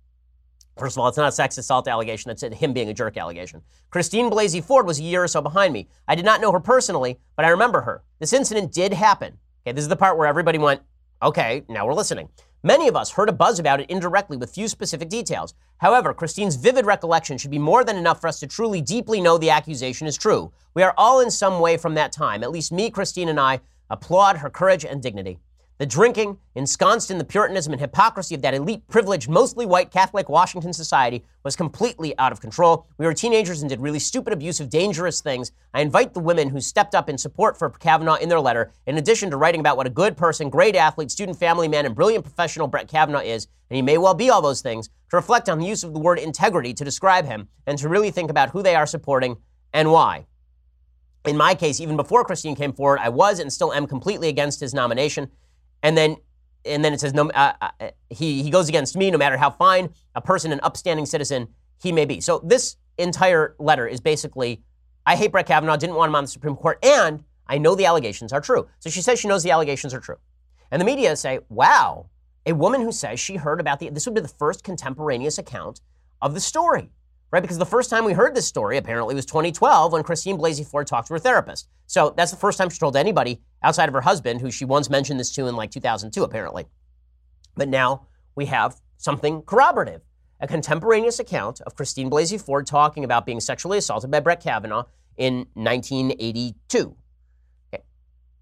First 0.77 0.95
of 0.95 1.01
all, 1.01 1.07
it's 1.09 1.17
not 1.17 1.29
a 1.29 1.33
sex 1.33 1.57
assault 1.57 1.87
allegation. 1.87 2.31
It's 2.31 2.41
him 2.41 2.73
being 2.73 2.89
a 2.89 2.93
jerk 2.93 3.17
allegation. 3.17 3.61
Christine 3.91 4.31
Blasey 4.31 4.63
Ford 4.63 4.87
was 4.87 4.99
a 4.99 5.03
year 5.03 5.23
or 5.23 5.27
so 5.27 5.41
behind 5.41 5.73
me. 5.73 5.87
I 6.07 6.15
did 6.15 6.25
not 6.25 6.41
know 6.41 6.51
her 6.51 6.59
personally, 6.59 7.19
but 7.35 7.45
I 7.45 7.49
remember 7.49 7.81
her. 7.81 8.03
This 8.19 8.33
incident 8.33 8.71
did 8.71 8.93
happen. 8.93 9.37
Okay, 9.65 9.73
this 9.73 9.83
is 9.83 9.89
the 9.89 9.95
part 9.95 10.17
where 10.17 10.27
everybody 10.27 10.57
went, 10.57 10.81
okay, 11.21 11.63
now 11.69 11.85
we're 11.85 11.93
listening. 11.93 12.29
Many 12.65 12.87
of 12.87 12.95
us 12.95 13.11
heard 13.11 13.27
a 13.27 13.33
buzz 13.33 13.59
about 13.59 13.81
it 13.81 13.89
indirectly 13.89 14.37
with 14.37 14.53
few 14.53 14.69
specific 14.69 15.09
details. 15.09 15.53
However, 15.79 16.13
Christine's 16.13 16.55
vivid 16.55 16.85
recollection 16.85 17.37
should 17.37 17.51
be 17.51 17.59
more 17.59 17.83
than 17.83 17.97
enough 17.97 18.21
for 18.21 18.29
us 18.29 18.39
to 18.39 18.47
truly 18.47 18.79
deeply 18.79 19.19
know 19.19 19.37
the 19.37 19.49
accusation 19.49 20.07
is 20.07 20.15
true. 20.15 20.49
We 20.73 20.81
are 20.81 20.93
all 20.97 21.19
in 21.19 21.29
some 21.29 21.59
way 21.59 21.75
from 21.75 21.93
that 21.95 22.13
time, 22.13 22.41
at 22.41 22.51
least 22.51 22.71
me, 22.71 22.89
Christine, 22.89 23.27
and 23.27 23.37
I, 23.37 23.59
applaud 23.89 24.37
her 24.37 24.49
courage 24.49 24.85
and 24.85 25.03
dignity. 25.03 25.39
The 25.79 25.87
drinking, 25.87 26.37
ensconced 26.53 27.09
in 27.09 27.17
the 27.17 27.23
Puritanism 27.23 27.73
and 27.73 27.81
hypocrisy 27.81 28.35
of 28.35 28.43
that 28.43 28.53
elite, 28.53 28.87
privileged, 28.87 29.27
mostly 29.27 29.65
white 29.65 29.89
Catholic 29.89 30.29
Washington 30.29 30.71
society, 30.71 31.23
was 31.43 31.55
completely 31.55 32.15
out 32.19 32.31
of 32.31 32.39
control. 32.39 32.85
We 32.99 33.07
were 33.07 33.13
teenagers 33.13 33.61
and 33.61 33.69
did 33.69 33.81
really 33.81 33.97
stupid, 33.97 34.33
abusive, 34.33 34.69
dangerous 34.69 35.19
things. 35.19 35.51
I 35.73 35.81
invite 35.81 36.13
the 36.13 36.19
women 36.19 36.49
who 36.49 36.61
stepped 36.61 36.93
up 36.93 37.09
in 37.09 37.17
support 37.17 37.57
for 37.57 37.71
Kavanaugh 37.71 38.15
in 38.15 38.29
their 38.29 38.39
letter, 38.39 38.71
in 38.85 38.99
addition 38.99 39.31
to 39.31 39.37
writing 39.37 39.61
about 39.61 39.75
what 39.75 39.87
a 39.87 39.89
good 39.89 40.15
person, 40.15 40.51
great 40.51 40.75
athlete, 40.75 41.09
student, 41.09 41.39
family 41.39 41.67
man, 41.67 41.87
and 41.87 41.95
brilliant 41.95 42.23
professional 42.23 42.67
Brett 42.67 42.87
Kavanaugh 42.87 43.21
is, 43.21 43.47
and 43.71 43.75
he 43.75 43.81
may 43.81 43.97
well 43.97 44.13
be 44.13 44.29
all 44.29 44.43
those 44.43 44.61
things, 44.61 44.89
to 45.09 45.15
reflect 45.15 45.49
on 45.49 45.57
the 45.57 45.65
use 45.65 45.83
of 45.83 45.93
the 45.93 45.99
word 45.99 46.19
integrity 46.19 46.75
to 46.75 46.85
describe 46.85 47.25
him, 47.25 47.47
and 47.65 47.79
to 47.79 47.89
really 47.89 48.11
think 48.11 48.29
about 48.29 48.51
who 48.51 48.61
they 48.61 48.75
are 48.75 48.85
supporting 48.85 49.37
and 49.73 49.91
why. 49.91 50.27
In 51.25 51.35
my 51.35 51.55
case, 51.55 51.79
even 51.79 51.95
before 51.95 52.25
Christine 52.25 52.55
came 52.55 52.73
forward, 52.73 52.99
I 52.99 53.09
was 53.09 53.39
and 53.39 53.51
still 53.51 53.73
am 53.73 53.87
completely 53.87 54.27
against 54.27 54.59
his 54.59 54.73
nomination. 54.73 55.31
And 55.83 55.95
then 55.95 56.17
and 56.65 56.83
then 56.83 56.93
it 56.93 56.99
says 57.01 57.13
no 57.13 57.29
uh, 57.29 57.53
uh, 57.61 57.89
he 58.09 58.41
he 58.41 58.49
goes 58.49 58.69
against 58.69 58.95
me 58.97 59.11
no 59.11 59.17
matter 59.17 59.37
how 59.37 59.51
fine 59.51 59.89
a 60.15 60.21
person 60.21 60.51
an 60.51 60.61
upstanding 60.63 61.05
citizen 61.05 61.49
he 61.81 61.91
may 61.91 62.05
be. 62.05 62.21
So 62.21 62.41
this 62.43 62.77
entire 62.97 63.55
letter 63.59 63.85
is 63.87 63.99
basically 63.99 64.63
I 65.05 65.15
hate 65.17 65.31
Brett 65.31 65.45
Kavanaugh, 65.45 65.75
didn't 65.75 65.95
want 65.95 66.09
him 66.09 66.15
on 66.15 66.23
the 66.23 66.29
Supreme 66.29 66.55
Court, 66.55 66.79
and 66.83 67.23
I 67.47 67.57
know 67.57 67.75
the 67.75 67.85
allegations 67.85 68.31
are 68.31 68.39
true. 68.39 68.67
So 68.79 68.89
she 68.89 69.01
says 69.01 69.19
she 69.19 69.27
knows 69.27 69.43
the 69.43 69.51
allegations 69.51 69.93
are 69.93 69.99
true. 69.99 70.17
And 70.71 70.81
the 70.81 70.85
media 70.85 71.15
say, 71.15 71.39
wow, 71.49 72.09
a 72.45 72.53
woman 72.53 72.81
who 72.81 72.91
says 72.91 73.19
she 73.19 73.35
heard 73.35 73.59
about 73.59 73.79
the, 73.79 73.89
this 73.89 74.05
would 74.05 74.15
be 74.15 74.21
the 74.21 74.27
first 74.27 74.63
contemporaneous 74.63 75.37
account 75.37 75.81
of 76.21 76.33
the 76.33 76.39
story, 76.39 76.89
right? 77.33 77.41
Because 77.41 77.57
the 77.57 77.65
first 77.65 77.89
time 77.89 78.05
we 78.05 78.13
heard 78.13 78.35
this 78.35 78.45
story 78.45 78.77
apparently 78.77 79.15
was 79.15 79.25
2012 79.25 79.91
when 79.91 80.03
Christine 80.03 80.37
Blasey 80.37 80.65
Ford 80.65 80.85
talked 80.85 81.07
to 81.07 81.15
her 81.15 81.19
therapist. 81.19 81.67
So 81.87 82.13
that's 82.15 82.29
the 82.29 82.37
first 82.37 82.59
time 82.59 82.69
she 82.69 82.77
told 82.77 82.95
anybody 82.95 83.41
outside 83.63 83.89
of 83.89 83.93
her 83.95 84.01
husband, 84.01 84.39
who 84.39 84.51
she 84.51 84.65
once 84.65 84.87
mentioned 84.87 85.19
this 85.19 85.33
to 85.33 85.47
in 85.47 85.55
like 85.55 85.71
2002, 85.71 86.23
apparently. 86.23 86.67
But 87.55 87.69
now 87.69 88.05
we 88.35 88.45
have 88.45 88.75
something 88.97 89.41
corroborative 89.41 90.01
a 90.39 90.47
contemporaneous 90.47 91.19
account 91.19 91.61
of 91.61 91.73
Christine 91.73 92.09
Blasey 92.09 92.39
Ford 92.39 92.67
talking 92.67 93.05
about 93.05 93.25
being 93.25 93.39
sexually 93.39 93.77
assaulted 93.77 94.11
by 94.11 94.19
Brett 94.19 94.41
Kavanaugh 94.41 94.83
in 95.15 95.45
1982. 95.53 96.95
Okay. 97.73 97.83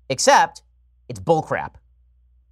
Except 0.10 0.63
it's 1.08 1.19
bullcrap. 1.19 1.75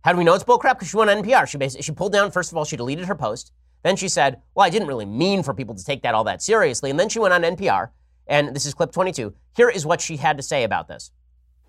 How 0.04 0.12
do 0.12 0.20
we 0.20 0.24
know 0.24 0.36
it's 0.36 0.44
bullcrap? 0.44 0.76
Because 0.76 0.90
she 0.90 0.98
went 0.98 1.10
on 1.10 1.24
NPR. 1.24 1.48
She 1.48 1.58
basically 1.58 1.82
she 1.82 1.92
pulled 1.92 2.14
down. 2.14 2.30
First 2.30 2.52
of 2.52 2.58
all, 2.58 2.64
she 2.64 2.78
deleted 2.78 3.06
her 3.06 3.16
post. 3.16 3.52
Then 3.84 3.96
she 3.96 4.10
said, 4.10 4.42
"Well, 4.56 4.66
I 4.66 4.70
didn't 4.70 4.88
really 4.88 5.06
mean 5.06 5.44
for 5.44 5.54
people 5.54 5.76
to 5.76 5.84
take 5.84 6.02
that 6.04 6.16
all 6.16 6.24
that 6.26 6.42
seriously." 6.42 6.90
And 6.90 7.00
then 7.00 7.10
she 7.10 7.20
went 7.20 7.34
on 7.34 7.44
NPR, 7.44 7.90
and 8.28 8.56
this 8.56 8.66
is 8.66 8.74
clip 8.74 8.92
22. 8.92 9.34
Here 9.56 9.70
is 9.70 9.86
what 9.86 10.02
she 10.02 10.18
had 10.18 10.38
to 10.38 10.44
say 10.44 10.64
about 10.64 10.88
this. 10.88 11.12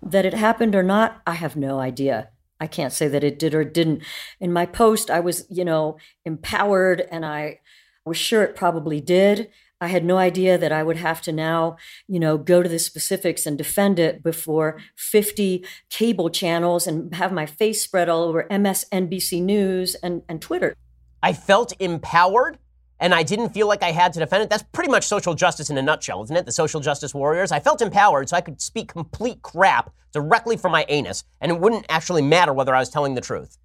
That 0.01 0.25
it 0.25 0.33
happened 0.33 0.75
or 0.75 0.83
not, 0.83 1.21
I 1.27 1.33
have 1.33 1.55
no 1.55 1.79
idea. 1.79 2.29
I 2.59 2.67
can't 2.67 2.93
say 2.93 3.07
that 3.07 3.23
it 3.23 3.39
did 3.39 3.55
or 3.55 3.63
didn't. 3.63 4.03
In 4.39 4.53
my 4.53 4.65
post, 4.65 5.09
I 5.09 5.19
was, 5.19 5.45
you 5.49 5.65
know, 5.65 5.97
empowered 6.25 7.01
and 7.11 7.25
I 7.25 7.59
was 8.05 8.17
sure 8.17 8.43
it 8.43 8.55
probably 8.55 9.01
did. 9.01 9.49
I 9.81 9.87
had 9.87 10.05
no 10.05 10.17
idea 10.17 10.59
that 10.59 10.71
I 10.71 10.83
would 10.83 10.97
have 10.97 11.23
to 11.23 11.31
now, 11.31 11.75
you 12.07 12.19
know, 12.19 12.37
go 12.37 12.61
to 12.61 12.69
the 12.69 12.77
specifics 12.77 13.47
and 13.47 13.57
defend 13.57 13.97
it 13.97 14.21
before 14.21 14.79
50 14.95 15.65
cable 15.89 16.29
channels 16.29 16.85
and 16.85 17.15
have 17.15 17.31
my 17.31 17.47
face 17.47 17.81
spread 17.81 18.07
all 18.07 18.23
over 18.23 18.47
MSNBC 18.51 19.41
News 19.41 19.95
and, 19.95 20.21
and 20.29 20.39
Twitter. 20.39 20.75
I 21.23 21.33
felt 21.33 21.73
empowered 21.79 22.57
and 23.01 23.15
I 23.15 23.23
didn't 23.23 23.49
feel 23.49 23.67
like 23.67 23.81
I 23.81 23.91
had 23.91 24.13
to 24.13 24.19
defend 24.19 24.43
it. 24.43 24.49
That's 24.49 24.63
pretty 24.71 24.91
much 24.91 25.05
social 25.05 25.33
justice 25.33 25.71
in 25.71 25.77
a 25.77 25.81
nutshell, 25.81 26.23
isn't 26.23 26.35
it? 26.35 26.45
The 26.45 26.51
social 26.51 26.79
justice 26.79 27.15
warriors. 27.15 27.51
I 27.51 27.59
felt 27.59 27.81
empowered 27.81 28.29
so 28.29 28.37
I 28.37 28.41
could 28.41 28.61
speak 28.61 28.93
complete 28.93 29.41
crap 29.41 29.91
directly 30.13 30.55
from 30.55 30.71
my 30.71 30.85
anus, 30.87 31.23
and 31.41 31.51
it 31.51 31.59
wouldn't 31.59 31.87
actually 31.89 32.21
matter 32.21 32.53
whether 32.53 32.75
I 32.75 32.79
was 32.79 32.89
telling 32.89 33.15
the 33.15 33.21
truth. 33.21 33.57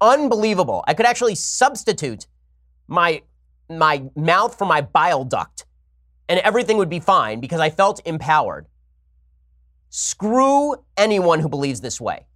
Unbelievable. 0.00 0.82
I 0.88 0.94
could 0.94 1.06
actually 1.06 1.36
substitute 1.36 2.26
my 2.88 3.22
my 3.70 4.10
mouth 4.16 4.58
for 4.58 4.66
my 4.66 4.80
bile 4.80 5.24
duct, 5.24 5.64
and 6.28 6.40
everything 6.40 6.76
would 6.78 6.90
be 6.90 7.00
fine 7.00 7.38
because 7.38 7.60
I 7.60 7.70
felt 7.70 8.04
empowered. 8.04 8.66
Screw 9.88 10.74
anyone 10.96 11.38
who 11.38 11.48
believes 11.48 11.80
this 11.80 12.00
way. 12.00 12.26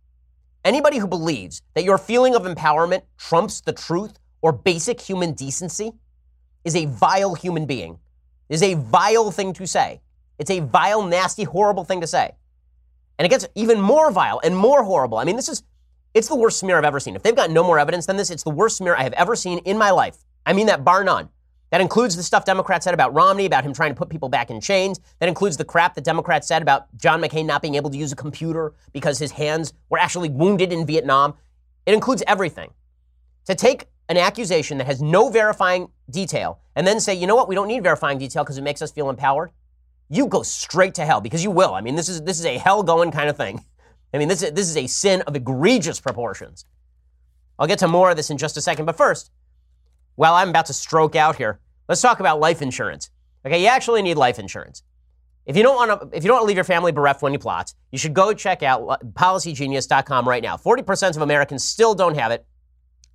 Anybody 0.66 0.98
who 0.98 1.06
believes 1.06 1.62
that 1.74 1.84
your 1.84 1.96
feeling 1.96 2.34
of 2.34 2.42
empowerment 2.42 3.02
trumps 3.18 3.60
the 3.60 3.72
truth 3.72 4.18
or 4.42 4.50
basic 4.50 5.00
human 5.00 5.32
decency 5.32 5.92
is 6.64 6.74
a 6.74 6.86
vile 6.86 7.36
human 7.36 7.66
being, 7.66 8.00
is 8.48 8.64
a 8.64 8.74
vile 8.74 9.30
thing 9.30 9.52
to 9.52 9.66
say. 9.68 10.00
It's 10.40 10.50
a 10.50 10.58
vile, 10.58 11.04
nasty, 11.04 11.44
horrible 11.44 11.84
thing 11.84 12.00
to 12.00 12.06
say. 12.08 12.34
And 13.16 13.24
it 13.24 13.28
gets 13.28 13.46
even 13.54 13.80
more 13.80 14.10
vile 14.10 14.40
and 14.42 14.56
more 14.56 14.82
horrible. 14.82 15.18
I 15.18 15.24
mean, 15.24 15.36
this 15.36 15.48
is, 15.48 15.62
it's 16.14 16.26
the 16.26 16.34
worst 16.34 16.58
smear 16.58 16.76
I've 16.78 16.84
ever 16.84 16.98
seen. 16.98 17.14
If 17.14 17.22
they've 17.22 17.36
got 17.36 17.52
no 17.52 17.62
more 17.62 17.78
evidence 17.78 18.06
than 18.06 18.16
this, 18.16 18.32
it's 18.32 18.42
the 18.42 18.50
worst 18.50 18.78
smear 18.78 18.96
I 18.96 19.04
have 19.04 19.12
ever 19.12 19.36
seen 19.36 19.58
in 19.58 19.78
my 19.78 19.92
life. 19.92 20.16
I 20.44 20.52
mean 20.52 20.66
that 20.66 20.84
bar 20.84 21.04
none. 21.04 21.28
That 21.70 21.80
includes 21.80 22.14
the 22.14 22.22
stuff 22.22 22.44
Democrats 22.44 22.84
said 22.84 22.94
about 22.94 23.12
Romney, 23.12 23.44
about 23.44 23.64
him 23.64 23.72
trying 23.72 23.90
to 23.90 23.96
put 23.96 24.08
people 24.08 24.28
back 24.28 24.50
in 24.50 24.60
chains. 24.60 25.00
That 25.18 25.28
includes 25.28 25.56
the 25.56 25.64
crap 25.64 25.94
that 25.96 26.04
Democrats 26.04 26.46
said 26.46 26.62
about 26.62 26.86
John 26.96 27.20
McCain 27.20 27.44
not 27.44 27.60
being 27.60 27.74
able 27.74 27.90
to 27.90 27.98
use 27.98 28.12
a 28.12 28.16
computer 28.16 28.74
because 28.92 29.18
his 29.18 29.32
hands 29.32 29.72
were 29.88 29.98
actually 29.98 30.28
wounded 30.28 30.72
in 30.72 30.86
Vietnam. 30.86 31.34
It 31.84 31.94
includes 31.94 32.22
everything. 32.26 32.70
To 33.46 33.54
take 33.54 33.86
an 34.08 34.16
accusation 34.16 34.78
that 34.78 34.86
has 34.86 35.02
no 35.02 35.28
verifying 35.28 35.88
detail 36.10 36.60
and 36.76 36.86
then 36.86 37.00
say, 37.00 37.14
you 37.14 37.26
know 37.26 37.34
what, 37.34 37.48
we 37.48 37.54
don't 37.54 37.68
need 37.68 37.82
verifying 37.82 38.18
detail 38.18 38.44
because 38.44 38.58
it 38.58 38.62
makes 38.62 38.80
us 38.80 38.92
feel 38.92 39.10
empowered, 39.10 39.50
you 40.08 40.26
go 40.28 40.42
straight 40.42 40.94
to 40.94 41.04
hell 41.04 41.20
because 41.20 41.42
you 41.42 41.50
will. 41.50 41.74
I 41.74 41.80
mean, 41.80 41.96
this 41.96 42.08
is 42.08 42.22
this 42.22 42.38
is 42.38 42.46
a 42.46 42.58
hell 42.58 42.82
going 42.82 43.10
kind 43.10 43.28
of 43.28 43.36
thing. 43.36 43.64
I 44.14 44.18
mean, 44.18 44.28
this 44.28 44.42
is, 44.42 44.52
this 44.52 44.68
is 44.68 44.76
a 44.76 44.86
sin 44.86 45.22
of 45.22 45.34
egregious 45.34 46.00
proportions. 46.00 46.64
I'll 47.58 47.66
get 47.66 47.80
to 47.80 47.88
more 47.88 48.10
of 48.10 48.16
this 48.16 48.30
in 48.30 48.38
just 48.38 48.56
a 48.56 48.60
second, 48.60 48.84
but 48.84 48.96
first, 48.96 49.30
while 50.16 50.34
I'm 50.34 50.50
about 50.50 50.66
to 50.66 50.72
stroke 50.72 51.14
out 51.14 51.36
here, 51.36 51.60
let's 51.88 52.00
talk 52.00 52.20
about 52.20 52.40
life 52.40 52.60
insurance. 52.60 53.10
Okay, 53.46 53.62
you 53.62 53.68
actually 53.68 54.02
need 54.02 54.16
life 54.16 54.38
insurance. 54.38 54.82
If 55.46 55.56
you 55.56 55.62
don't 55.62 55.76
want 55.76 56.00
to, 56.10 56.16
if 56.16 56.24
you 56.24 56.28
don't 56.28 56.44
leave 56.44 56.56
your 56.56 56.64
family 56.64 56.90
bereft 56.90 57.22
when 57.22 57.32
you 57.32 57.38
plot, 57.38 57.72
you 57.92 57.98
should 57.98 58.14
go 58.14 58.34
check 58.34 58.64
out 58.64 59.14
PolicyGenius.com 59.14 60.28
right 60.28 60.42
now. 60.42 60.56
Forty 60.56 60.82
percent 60.82 61.14
of 61.14 61.22
Americans 61.22 61.62
still 61.62 61.94
don't 61.94 62.18
have 62.18 62.32
it. 62.32 62.44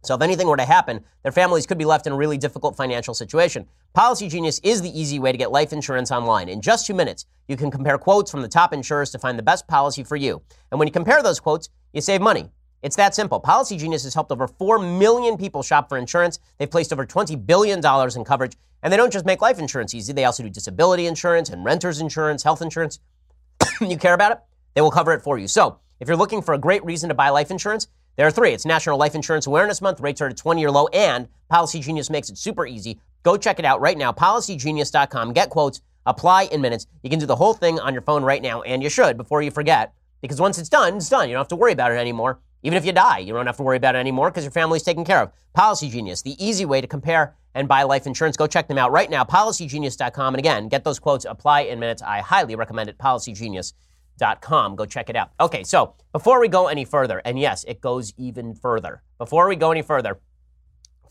So 0.04 0.16
if 0.16 0.22
anything 0.22 0.48
were 0.48 0.58
to 0.58 0.66
happen, 0.66 1.04
their 1.22 1.32
families 1.32 1.68
could 1.68 1.78
be 1.78 1.86
left 1.86 2.08
in 2.08 2.14
a 2.14 2.16
really 2.16 2.38
difficult 2.38 2.76
financial 2.76 3.14
situation. 3.14 3.68
Policy 3.94 4.30
Genius 4.30 4.60
is 4.64 4.82
the 4.82 5.00
easy 5.00 5.20
way 5.20 5.32
to 5.32 5.38
get 5.38 5.52
life 5.52 5.74
insurance 5.74 6.12
online. 6.12 6.50
In 6.50 6.62
just 6.62 6.88
two 6.88 6.96
minutes, 6.96 7.26
you 7.48 7.56
can 7.56 7.70
compare 7.70 7.98
quotes 8.00 8.32
from 8.32 8.42
the 8.42 8.48
top 8.48 8.74
insurers 8.74 9.12
to 9.12 9.20
find 9.20 9.38
the 9.38 9.44
best 9.44 9.68
policy 9.68 10.04
for 10.04 10.16
you. 10.16 10.42
And 10.72 10.80
when 10.80 10.88
you 10.88 10.92
compare 10.92 11.22
those 11.22 11.40
quotes, 11.40 11.70
you 11.94 12.02
save 12.02 12.22
money. 12.22 12.50
It's 12.82 12.96
that 12.96 13.14
simple. 13.14 13.40
Policy 13.40 13.78
Genius 13.78 14.04
has 14.04 14.14
helped 14.14 14.32
over 14.32 14.48
4 14.48 14.80
million 14.80 15.38
people 15.38 15.62
shop 15.62 15.88
for 15.90 15.98
insurance. 15.98 16.40
They've 16.58 16.70
placed 16.70 16.92
over 16.92 17.06
$20 17.06 17.46
billion 17.46 17.80
in 17.80 18.24
coverage. 18.24 18.58
And 18.84 18.92
they 18.92 18.98
don't 18.98 19.14
just 19.14 19.26
make 19.26 19.42
life 19.42 19.60
insurance 19.60 19.94
easy, 19.94 20.12
they 20.14 20.26
also 20.26 20.44
do 20.44 20.50
disability 20.50 21.06
insurance 21.06 21.50
and 21.50 21.64
renter's 21.64 22.02
insurance, 22.02 22.42
health 22.44 22.62
insurance. 22.62 23.00
you 23.82 23.98
care 23.98 24.16
about 24.16 24.32
it? 24.32 24.40
They 24.74 24.82
will 24.82 24.92
cover 24.92 25.14
it 25.14 25.22
for 25.22 25.38
you. 25.38 25.48
So 25.48 25.80
if 26.00 26.08
you're 26.08 26.18
looking 26.18 26.42
for 26.42 26.54
a 26.54 26.58
great 26.58 26.84
reason 26.84 27.10
to 27.10 27.16
buy 27.16 27.30
life 27.30 27.52
insurance, 27.52 27.88
there 28.16 28.26
are 28.26 28.32
three. 28.32 28.52
It's 28.52 28.66
National 28.66 28.98
Life 28.98 29.16
Insurance 29.16 29.48
Awareness 29.48 29.82
Month. 29.82 30.00
Rates 30.00 30.20
are 30.22 30.26
at 30.26 30.32
a 30.32 30.36
20 30.36 30.60
year 30.60 30.72
low, 30.72 30.88
and 30.88 31.28
Policy 31.50 31.80
Genius 31.80 32.10
makes 32.10 32.30
it 32.30 32.38
super 32.38 32.66
easy. 32.66 33.00
Go 33.24 33.38
check 33.38 33.60
it 33.60 33.66
out 33.66 33.82
right 33.82 33.98
now. 33.98 34.12
PolicyGenius.com. 34.12 35.34
Get 35.34 35.50
quotes, 35.50 35.82
apply 36.06 36.44
in 36.44 36.60
minutes. 36.60 36.88
You 37.04 37.10
can 37.10 37.20
do 37.20 37.26
the 37.26 37.36
whole 37.36 37.54
thing 37.54 37.80
on 37.80 37.94
your 37.94 38.02
phone 38.02 38.24
right 38.24 38.42
now, 38.42 38.64
and 38.64 38.82
you 38.82 38.90
should 38.90 39.16
before 39.16 39.42
you 39.42 39.52
forget, 39.52 39.94
because 40.22 40.42
once 40.42 40.58
it's 40.58 40.70
done, 40.70 40.96
it's 40.96 41.10
done. 41.10 41.30
You 41.30 41.34
don't 41.34 41.42
have 41.42 41.48
to 41.50 41.56
worry 41.56 41.72
about 41.72 41.92
it 41.92 41.98
anymore. 41.98 42.40
Even 42.64 42.78
if 42.78 42.86
you 42.86 42.92
die, 42.92 43.20
you 43.20 43.34
don't 43.34 43.48
have 43.48 43.58
to 43.58 43.64
worry 43.64 43.78
about 43.78 43.96
it 43.96 44.00
anymore 44.00 44.30
because 44.30 44.44
your 44.44 44.52
family's 44.52 44.84
taken 44.84 45.04
care 45.04 45.22
of. 45.22 45.32
Policy 45.54 45.90
Genius, 45.90 46.22
the 46.22 46.44
easy 46.44 46.66
way 46.66 46.80
to 46.80 46.88
compare 46.88 47.36
and 47.56 47.68
buy 47.68 47.84
life 47.84 48.06
insurance. 48.06 48.38
Go 48.38 48.48
check 48.48 48.68
them 48.68 48.78
out 48.78 48.92
right 48.92 49.10
now. 49.10 49.24
PolicyGenius.com. 49.24 50.36
And 50.36 50.40
again, 50.40 50.68
get 50.68 50.84
those 50.84 51.00
quotes, 51.00 51.26
apply 51.26 51.62
in 51.62 51.80
minutes. 51.80 52.02
I 52.02 52.22
highly 52.22 52.56
recommend 52.56 52.90
it. 52.90 52.98
PolicyGenius.com. 52.98 54.76
Go 54.76 54.86
check 54.86 55.10
it 55.10 55.16
out. 55.16 55.32
Okay, 55.40 55.64
so 55.64 55.96
before 56.12 56.40
we 56.40 56.48
go 56.48 56.68
any 56.68 56.86
further, 56.86 57.20
and 57.26 57.40
yes, 57.40 57.64
it 57.68 57.82
goes 57.82 58.14
even 58.18 58.54
further. 58.54 59.02
Before 59.18 59.48
we 59.48 59.56
go 59.56 59.72
any 59.72 59.82
further, 59.82 60.20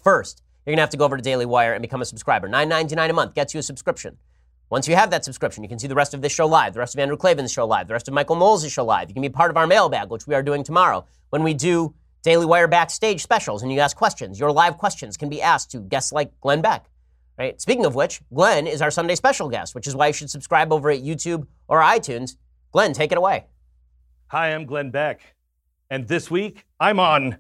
first, 0.03 0.43
you're 0.65 0.75
gonna 0.75 0.83
have 0.83 0.91
to 0.91 0.97
go 0.97 1.05
over 1.05 1.17
to 1.17 1.23
Daily 1.23 1.47
Wire 1.47 1.73
and 1.73 1.83
become 1.83 2.01
a 2.01 2.05
subscriber. 2.05 2.49
$9.99 2.49 3.11
a 3.11 3.13
month 3.13 3.35
gets 3.35 3.55
you 3.55 3.61
a 3.61 3.63
subscription. 3.63 4.19
Once 4.71 4.89
you 4.89 4.95
have 4.95 5.11
that 5.11 5.25
subscription, 5.25 5.63
you 5.63 5.69
can 5.69 5.79
see 5.79 5.89
the 5.89 5.95
rest 5.95 6.15
of 6.15 6.23
this 6.23 6.33
show 6.33 6.47
live, 6.47 6.73
the 6.73 6.79
rest 6.79 6.95
of 6.95 7.01
Andrew 7.01 7.17
Klavan's 7.17 7.53
show 7.53 7.67
live, 7.67 7.89
the 7.89 7.93
rest 7.93 8.09
of 8.09 8.15
Michael 8.15 8.37
Knowles' 8.37 8.71
show 8.71 8.85
live. 8.85 9.09
You 9.09 9.15
can 9.15 9.23
be 9.23 9.29
part 9.29 9.51
of 9.51 9.57
our 9.57 9.67
mailbag, 9.67 10.11
which 10.11 10.27
we 10.27 10.35
are 10.35 10.43
doing 10.43 10.65
tomorrow 10.65 11.05
when 11.31 11.43
we 11.43 11.55
do 11.55 11.95
Daily 12.23 12.47
Wire 12.47 12.69
backstage 12.69 13.23
specials 13.23 13.63
and 13.63 13.73
you 13.73 13.81
ask 13.81 13.97
questions. 13.97 14.39
Your 14.39 14.53
live 14.53 14.79
questions 14.79 15.17
can 15.17 15.29
be 15.29 15.43
asked 15.43 15.73
to 15.73 15.81
guests 15.81 16.13
like 16.13 16.39
Glenn 16.41 16.63
Beck. 16.63 16.87
Right? 17.39 17.61
Speaking 17.61 17.85
of 17.85 17.95
which, 17.95 18.21
Glenn 18.33 18.67
is 18.67 18.81
our 18.81 18.91
Sunday 18.91 19.15
special 19.15 19.49
guest, 19.49 19.75
which 19.75 19.87
is 19.87 19.97
why 19.97 20.09
you 20.09 20.13
should 20.13 20.31
subscribe 20.31 20.73
over 20.73 20.91
at 20.91 21.03
YouTube 21.03 21.47
or 21.69 21.81
iTunes 21.81 22.37
Glenn, 22.73 22.93
take 22.93 23.11
it 23.11 23.19
away. 23.19 23.47
Hi, 24.29 24.55
I'm 24.55 24.65
Glenn 24.65 24.91
Beck. 24.91 25.21
And 25.91 26.07
this 26.07 26.31
week, 26.31 26.65
I'm 26.79 27.01
on 27.01 27.39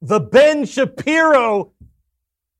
the 0.00 0.20
Ben 0.20 0.64
Shapiro 0.64 1.72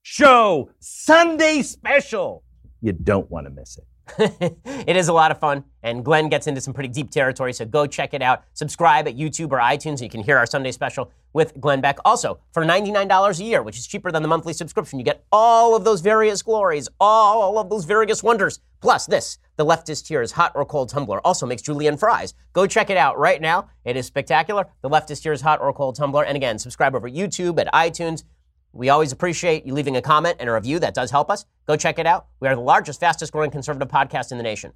Show 0.02 0.70
Sunday 0.78 1.62
Special. 1.62 2.42
You 2.80 2.92
don't 2.92 3.30
want 3.30 3.46
to 3.46 3.50
miss 3.50 3.78
it. 3.78 3.84
it 4.88 4.96
is 4.96 5.08
a 5.08 5.12
lot 5.12 5.30
of 5.30 5.38
fun, 5.38 5.62
and 5.82 6.04
Glenn 6.04 6.28
gets 6.28 6.46
into 6.46 6.60
some 6.60 6.74
pretty 6.74 6.88
deep 6.88 7.10
territory, 7.10 7.52
so 7.52 7.64
go 7.64 7.86
check 7.86 8.12
it 8.12 8.22
out. 8.22 8.42
Subscribe 8.54 9.06
at 9.06 9.16
YouTube 9.16 9.52
or 9.52 9.58
iTunes, 9.58 9.92
and 9.92 10.00
you 10.00 10.08
can 10.08 10.22
hear 10.22 10.36
our 10.36 10.46
Sunday 10.46 10.72
special 10.72 11.12
with 11.32 11.60
Glenn 11.60 11.80
Beck. 11.80 11.98
Also, 12.04 12.40
for 12.52 12.64
$99 12.64 13.38
a 13.38 13.44
year, 13.44 13.62
which 13.62 13.78
is 13.78 13.86
cheaper 13.86 14.10
than 14.10 14.22
the 14.22 14.28
monthly 14.28 14.52
subscription, 14.52 14.98
you 14.98 15.04
get 15.04 15.24
all 15.30 15.76
of 15.76 15.84
those 15.84 16.00
various 16.00 16.42
glories, 16.42 16.88
all 16.98 17.58
of 17.58 17.70
those 17.70 17.84
various 17.84 18.22
wonders. 18.22 18.58
Plus, 18.80 19.06
this, 19.06 19.38
the 19.56 19.66
leftist 19.66 20.06
tears 20.06 20.32
hot 20.32 20.52
or 20.54 20.64
cold 20.64 20.88
tumbler, 20.88 21.20
also 21.24 21.46
makes 21.46 21.62
julienne 21.62 21.98
fries. 21.98 22.34
Go 22.52 22.66
check 22.66 22.90
it 22.90 22.96
out 22.96 23.18
right 23.18 23.40
now. 23.40 23.68
It 23.84 23.96
is 23.96 24.06
spectacular. 24.06 24.66
The 24.80 24.90
leftist 24.90 25.22
tears 25.22 25.42
hot 25.42 25.60
or 25.60 25.72
cold 25.72 25.94
tumbler. 25.94 26.24
And 26.24 26.36
again, 26.36 26.58
subscribe 26.58 26.96
over 26.96 27.08
YouTube 27.08 27.60
at 27.60 27.72
iTunes 27.72 28.24
we 28.72 28.88
always 28.88 29.12
appreciate 29.12 29.66
you 29.66 29.74
leaving 29.74 29.96
a 29.96 30.02
comment 30.02 30.36
and 30.38 30.48
a 30.48 30.52
review. 30.52 30.78
That 30.78 30.94
does 30.94 31.10
help 31.10 31.30
us. 31.30 31.44
Go 31.66 31.76
check 31.76 31.98
it 31.98 32.06
out. 32.06 32.26
We 32.40 32.48
are 32.48 32.54
the 32.54 32.60
largest, 32.60 33.00
fastest 33.00 33.32
growing 33.32 33.50
conservative 33.50 33.88
podcast 33.88 34.30
in 34.30 34.38
the 34.38 34.44
nation. 34.44 34.72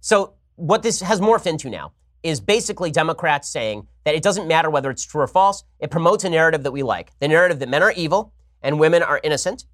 So, 0.00 0.34
what 0.56 0.82
this 0.82 1.00
has 1.00 1.20
morphed 1.20 1.46
into 1.46 1.70
now 1.70 1.92
is 2.22 2.40
basically 2.40 2.90
Democrats 2.90 3.48
saying 3.48 3.86
that 4.04 4.14
it 4.14 4.22
doesn't 4.22 4.48
matter 4.48 4.70
whether 4.70 4.90
it's 4.90 5.04
true 5.04 5.22
or 5.22 5.26
false. 5.26 5.64
It 5.78 5.90
promotes 5.90 6.24
a 6.24 6.30
narrative 6.30 6.62
that 6.64 6.72
we 6.72 6.82
like 6.82 7.12
the 7.20 7.28
narrative 7.28 7.58
that 7.60 7.68
men 7.68 7.82
are 7.82 7.92
evil 7.92 8.32
and 8.62 8.78
women 8.78 9.02
are 9.02 9.20
innocent, 9.22 9.64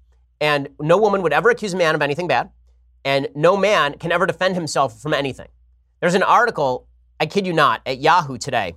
and 0.41 0.69
no 0.79 0.97
woman 0.97 1.21
would 1.21 1.33
ever 1.33 1.49
accuse 1.49 1.73
a 1.73 1.77
man 1.77 1.95
of 1.95 2.01
anything 2.01 2.27
bad, 2.27 2.49
and 3.05 3.27
no 3.35 3.55
man 3.55 3.97
can 3.97 4.11
ever 4.11 4.25
defend 4.25 4.55
himself 4.55 4.99
from 5.01 5.13
anything. 5.13 5.47
There's 5.99 6.15
an 6.15 6.23
article, 6.23 6.87
I 7.19 7.25
kid 7.25 7.45
you 7.45 7.51
not, 7.51 7.81
at 7.85 7.99
Yahoo 7.99 8.37
today 8.37 8.75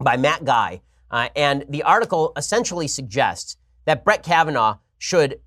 by 0.00 0.16
Matt 0.16 0.44
Bai, 0.44 0.80
uh, 1.10 1.28
and 1.34 1.64
the 1.68 1.82
article 1.82 2.32
essentially 2.36 2.86
suggests 2.86 3.56
that 3.84 4.04
Brett 4.04 4.22
Kavanaugh 4.22 4.78
should 4.98 5.40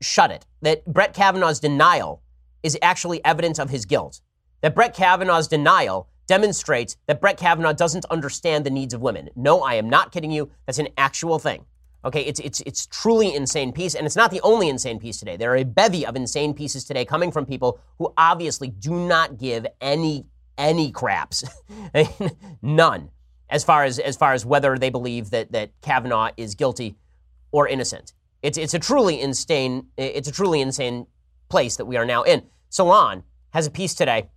shut 0.00 0.30
it, 0.30 0.46
that 0.62 0.84
Brett 0.86 1.12
Kavanaugh's 1.12 1.60
denial 1.60 2.22
is 2.62 2.78
actually 2.80 3.22
evidence 3.24 3.58
of 3.58 3.68
his 3.68 3.84
guilt, 3.84 4.22
that 4.62 4.74
Brett 4.74 4.94
Kavanaugh's 4.94 5.48
denial 5.48 6.08
demonstrates 6.26 6.96
that 7.06 7.20
Brett 7.20 7.36
Kavanaugh 7.36 7.74
doesn't 7.74 8.06
understand 8.06 8.64
the 8.64 8.70
needs 8.70 8.94
of 8.94 9.02
women. 9.02 9.28
No, 9.36 9.60
I 9.60 9.74
am 9.74 9.90
not 9.90 10.10
kidding 10.12 10.30
you. 10.30 10.50
That's 10.64 10.78
an 10.78 10.88
actual 10.96 11.38
thing. 11.38 11.66
Okay, 12.04 12.22
it's, 12.22 12.40
it's, 12.40 12.62
it's 12.64 12.86
truly 12.86 13.34
insane 13.34 13.72
piece, 13.72 13.94
and 13.94 14.06
it's 14.06 14.16
not 14.16 14.30
the 14.30 14.40
only 14.40 14.68
insane 14.68 14.98
piece 14.98 15.18
today. 15.18 15.36
There 15.36 15.52
are 15.52 15.56
a 15.56 15.64
bevy 15.64 16.06
of 16.06 16.16
insane 16.16 16.54
pieces 16.54 16.84
today 16.84 17.04
coming 17.04 17.30
from 17.30 17.44
people 17.44 17.78
who 17.98 18.12
obviously 18.16 18.68
do 18.68 18.92
not 19.06 19.36
give 19.36 19.66
any 19.80 20.24
any 20.58 20.90
craps, 20.90 21.44
none, 22.62 23.10
as 23.48 23.64
far 23.64 23.84
as 23.84 23.98
as 23.98 24.16
far 24.16 24.32
as 24.32 24.44
whether 24.46 24.76
they 24.78 24.90
believe 24.90 25.30
that 25.30 25.52
that 25.52 25.70
Kavanaugh 25.80 26.30
is 26.36 26.54
guilty 26.54 26.96
or 27.50 27.68
innocent. 27.68 28.12
It's 28.42 28.58
it's 28.58 28.74
a 28.74 28.78
truly 28.78 29.20
insane 29.20 29.86
it's 29.96 30.28
a 30.28 30.32
truly 30.32 30.60
insane 30.60 31.06
place 31.48 31.76
that 31.76 31.84
we 31.84 31.96
are 31.96 32.06
now 32.06 32.22
in. 32.22 32.44
Salon 32.68 33.24
has 33.50 33.66
a 33.66 33.70
piece 33.70 33.94
today 33.94 34.30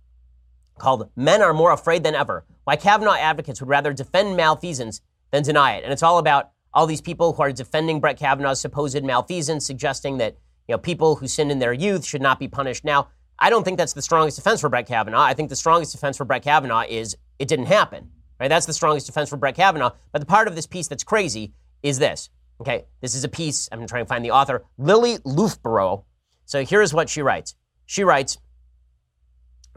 called 0.78 1.10
"Men 1.16 1.42
Are 1.42 1.54
More 1.54 1.72
Afraid 1.72 2.04
Than 2.04 2.14
Ever: 2.14 2.44
Why 2.64 2.76
Kavanaugh 2.76 3.16
Advocates 3.16 3.60
Would 3.60 3.68
Rather 3.68 3.92
Defend 3.92 4.36
Malfeasance 4.36 5.00
Than 5.30 5.42
Deny 5.42 5.76
It," 5.76 5.84
and 5.84 5.92
it's 5.92 6.02
all 6.02 6.18
about 6.18 6.50
all 6.76 6.86
these 6.86 7.00
people 7.00 7.32
who 7.32 7.42
are 7.42 7.52
defending 7.52 8.00
Brett 8.00 8.18
Kavanaugh's 8.18 8.60
supposed 8.60 9.02
malfeasance, 9.02 9.66
suggesting 9.66 10.18
that 10.18 10.36
you 10.68 10.74
know 10.74 10.78
people 10.78 11.16
who 11.16 11.26
sinned 11.26 11.50
in 11.50 11.58
their 11.58 11.72
youth 11.72 12.04
should 12.04 12.20
not 12.20 12.38
be 12.38 12.48
punished 12.48 12.84
now. 12.84 13.08
I 13.38 13.50
don't 13.50 13.64
think 13.64 13.78
that's 13.78 13.92
the 13.92 14.02
strongest 14.02 14.36
defense 14.36 14.60
for 14.60 14.68
Brett 14.68 14.86
Kavanaugh. 14.86 15.20
I 15.20 15.34
think 15.34 15.48
the 15.48 15.56
strongest 15.56 15.92
defense 15.92 16.16
for 16.16 16.24
Brett 16.24 16.42
Kavanaugh 16.42 16.84
is 16.88 17.16
it 17.38 17.48
didn't 17.48 17.66
happen. 17.66 18.10
Right? 18.38 18.48
That's 18.48 18.66
the 18.66 18.72
strongest 18.72 19.06
defense 19.06 19.30
for 19.30 19.36
Brett 19.36 19.54
Kavanaugh. 19.54 19.92
But 20.12 20.20
the 20.20 20.26
part 20.26 20.48
of 20.48 20.54
this 20.54 20.66
piece 20.66 20.88
that's 20.88 21.04
crazy 21.04 21.52
is 21.82 21.98
this. 21.98 22.30
Okay, 22.60 22.86
this 23.00 23.14
is 23.14 23.24
a 23.24 23.28
piece. 23.28 23.68
I'm 23.70 23.86
trying 23.86 24.04
to 24.04 24.08
find 24.08 24.24
the 24.24 24.30
author, 24.30 24.64
Lili 24.78 25.18
Loofbourow. 25.18 26.04
So 26.46 26.64
here's 26.64 26.94
what 26.94 27.08
she 27.08 27.22
writes. 27.22 27.54
She 27.84 28.04
writes. 28.04 28.38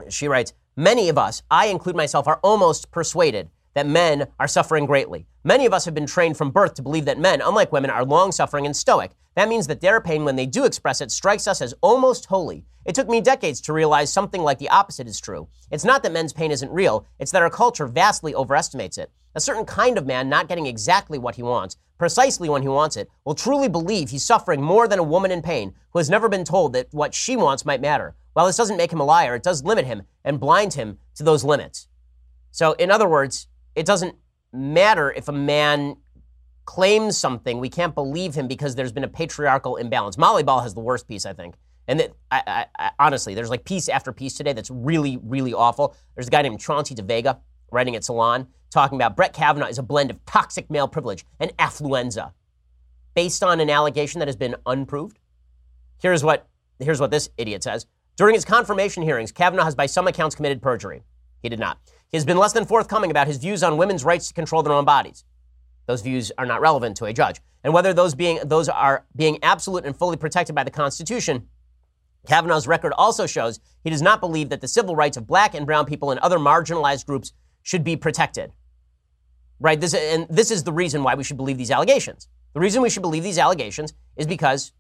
She 0.09 0.27
writes. 0.27 0.53
Many 0.75 1.09
of 1.09 1.17
us, 1.17 1.43
I 1.51 1.67
include 1.67 1.97
myself, 1.97 2.27
are 2.27 2.39
almost 2.41 2.89
persuaded 2.89 3.49
that 3.73 3.87
men 3.87 4.27
are 4.39 4.47
suffering 4.47 4.85
greatly. 4.85 5.25
Many 5.43 5.65
of 5.65 5.73
us 5.73 5.85
have 5.85 5.93
been 5.93 6.05
trained 6.05 6.37
from 6.37 6.51
birth 6.51 6.73
to 6.75 6.81
believe 6.81 7.05
that 7.05 7.17
men, 7.17 7.41
unlike 7.41 7.71
women, 7.71 7.89
are 7.89 8.03
long 8.03 8.31
suffering 8.31 8.65
and 8.65 8.75
stoic. 8.75 9.11
That 9.35 9.49
means 9.49 9.67
that 9.67 9.81
their 9.81 10.01
pain, 10.01 10.25
when 10.25 10.35
they 10.35 10.45
do 10.45 10.65
express 10.65 11.01
it, 11.01 11.11
strikes 11.11 11.47
us 11.47 11.61
as 11.61 11.73
almost 11.81 12.25
holy. 12.25 12.65
It 12.85 12.95
took 12.95 13.07
me 13.07 13.21
decades 13.21 13.61
to 13.61 13.73
realize 13.73 14.11
something 14.11 14.41
like 14.41 14.57
the 14.57 14.69
opposite 14.69 15.07
is 15.07 15.19
true. 15.19 15.47
It's 15.71 15.85
not 15.85 16.03
that 16.03 16.11
men's 16.11 16.33
pain 16.33 16.51
isn't 16.51 16.71
real, 16.71 17.05
it's 17.19 17.31
that 17.31 17.41
our 17.41 17.49
culture 17.49 17.87
vastly 17.87 18.33
overestimates 18.33 18.97
it. 18.97 19.11
A 19.35 19.39
certain 19.39 19.65
kind 19.65 19.97
of 19.97 20.07
man 20.07 20.27
not 20.27 20.47
getting 20.47 20.65
exactly 20.65 21.19
what 21.19 21.35
he 21.35 21.43
wants, 21.43 21.77
precisely 21.97 22.49
when 22.49 22.63
he 22.63 22.67
wants 22.67 22.97
it, 22.97 23.09
will 23.25 23.35
truly 23.35 23.69
believe 23.69 24.09
he's 24.09 24.25
suffering 24.25 24.61
more 24.61 24.87
than 24.87 24.99
a 24.99 25.03
woman 25.03 25.31
in 25.31 25.41
pain 25.41 25.73
who 25.91 25.99
has 25.99 26.09
never 26.09 26.27
been 26.27 26.43
told 26.43 26.73
that 26.73 26.87
what 26.91 27.13
she 27.13 27.35
wants 27.35 27.65
might 27.65 27.81
matter. 27.81 28.15
While 28.33 28.47
this 28.47 28.57
doesn't 28.57 28.77
make 28.77 28.91
him 28.91 28.99
a 28.99 29.05
liar, 29.05 29.35
it 29.35 29.43
does 29.43 29.63
limit 29.63 29.85
him 29.85 30.03
and 30.23 30.39
blind 30.39 30.73
him 30.73 30.97
to 31.15 31.23
those 31.23 31.43
limits. 31.43 31.87
So, 32.51 32.73
in 32.73 32.89
other 32.89 33.07
words, 33.07 33.47
it 33.79 33.85
doesn't 33.85 34.15
matter 34.51 35.09
if 35.11 35.29
a 35.29 35.31
man 35.31 35.95
claims 36.65 37.17
something, 37.17 37.59
we 37.59 37.69
can't 37.69 37.95
believe 37.95 38.35
him 38.35 38.47
because 38.47 38.75
there's 38.75 38.91
been 38.91 39.05
a 39.05 39.07
patriarchal 39.07 39.77
imbalance. 39.77 40.17
Molly 40.17 40.43
Ball 40.43 40.59
has 40.59 40.73
the 40.73 40.81
worst 40.81 41.07
piece, 41.07 41.25
I 41.25 41.31
think. 41.31 41.55
And 41.87 42.01
that, 42.01 42.11
I, 42.29 42.43
I, 42.45 42.65
I, 42.77 42.91
honestly, 42.99 43.33
there's 43.33 43.49
like 43.49 43.63
piece 43.63 43.87
after 43.87 44.11
piece 44.11 44.35
today 44.35 44.51
that's 44.51 44.69
really, 44.69 45.17
really 45.23 45.53
awful. 45.53 45.95
There's 46.13 46.27
a 46.27 46.29
guy 46.29 46.41
named 46.41 46.59
Chauncey 46.59 46.93
DeVega 46.93 47.39
writing 47.71 47.95
at 47.95 48.03
Salon 48.03 48.47
talking 48.69 48.97
about 48.97 49.15
Brett 49.15 49.33
Kavanaugh 49.33 49.67
is 49.67 49.79
a 49.79 49.83
blend 49.83 50.11
of 50.11 50.23
toxic 50.25 50.69
male 50.69 50.89
privilege 50.89 51.25
and 51.39 51.55
affluenza 51.57 52.33
based 53.15 53.43
on 53.43 53.61
an 53.61 53.69
allegation 53.69 54.19
that 54.19 54.27
has 54.27 54.35
been 54.35 54.55
unproved. 54.65 55.17
Here's 56.01 56.23
what, 56.23 56.47
here's 56.79 56.99
what 56.99 57.11
this 57.11 57.29
idiot 57.37 57.63
says. 57.63 57.87
During 58.17 58.35
his 58.35 58.43
confirmation 58.43 59.03
hearings, 59.03 59.31
Kavanaugh 59.31 59.63
has 59.63 59.73
by 59.73 59.85
some 59.85 60.05
accounts 60.05 60.35
committed 60.35 60.61
perjury. 60.61 61.03
He 61.41 61.47
did 61.47 61.59
not. 61.59 61.79
He 62.11 62.17
has 62.17 62.25
been 62.25 62.37
less 62.37 62.53
than 62.53 62.65
forthcoming 62.65 63.11
about 63.11 63.27
his 63.27 63.37
views 63.37 63.61
on 63.63 63.77
women's 63.77 64.03
rights 64.03 64.27
to 64.27 64.33
control 64.33 64.63
their 64.63 64.73
own 64.73 64.85
bodies. 64.85 65.23
Those 65.85 66.01
views 66.01 66.31
are 66.37 66.45
not 66.45 66.61
relevant 66.61 66.97
to 66.97 67.05
a 67.05 67.13
judge. 67.13 67.39
And 67.63 67.73
whether 67.73 67.93
those 67.93 68.15
being 68.15 68.39
those 68.45 68.69
are 68.69 69.05
being 69.15 69.39
absolute 69.43 69.85
and 69.85 69.95
fully 69.95 70.17
protected 70.17 70.55
by 70.55 70.63
the 70.63 70.71
Constitution, 70.71 71.47
Kavanaugh's 72.27 72.67
record 72.67 72.93
also 72.97 73.25
shows 73.25 73.59
he 73.83 73.89
does 73.89 74.01
not 74.01 74.21
believe 74.21 74.49
that 74.49 74.61
the 74.61 74.67
civil 74.67 74.95
rights 74.95 75.17
of 75.17 75.27
black 75.27 75.53
and 75.53 75.65
brown 75.65 75.85
people 75.85 76.11
and 76.11 76.19
other 76.19 76.37
marginalized 76.37 77.05
groups 77.05 77.33
should 77.63 77.83
be 77.83 77.95
protected. 77.95 78.51
Right? 79.59 79.79
This, 79.79 79.93
and 79.93 80.25
this 80.29 80.51
is 80.51 80.63
the 80.63 80.71
reason 80.71 81.03
why 81.03 81.15
we 81.15 81.23
should 81.23 81.37
believe 81.37 81.57
these 81.57 81.71
allegations. 81.71 82.27
The 82.53 82.59
reason 82.59 82.81
we 82.81 82.89
should 82.89 83.01
believe 83.01 83.23
these 83.23 83.37
allegations 83.37 83.93
is 84.15 84.25
because 84.25 84.71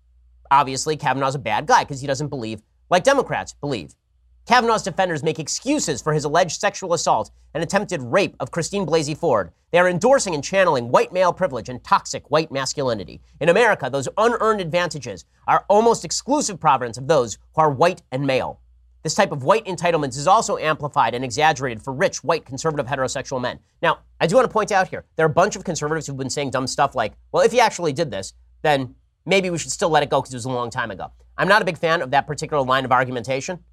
obviously 0.49 0.97
Kavanaugh's 0.97 1.35
a 1.35 1.39
bad 1.39 1.65
guy 1.65 1.83
because 1.83 2.01
he 2.01 2.07
doesn't 2.07 2.29
believe 2.29 2.61
like 2.89 3.03
Democrats 3.03 3.53
believe. 3.53 3.93
Kavanaugh's 4.47 4.83
defenders 4.83 5.21
make 5.21 5.39
excuses 5.39 6.01
for 6.01 6.13
his 6.13 6.23
alleged 6.23 6.59
sexual 6.59 6.93
assault 6.93 7.29
and 7.53 7.63
attempted 7.63 8.01
rape 8.01 8.35
of 8.39 8.51
Christine 8.51 8.85
Blasey 8.85 9.15
Ford. 9.15 9.51
They 9.71 9.77
are 9.77 9.87
endorsing 9.89 10.33
and 10.33 10.43
channeling 10.43 10.89
white 10.89 11.13
male 11.13 11.31
privilege 11.31 11.69
and 11.69 11.83
toxic 11.83 12.29
white 12.31 12.51
masculinity. 12.51 13.21
In 13.39 13.49
America, 13.49 13.89
those 13.91 14.09
unearned 14.17 14.61
advantages 14.61 15.25
are 15.47 15.65
almost 15.69 16.03
exclusive 16.03 16.59
province 16.59 16.97
of 16.97 17.07
those 17.07 17.37
who 17.55 17.61
are 17.61 17.69
white 17.69 18.01
and 18.11 18.25
male. 18.25 18.59
This 19.03 19.15
type 19.15 19.31
of 19.31 19.43
white 19.43 19.65
entitlement 19.65 20.09
is 20.09 20.27
also 20.27 20.57
amplified 20.57 21.13
and 21.13 21.23
exaggerated 21.23 21.81
for 21.81 21.93
rich, 21.93 22.23
white, 22.23 22.45
conservative, 22.45 22.87
heterosexual 22.87 23.39
men. 23.39 23.59
Now, 23.81 23.99
I 24.19 24.27
do 24.27 24.35
want 24.35 24.45
to 24.45 24.51
point 24.51 24.71
out 24.71 24.89
here 24.89 25.05
there 25.15 25.25
are 25.25 25.29
a 25.29 25.33
bunch 25.33 25.55
of 25.55 25.63
conservatives 25.63 26.07
who've 26.07 26.17
been 26.17 26.29
saying 26.29 26.49
dumb 26.49 26.67
stuff 26.67 26.95
like, 26.95 27.13
well, 27.31 27.43
if 27.43 27.51
he 27.51 27.61
actually 27.61 27.93
did 27.93 28.11
this, 28.11 28.33
then 28.61 28.95
maybe 29.25 29.49
we 29.49 29.57
should 29.57 29.71
still 29.71 29.89
let 29.89 30.03
it 30.03 30.09
go 30.09 30.19
because 30.19 30.33
it 30.33 30.37
was 30.37 30.45
a 30.45 30.49
long 30.49 30.69
time 30.69 30.91
ago. 30.91 31.11
I'm 31.37 31.47
not 31.47 31.61
a 31.61 31.65
big 31.65 31.77
fan 31.77 32.01
of 32.01 32.11
that 32.11 32.27
particular 32.27 32.61
line 32.65 32.83
of 32.83 32.91
argumentation. 32.91 33.63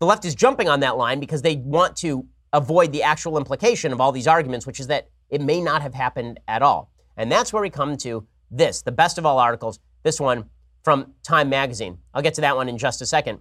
The 0.00 0.06
left 0.06 0.24
is 0.24 0.34
jumping 0.34 0.68
on 0.68 0.80
that 0.80 0.96
line 0.96 1.20
because 1.20 1.42
they 1.42 1.56
want 1.56 1.94
to 1.96 2.26
avoid 2.54 2.90
the 2.90 3.02
actual 3.02 3.36
implication 3.36 3.92
of 3.92 4.00
all 4.00 4.12
these 4.12 4.26
arguments, 4.26 4.66
which 4.66 4.80
is 4.80 4.86
that 4.86 5.08
it 5.28 5.42
may 5.42 5.60
not 5.60 5.82
have 5.82 5.94
happened 5.94 6.40
at 6.48 6.62
all. 6.62 6.90
And 7.18 7.30
that's 7.30 7.52
where 7.52 7.62
we 7.62 7.68
come 7.68 7.96
to 7.98 8.26
this, 8.50 8.80
the 8.80 8.92
best 8.92 9.18
of 9.18 9.26
all 9.26 9.38
articles, 9.38 9.78
this 10.02 10.18
one 10.18 10.46
from 10.82 11.12
Time 11.22 11.50
Magazine. 11.50 11.98
I'll 12.14 12.22
get 12.22 12.32
to 12.34 12.40
that 12.40 12.56
one 12.56 12.68
in 12.68 12.78
just 12.78 13.02
a 13.02 13.06
second. 13.06 13.40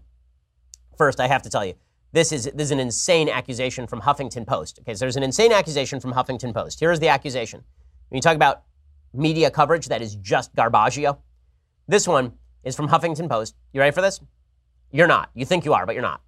First, 0.98 1.22
I 1.22 1.28
have 1.28 1.42
to 1.44 1.50
tell 1.50 1.66
you, 1.66 1.76
this 2.12 2.34
is, 2.34 2.44
this 2.54 2.66
is 2.66 2.72
an 2.72 2.80
insane 2.80 3.30
accusation 3.30 3.88
from 3.88 4.02
Huffington 4.02 4.46
Post. 4.46 4.80
Okay, 4.82 4.94
so 4.94 5.00
there's 5.00 5.16
an 5.16 5.24
insane 5.24 5.54
accusation 5.54 6.02
from 6.02 6.12
Huffington 6.12 6.54
Post. 6.54 6.80
Here 6.82 6.92
is 6.92 7.00
the 7.00 7.08
accusation. 7.08 7.64
When 8.10 8.18
you 8.18 8.22
talk 8.22 8.36
about 8.36 8.64
media 9.14 9.50
coverage 9.50 9.88
that 9.88 10.02
is 10.02 10.16
just 10.16 10.54
garbaggio, 10.56 11.20
this 11.88 12.06
one 12.06 12.34
is 12.66 12.76
from 12.76 12.90
Huffington 12.90 13.30
Post. 13.30 13.56
You 13.72 13.80
ready 13.80 13.94
for 13.94 14.02
this? 14.02 14.20
You're 14.92 15.08
not. 15.08 15.30
You 15.34 15.46
think 15.46 15.64
you 15.64 15.74
are, 15.74 15.86
but 15.86 15.96
you're 15.96 16.02
not. 16.02 16.22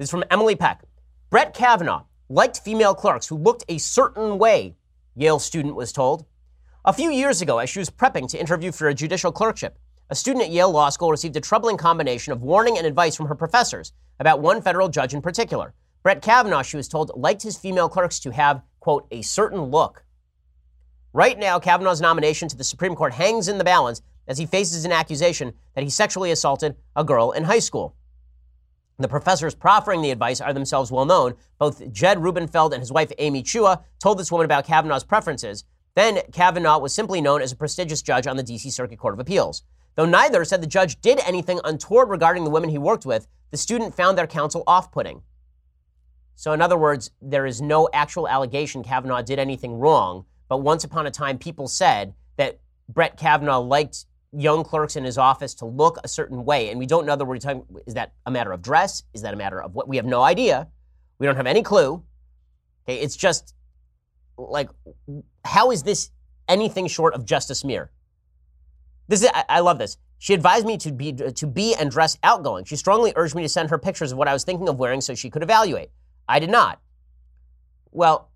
This 0.00 0.06
is 0.06 0.12
from 0.12 0.24
Emily 0.30 0.56
Peck. 0.56 0.80
Brett 1.28 1.52
Kavanaugh 1.52 2.04
liked 2.30 2.60
female 2.60 2.94
clerks 2.94 3.26
who 3.26 3.36
looked 3.36 3.64
a 3.68 3.76
certain 3.76 4.38
way, 4.38 4.74
Yale 5.14 5.38
student 5.38 5.74
was 5.74 5.92
told. 5.92 6.24
A 6.86 6.92
few 6.94 7.10
years 7.10 7.42
ago, 7.42 7.58
as 7.58 7.68
she 7.68 7.80
was 7.80 7.90
prepping 7.90 8.26
to 8.30 8.40
interview 8.40 8.72
for 8.72 8.88
a 8.88 8.94
judicial 8.94 9.30
clerkship, 9.30 9.78
a 10.08 10.14
student 10.14 10.46
at 10.46 10.50
Yale 10.50 10.70
Law 10.70 10.88
School 10.88 11.10
received 11.10 11.36
a 11.36 11.40
troubling 11.42 11.76
combination 11.76 12.32
of 12.32 12.40
warning 12.40 12.78
and 12.78 12.86
advice 12.86 13.14
from 13.14 13.26
her 13.26 13.34
professors 13.34 13.92
about 14.18 14.40
one 14.40 14.62
federal 14.62 14.88
judge 14.88 15.12
in 15.12 15.20
particular. 15.20 15.74
Brett 16.02 16.22
Kavanaugh, 16.22 16.62
she 16.62 16.78
was 16.78 16.88
told, 16.88 17.12
liked 17.14 17.42
his 17.42 17.58
female 17.58 17.90
clerks 17.90 18.18
to 18.20 18.30
have, 18.30 18.62
quote, 18.80 19.06
a 19.10 19.20
certain 19.20 19.64
look. 19.64 20.02
Right 21.12 21.38
now, 21.38 21.58
Kavanaugh's 21.58 22.00
nomination 22.00 22.48
to 22.48 22.56
the 22.56 22.64
Supreme 22.64 22.94
Court 22.94 23.12
hangs 23.12 23.48
in 23.48 23.58
the 23.58 23.64
balance 23.64 24.00
as 24.26 24.38
he 24.38 24.46
faces 24.46 24.86
an 24.86 24.92
accusation 24.92 25.52
that 25.74 25.84
he 25.84 25.90
sexually 25.90 26.30
assaulted 26.30 26.74
a 26.96 27.04
girl 27.04 27.32
in 27.32 27.44
high 27.44 27.58
school. 27.58 27.94
The 29.00 29.08
professors 29.08 29.54
proffering 29.54 30.02
the 30.02 30.10
advice 30.10 30.42
are 30.42 30.52
themselves 30.52 30.92
well 30.92 31.06
known. 31.06 31.34
Both 31.58 31.90
Jed 31.90 32.22
Rubenfeld 32.22 32.74
and 32.74 32.82
his 32.82 32.92
wife 32.92 33.10
Amy 33.16 33.42
Chua 33.42 33.82
told 33.98 34.18
this 34.18 34.30
woman 34.30 34.44
about 34.44 34.66
Kavanaugh's 34.66 35.04
preferences. 35.04 35.64
Then 35.94 36.20
Kavanaugh 36.32 36.78
was 36.78 36.92
simply 36.92 37.22
known 37.22 37.40
as 37.40 37.50
a 37.50 37.56
prestigious 37.56 38.02
judge 38.02 38.26
on 38.26 38.36
the 38.36 38.42
D.C. 38.42 38.68
Circuit 38.70 38.98
Court 38.98 39.14
of 39.14 39.20
Appeals. 39.20 39.62
Though 39.96 40.04
neither 40.04 40.44
said 40.44 40.60
the 40.60 40.66
judge 40.66 41.00
did 41.00 41.18
anything 41.20 41.60
untoward 41.64 42.10
regarding 42.10 42.44
the 42.44 42.50
women 42.50 42.68
he 42.68 42.76
worked 42.76 43.06
with, 43.06 43.26
the 43.50 43.56
student 43.56 43.94
found 43.94 44.18
their 44.18 44.26
counsel 44.26 44.64
off 44.66 44.92
putting. 44.92 45.22
So, 46.34 46.52
in 46.52 46.60
other 46.60 46.76
words, 46.76 47.10
there 47.22 47.46
is 47.46 47.62
no 47.62 47.88
actual 47.94 48.28
allegation 48.28 48.82
Kavanaugh 48.82 49.22
did 49.22 49.38
anything 49.38 49.78
wrong, 49.78 50.26
but 50.46 50.58
once 50.58 50.84
upon 50.84 51.06
a 51.06 51.10
time, 51.10 51.38
people 51.38 51.68
said 51.68 52.12
that 52.36 52.60
Brett 52.86 53.16
Kavanaugh 53.16 53.60
liked 53.60 54.04
young 54.32 54.62
clerks 54.62 54.96
in 54.96 55.04
his 55.04 55.18
office 55.18 55.54
to 55.54 55.64
look 55.64 55.98
a 56.04 56.08
certain 56.08 56.44
way. 56.44 56.70
And 56.70 56.78
we 56.78 56.86
don't 56.86 57.06
know 57.06 57.16
that 57.16 57.24
we're 57.24 57.38
talking, 57.38 57.64
is 57.86 57.94
that 57.94 58.12
a 58.26 58.30
matter 58.30 58.52
of 58.52 58.62
dress? 58.62 59.02
Is 59.12 59.22
that 59.22 59.34
a 59.34 59.36
matter 59.36 59.60
of 59.60 59.74
what? 59.74 59.88
We 59.88 59.96
have 59.96 60.06
no 60.06 60.22
idea. 60.22 60.68
We 61.18 61.26
don't 61.26 61.36
have 61.36 61.46
any 61.46 61.62
clue. 61.62 62.02
Okay, 62.88 62.98
it's 63.00 63.16
just 63.16 63.54
like, 64.38 64.70
how 65.44 65.70
is 65.70 65.82
this 65.82 66.10
anything 66.48 66.86
short 66.86 67.14
of 67.14 67.24
just 67.24 67.50
a 67.50 67.54
smear? 67.54 67.90
This 69.08 69.22
is, 69.22 69.30
I, 69.34 69.44
I 69.48 69.60
love 69.60 69.78
this. 69.78 69.96
She 70.18 70.34
advised 70.34 70.66
me 70.66 70.76
to 70.78 70.92
be 70.92 71.12
to 71.12 71.46
be 71.46 71.74
and 71.74 71.90
dress 71.90 72.18
outgoing. 72.22 72.64
She 72.66 72.76
strongly 72.76 73.12
urged 73.16 73.34
me 73.34 73.42
to 73.42 73.48
send 73.48 73.70
her 73.70 73.78
pictures 73.78 74.12
of 74.12 74.18
what 74.18 74.28
I 74.28 74.34
was 74.34 74.44
thinking 74.44 74.68
of 74.68 74.78
wearing 74.78 75.00
so 75.00 75.14
she 75.14 75.30
could 75.30 75.42
evaluate. 75.42 75.90
I 76.28 76.38
did 76.38 76.50
not. 76.50 76.80
Well, 77.90 78.29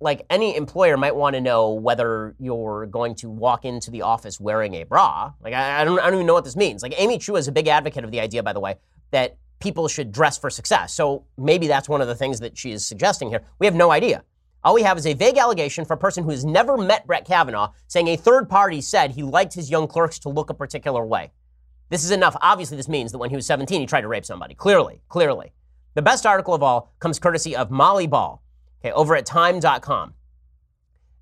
like 0.00 0.26
any 0.28 0.56
employer 0.56 0.96
might 0.96 1.14
want 1.14 1.34
to 1.34 1.40
know 1.40 1.70
whether 1.72 2.34
you're 2.38 2.86
going 2.86 3.14
to 3.16 3.30
walk 3.30 3.64
into 3.64 3.90
the 3.90 4.02
office 4.02 4.38
wearing 4.38 4.74
a 4.74 4.84
bra. 4.84 5.32
Like 5.40 5.54
I, 5.54 5.80
I, 5.80 5.84
don't, 5.84 5.98
I 5.98 6.04
don't 6.04 6.14
even 6.14 6.26
know 6.26 6.34
what 6.34 6.44
this 6.44 6.56
means. 6.56 6.82
Like 6.82 6.94
Amy 6.98 7.18
Chua 7.18 7.38
is 7.38 7.48
a 7.48 7.52
big 7.52 7.68
advocate 7.68 8.04
of 8.04 8.10
the 8.10 8.20
idea, 8.20 8.42
by 8.42 8.52
the 8.52 8.60
way, 8.60 8.76
that 9.10 9.38
people 9.58 9.88
should 9.88 10.12
dress 10.12 10.36
for 10.36 10.50
success. 10.50 10.94
So 10.94 11.24
maybe 11.38 11.66
that's 11.66 11.88
one 11.88 12.00
of 12.00 12.08
the 12.08 12.14
things 12.14 12.40
that 12.40 12.58
she 12.58 12.72
is 12.72 12.84
suggesting 12.84 13.28
here. 13.30 13.42
We 13.58 13.66
have 13.66 13.74
no 13.74 13.90
idea. 13.90 14.22
All 14.62 14.74
we 14.74 14.82
have 14.82 14.98
is 14.98 15.06
a 15.06 15.14
vague 15.14 15.38
allegation 15.38 15.84
for 15.84 15.94
a 15.94 15.98
person 15.98 16.24
who 16.24 16.30
has 16.30 16.44
never 16.44 16.76
met 16.76 17.06
Brett 17.06 17.24
Kavanaugh 17.24 17.72
saying 17.86 18.08
a 18.08 18.16
third 18.16 18.48
party 18.48 18.80
said 18.80 19.12
he 19.12 19.22
liked 19.22 19.54
his 19.54 19.70
young 19.70 19.86
clerks 19.86 20.18
to 20.20 20.28
look 20.28 20.50
a 20.50 20.54
particular 20.54 21.06
way. 21.06 21.30
This 21.88 22.04
is 22.04 22.10
enough. 22.10 22.36
Obviously, 22.42 22.76
this 22.76 22.88
means 22.88 23.12
that 23.12 23.18
when 23.18 23.30
he 23.30 23.36
was 23.36 23.46
17, 23.46 23.80
he 23.80 23.86
tried 23.86 24.00
to 24.00 24.08
rape 24.08 24.24
somebody. 24.24 24.54
Clearly, 24.54 25.00
clearly. 25.08 25.52
The 25.94 26.02
best 26.02 26.26
article 26.26 26.52
of 26.52 26.62
all 26.62 26.92
comes 26.98 27.20
courtesy 27.20 27.54
of 27.54 27.70
Molly 27.70 28.08
Ball, 28.08 28.42
okay, 28.86 28.92
over 28.92 29.16
at 29.16 29.26
time.com. 29.26 30.14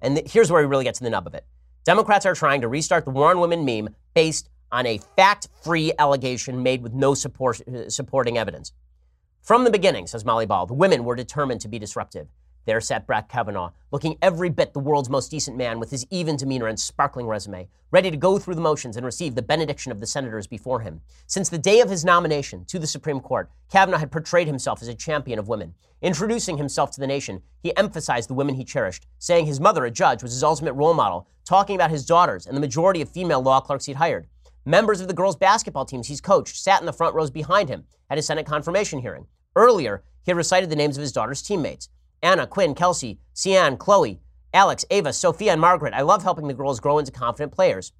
And 0.00 0.16
th- 0.16 0.32
here's 0.32 0.50
where 0.50 0.60
he 0.60 0.66
really 0.66 0.84
gets 0.84 0.98
to 0.98 1.04
the 1.04 1.10
nub 1.10 1.26
of 1.26 1.34
it. 1.34 1.46
Democrats 1.84 2.26
are 2.26 2.34
trying 2.34 2.60
to 2.60 2.68
restart 2.68 3.04
the 3.04 3.10
war 3.10 3.30
on 3.30 3.40
women 3.40 3.64
meme 3.64 3.94
based 4.14 4.48
on 4.72 4.86
a 4.86 4.98
fact 5.16 5.48
free 5.62 5.92
allegation 5.98 6.62
made 6.62 6.82
with 6.82 6.92
no 6.92 7.14
support, 7.14 7.60
uh, 7.68 7.88
supporting 7.88 8.38
evidence. 8.38 8.72
From 9.42 9.64
the 9.64 9.70
beginning, 9.70 10.06
says 10.06 10.24
Molly 10.24 10.46
Ball, 10.46 10.66
the 10.66 10.74
women 10.74 11.04
were 11.04 11.14
determined 11.14 11.60
to 11.62 11.68
be 11.68 11.78
disruptive. 11.78 12.28
There 12.66 12.80
sat 12.80 13.06
Brett 13.06 13.28
Kavanaugh, 13.28 13.72
looking 13.90 14.16
every 14.22 14.48
bit 14.48 14.72
the 14.72 14.80
world's 14.80 15.10
most 15.10 15.30
decent 15.30 15.56
man 15.56 15.78
with 15.78 15.90
his 15.90 16.06
even 16.10 16.36
demeanor 16.36 16.66
and 16.66 16.80
sparkling 16.80 17.26
resume, 17.26 17.68
ready 17.90 18.10
to 18.10 18.16
go 18.16 18.38
through 18.38 18.54
the 18.54 18.60
motions 18.62 18.96
and 18.96 19.04
receive 19.04 19.34
the 19.34 19.42
benediction 19.42 19.92
of 19.92 20.00
the 20.00 20.06
senators 20.06 20.46
before 20.46 20.80
him. 20.80 21.02
Since 21.26 21.50
the 21.50 21.58
day 21.58 21.80
of 21.80 21.90
his 21.90 22.04
nomination 22.04 22.64
to 22.66 22.78
the 22.78 22.86
Supreme 22.86 23.20
Court, 23.20 23.50
Kavanaugh 23.70 23.98
had 23.98 24.10
portrayed 24.10 24.46
himself 24.46 24.80
as 24.80 24.88
a 24.88 24.94
champion 24.94 25.38
of 25.38 25.48
women. 25.48 25.74
Introducing 26.00 26.56
himself 26.56 26.90
to 26.92 27.00
the 27.00 27.06
nation, 27.06 27.42
he 27.62 27.76
emphasized 27.76 28.30
the 28.30 28.34
women 28.34 28.54
he 28.54 28.64
cherished, 28.64 29.06
saying 29.18 29.46
his 29.46 29.60
mother, 29.60 29.84
a 29.84 29.90
judge, 29.90 30.22
was 30.22 30.32
his 30.32 30.42
ultimate 30.42 30.72
role 30.72 30.94
model, 30.94 31.28
talking 31.44 31.76
about 31.76 31.90
his 31.90 32.06
daughters 32.06 32.46
and 32.46 32.56
the 32.56 32.60
majority 32.60 33.02
of 33.02 33.10
female 33.10 33.42
law 33.42 33.60
clerks 33.60 33.84
he'd 33.84 33.96
hired. 33.96 34.26
Members 34.64 35.02
of 35.02 35.08
the 35.08 35.14
girls' 35.14 35.36
basketball 35.36 35.84
teams 35.84 36.08
he's 36.08 36.22
coached 36.22 36.56
sat 36.56 36.80
in 36.80 36.86
the 36.86 36.92
front 36.92 37.14
rows 37.14 37.30
behind 37.30 37.68
him 37.68 37.84
at 38.08 38.16
his 38.16 38.26
Senate 38.26 38.46
confirmation 38.46 39.00
hearing. 39.00 39.26
Earlier, 39.54 40.02
he 40.22 40.30
had 40.30 40.38
recited 40.38 40.70
the 40.70 40.76
names 40.76 40.96
of 40.96 41.02
his 41.02 41.12
daughter's 41.12 41.42
teammates. 41.42 41.90
Anna, 42.24 42.46
Quinn, 42.46 42.74
Kelsey, 42.74 43.20
Sian, 43.34 43.76
Chloe, 43.76 44.18
Alex, 44.54 44.84
Ava, 44.90 45.12
Sophia, 45.12 45.52
and 45.52 45.60
Margaret. 45.60 45.92
I 45.92 46.00
love 46.00 46.22
helping 46.22 46.48
the 46.48 46.54
girls 46.54 46.80
grow 46.80 46.98
into 46.98 47.12
confident 47.12 47.52
players. 47.52 47.92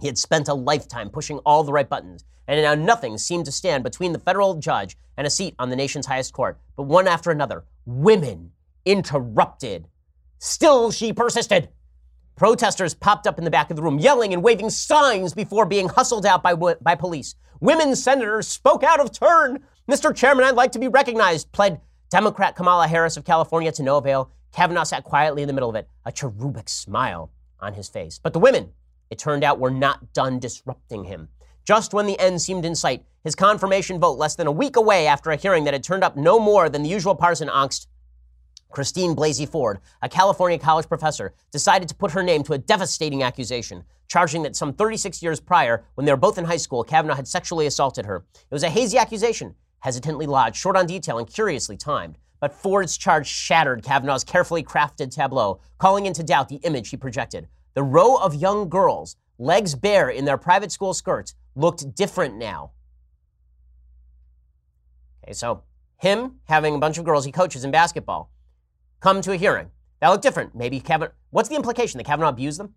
He 0.00 0.08
had 0.08 0.18
spent 0.18 0.48
a 0.48 0.54
lifetime 0.54 1.10
pushing 1.10 1.38
all 1.38 1.62
the 1.62 1.72
right 1.72 1.88
buttons, 1.88 2.24
and 2.48 2.60
now 2.60 2.74
nothing 2.74 3.16
seemed 3.18 3.44
to 3.44 3.52
stand 3.52 3.84
between 3.84 4.12
the 4.12 4.18
federal 4.18 4.54
judge 4.54 4.96
and 5.16 5.26
a 5.26 5.30
seat 5.30 5.54
on 5.60 5.70
the 5.70 5.76
nation's 5.76 6.06
highest 6.06 6.32
court. 6.32 6.58
But 6.76 6.84
one 6.84 7.06
after 7.06 7.30
another, 7.30 7.64
women 7.84 8.50
interrupted. 8.84 9.86
Still, 10.38 10.90
she 10.90 11.12
persisted. 11.12 11.68
Protesters 12.34 12.94
popped 12.94 13.28
up 13.28 13.38
in 13.38 13.44
the 13.44 13.50
back 13.50 13.70
of 13.70 13.76
the 13.76 13.82
room, 13.82 14.00
yelling 14.00 14.34
and 14.34 14.42
waving 14.42 14.70
signs 14.70 15.34
before 15.34 15.66
being 15.66 15.88
hustled 15.88 16.26
out 16.26 16.42
by, 16.42 16.54
by 16.54 16.94
police. 16.96 17.36
Women 17.60 17.94
senators 17.94 18.48
spoke 18.48 18.82
out 18.82 19.00
of 19.00 19.12
turn. 19.12 19.64
Mr. 19.88 20.14
Chairman, 20.14 20.44
I'd 20.44 20.56
like 20.56 20.72
to 20.72 20.78
be 20.80 20.88
recognized, 20.88 21.52
pled 21.52 21.80
Democrat 22.08 22.54
Kamala 22.54 22.86
Harris 22.86 23.16
of 23.16 23.24
California 23.24 23.72
to 23.72 23.82
no 23.82 23.96
avail. 23.96 24.30
Kavanaugh 24.52 24.84
sat 24.84 25.02
quietly 25.02 25.42
in 25.42 25.48
the 25.48 25.52
middle 25.52 25.68
of 25.68 25.74
it, 25.74 25.88
a 26.04 26.12
cherubic 26.12 26.68
smile 26.68 27.32
on 27.60 27.74
his 27.74 27.88
face. 27.88 28.18
But 28.22 28.32
the 28.32 28.38
women, 28.38 28.70
it 29.10 29.18
turned 29.18 29.42
out, 29.42 29.58
were 29.58 29.70
not 29.70 30.12
done 30.12 30.38
disrupting 30.38 31.04
him. 31.04 31.28
Just 31.64 31.92
when 31.92 32.06
the 32.06 32.18
end 32.20 32.40
seemed 32.40 32.64
in 32.64 32.76
sight, 32.76 33.04
his 33.24 33.34
confirmation 33.34 33.98
vote 33.98 34.18
less 34.18 34.36
than 34.36 34.46
a 34.46 34.52
week 34.52 34.76
away 34.76 35.08
after 35.08 35.30
a 35.30 35.36
hearing 35.36 35.64
that 35.64 35.74
had 35.74 35.82
turned 35.82 36.04
up 36.04 36.16
no 36.16 36.38
more 36.38 36.68
than 36.68 36.84
the 36.84 36.88
usual 36.88 37.16
partisan 37.16 37.48
angst, 37.48 37.88
Christine 38.70 39.16
Blasey 39.16 39.48
Ford, 39.48 39.80
a 40.02 40.08
California 40.08 40.58
college 40.58 40.86
professor, 40.86 41.34
decided 41.50 41.88
to 41.88 41.94
put 41.94 42.12
her 42.12 42.22
name 42.22 42.42
to 42.44 42.52
a 42.52 42.58
devastating 42.58 43.22
accusation, 43.22 43.84
charging 44.06 44.42
that 44.42 44.54
some 44.54 44.72
36 44.72 45.22
years 45.22 45.40
prior, 45.40 45.84
when 45.94 46.04
they 46.04 46.12
were 46.12 46.16
both 46.16 46.38
in 46.38 46.44
high 46.44 46.56
school, 46.56 46.84
Kavanaugh 46.84 47.16
had 47.16 47.26
sexually 47.26 47.66
assaulted 47.66 48.06
her. 48.06 48.24
It 48.34 48.54
was 48.54 48.62
a 48.62 48.70
hazy 48.70 48.98
accusation, 48.98 49.54
hesitantly 49.80 50.26
lodged, 50.26 50.56
short 50.56 50.76
on 50.76 50.86
detail, 50.86 51.18
and 51.18 51.32
curiously 51.32 51.76
timed. 51.76 52.18
But 52.40 52.54
Ford's 52.54 52.96
charge 52.96 53.26
shattered 53.26 53.82
Kavanaugh's 53.82 54.24
carefully 54.24 54.62
crafted 54.62 55.14
tableau, 55.14 55.60
calling 55.78 56.06
into 56.06 56.22
doubt 56.22 56.48
the 56.48 56.56
image 56.56 56.90
he 56.90 56.96
projected. 56.96 57.48
The 57.74 57.82
row 57.82 58.16
of 58.16 58.34
young 58.34 58.68
girls, 58.68 59.16
legs 59.38 59.74
bare 59.74 60.08
in 60.08 60.24
their 60.24 60.38
private 60.38 60.72
school 60.72 60.94
skirts, 60.94 61.34
looked 61.54 61.94
different 61.94 62.36
now. 62.36 62.72
Okay, 65.24 65.32
so 65.32 65.62
him 65.98 66.40
having 66.44 66.74
a 66.74 66.78
bunch 66.78 66.98
of 66.98 67.04
girls 67.04 67.24
he 67.24 67.32
coaches 67.32 67.64
in 67.64 67.70
basketball 67.70 68.30
come 69.00 69.20
to 69.22 69.32
a 69.32 69.36
hearing. 69.36 69.70
That 70.00 70.08
looked 70.10 70.22
different. 70.22 70.54
Maybe 70.54 70.80
Kavanaugh. 70.80 71.12
What's 71.30 71.48
the 71.48 71.56
implication 71.56 71.98
that 71.98 72.04
Kavanaugh 72.04 72.28
abused 72.28 72.60
them? 72.60 72.74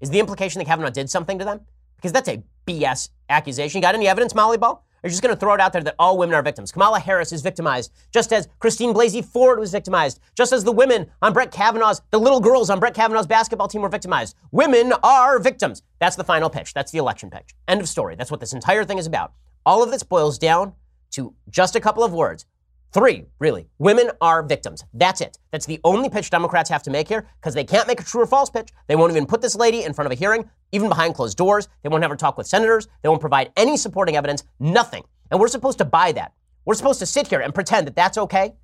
Is 0.00 0.10
the 0.10 0.20
implication 0.20 0.58
that 0.58 0.66
Kavanaugh 0.66 0.90
did 0.90 1.10
something 1.10 1.38
to 1.38 1.44
them? 1.44 1.60
Because 1.96 2.12
that's 2.12 2.28
a 2.28 2.42
BS 2.66 3.10
accusation. 3.28 3.80
Got 3.80 3.94
any 3.94 4.08
evidence, 4.08 4.34
Molly 4.34 4.58
Ball? 4.58 4.85
Are 5.06 5.08
just 5.08 5.22
going 5.22 5.32
to 5.32 5.38
throw 5.38 5.54
it 5.54 5.60
out 5.60 5.72
there 5.72 5.84
that 5.84 5.94
all 6.00 6.18
women 6.18 6.34
are 6.34 6.42
victims? 6.42 6.72
Kamala 6.72 6.98
Harris 6.98 7.30
is 7.30 7.40
victimized, 7.40 7.92
just 8.12 8.32
as 8.32 8.48
Christine 8.58 8.92
Blasey 8.92 9.24
Ford 9.24 9.60
was 9.60 9.70
victimized, 9.70 10.18
just 10.34 10.52
as 10.52 10.64
the 10.64 10.72
women 10.72 11.06
on 11.22 11.32
Brett 11.32 11.52
Kavanaugh's, 11.52 12.02
the 12.10 12.18
little 12.18 12.40
girls 12.40 12.70
on 12.70 12.80
Brett 12.80 12.92
Kavanaugh's 12.92 13.28
basketball 13.28 13.68
team 13.68 13.82
were 13.82 13.88
victimized. 13.88 14.34
Women 14.50 14.92
are 15.04 15.38
victims. 15.38 15.82
That's 16.00 16.16
the 16.16 16.24
final 16.24 16.50
pitch. 16.50 16.74
That's 16.74 16.90
the 16.90 16.98
election 16.98 17.30
pitch. 17.30 17.54
End 17.68 17.80
of 17.80 17.88
story. 17.88 18.16
That's 18.16 18.32
what 18.32 18.40
this 18.40 18.52
entire 18.52 18.84
thing 18.84 18.98
is 18.98 19.06
about. 19.06 19.32
All 19.64 19.80
of 19.80 19.92
this 19.92 20.02
boils 20.02 20.40
down 20.40 20.72
to 21.12 21.32
just 21.48 21.76
a 21.76 21.80
couple 21.80 22.02
of 22.02 22.12
words. 22.12 22.44
Three, 22.92 23.26
really. 23.38 23.68
Women 23.78 24.10
are 24.20 24.42
victims. 24.42 24.84
That's 24.94 25.20
it. 25.20 25.38
That's 25.50 25.66
the 25.66 25.80
only 25.84 26.08
pitch 26.08 26.30
Democrats 26.30 26.70
have 26.70 26.82
to 26.84 26.90
make 26.90 27.08
here 27.08 27.26
because 27.40 27.52
they 27.52 27.64
can't 27.64 27.86
make 27.86 28.00
a 28.00 28.04
true 28.04 28.22
or 28.22 28.26
false 28.26 28.48
pitch. 28.48 28.70
They 28.86 28.96
won't 28.96 29.12
even 29.12 29.26
put 29.26 29.42
this 29.42 29.54
lady 29.54 29.84
in 29.84 29.92
front 29.92 30.06
of 30.06 30.12
a 30.12 30.14
hearing, 30.14 30.48
even 30.72 30.88
behind 30.88 31.14
closed 31.14 31.36
doors. 31.36 31.68
They 31.82 31.88
won't 31.88 32.02
have 32.02 32.10
her 32.10 32.16
talk 32.16 32.38
with 32.38 32.46
senators. 32.46 32.88
They 33.02 33.08
won't 33.08 33.20
provide 33.20 33.52
any 33.56 33.76
supporting 33.76 34.16
evidence, 34.16 34.44
nothing. 34.58 35.02
And 35.30 35.40
we're 35.40 35.48
supposed 35.48 35.78
to 35.78 35.84
buy 35.84 36.12
that. 36.12 36.32
We're 36.64 36.74
supposed 36.74 37.00
to 37.00 37.06
sit 37.06 37.28
here 37.28 37.40
and 37.40 37.54
pretend 37.54 37.86
that 37.86 37.96
that's 37.96 38.18
okay. 38.18 38.54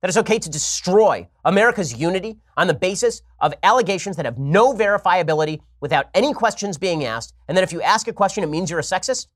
That 0.00 0.08
it's 0.08 0.16
okay 0.18 0.38
to 0.38 0.48
destroy 0.48 1.28
America's 1.44 1.94
unity 1.94 2.38
on 2.56 2.68
the 2.68 2.74
basis 2.74 3.22
of 3.40 3.52
allegations 3.62 4.16
that 4.16 4.24
have 4.24 4.38
no 4.38 4.72
verifiability 4.72 5.60
without 5.80 6.06
any 6.14 6.32
questions 6.32 6.78
being 6.78 7.04
asked. 7.04 7.34
And 7.48 7.56
that 7.56 7.64
if 7.64 7.72
you 7.72 7.82
ask 7.82 8.08
a 8.08 8.12
question, 8.12 8.42
it 8.42 8.48
means 8.48 8.70
you're 8.70 8.78
a 8.78 8.82
sexist? 8.82 9.26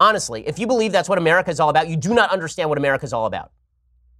Honestly, 0.00 0.46
if 0.46 0.58
you 0.58 0.66
believe 0.66 0.92
that's 0.92 1.08
what 1.08 1.18
America 1.18 1.50
is 1.50 1.58
all 1.58 1.68
about, 1.68 1.88
you 1.88 1.96
do 1.96 2.14
not 2.14 2.30
understand 2.30 2.68
what 2.68 2.78
America 2.78 3.04
is 3.04 3.12
all 3.12 3.26
about. 3.26 3.50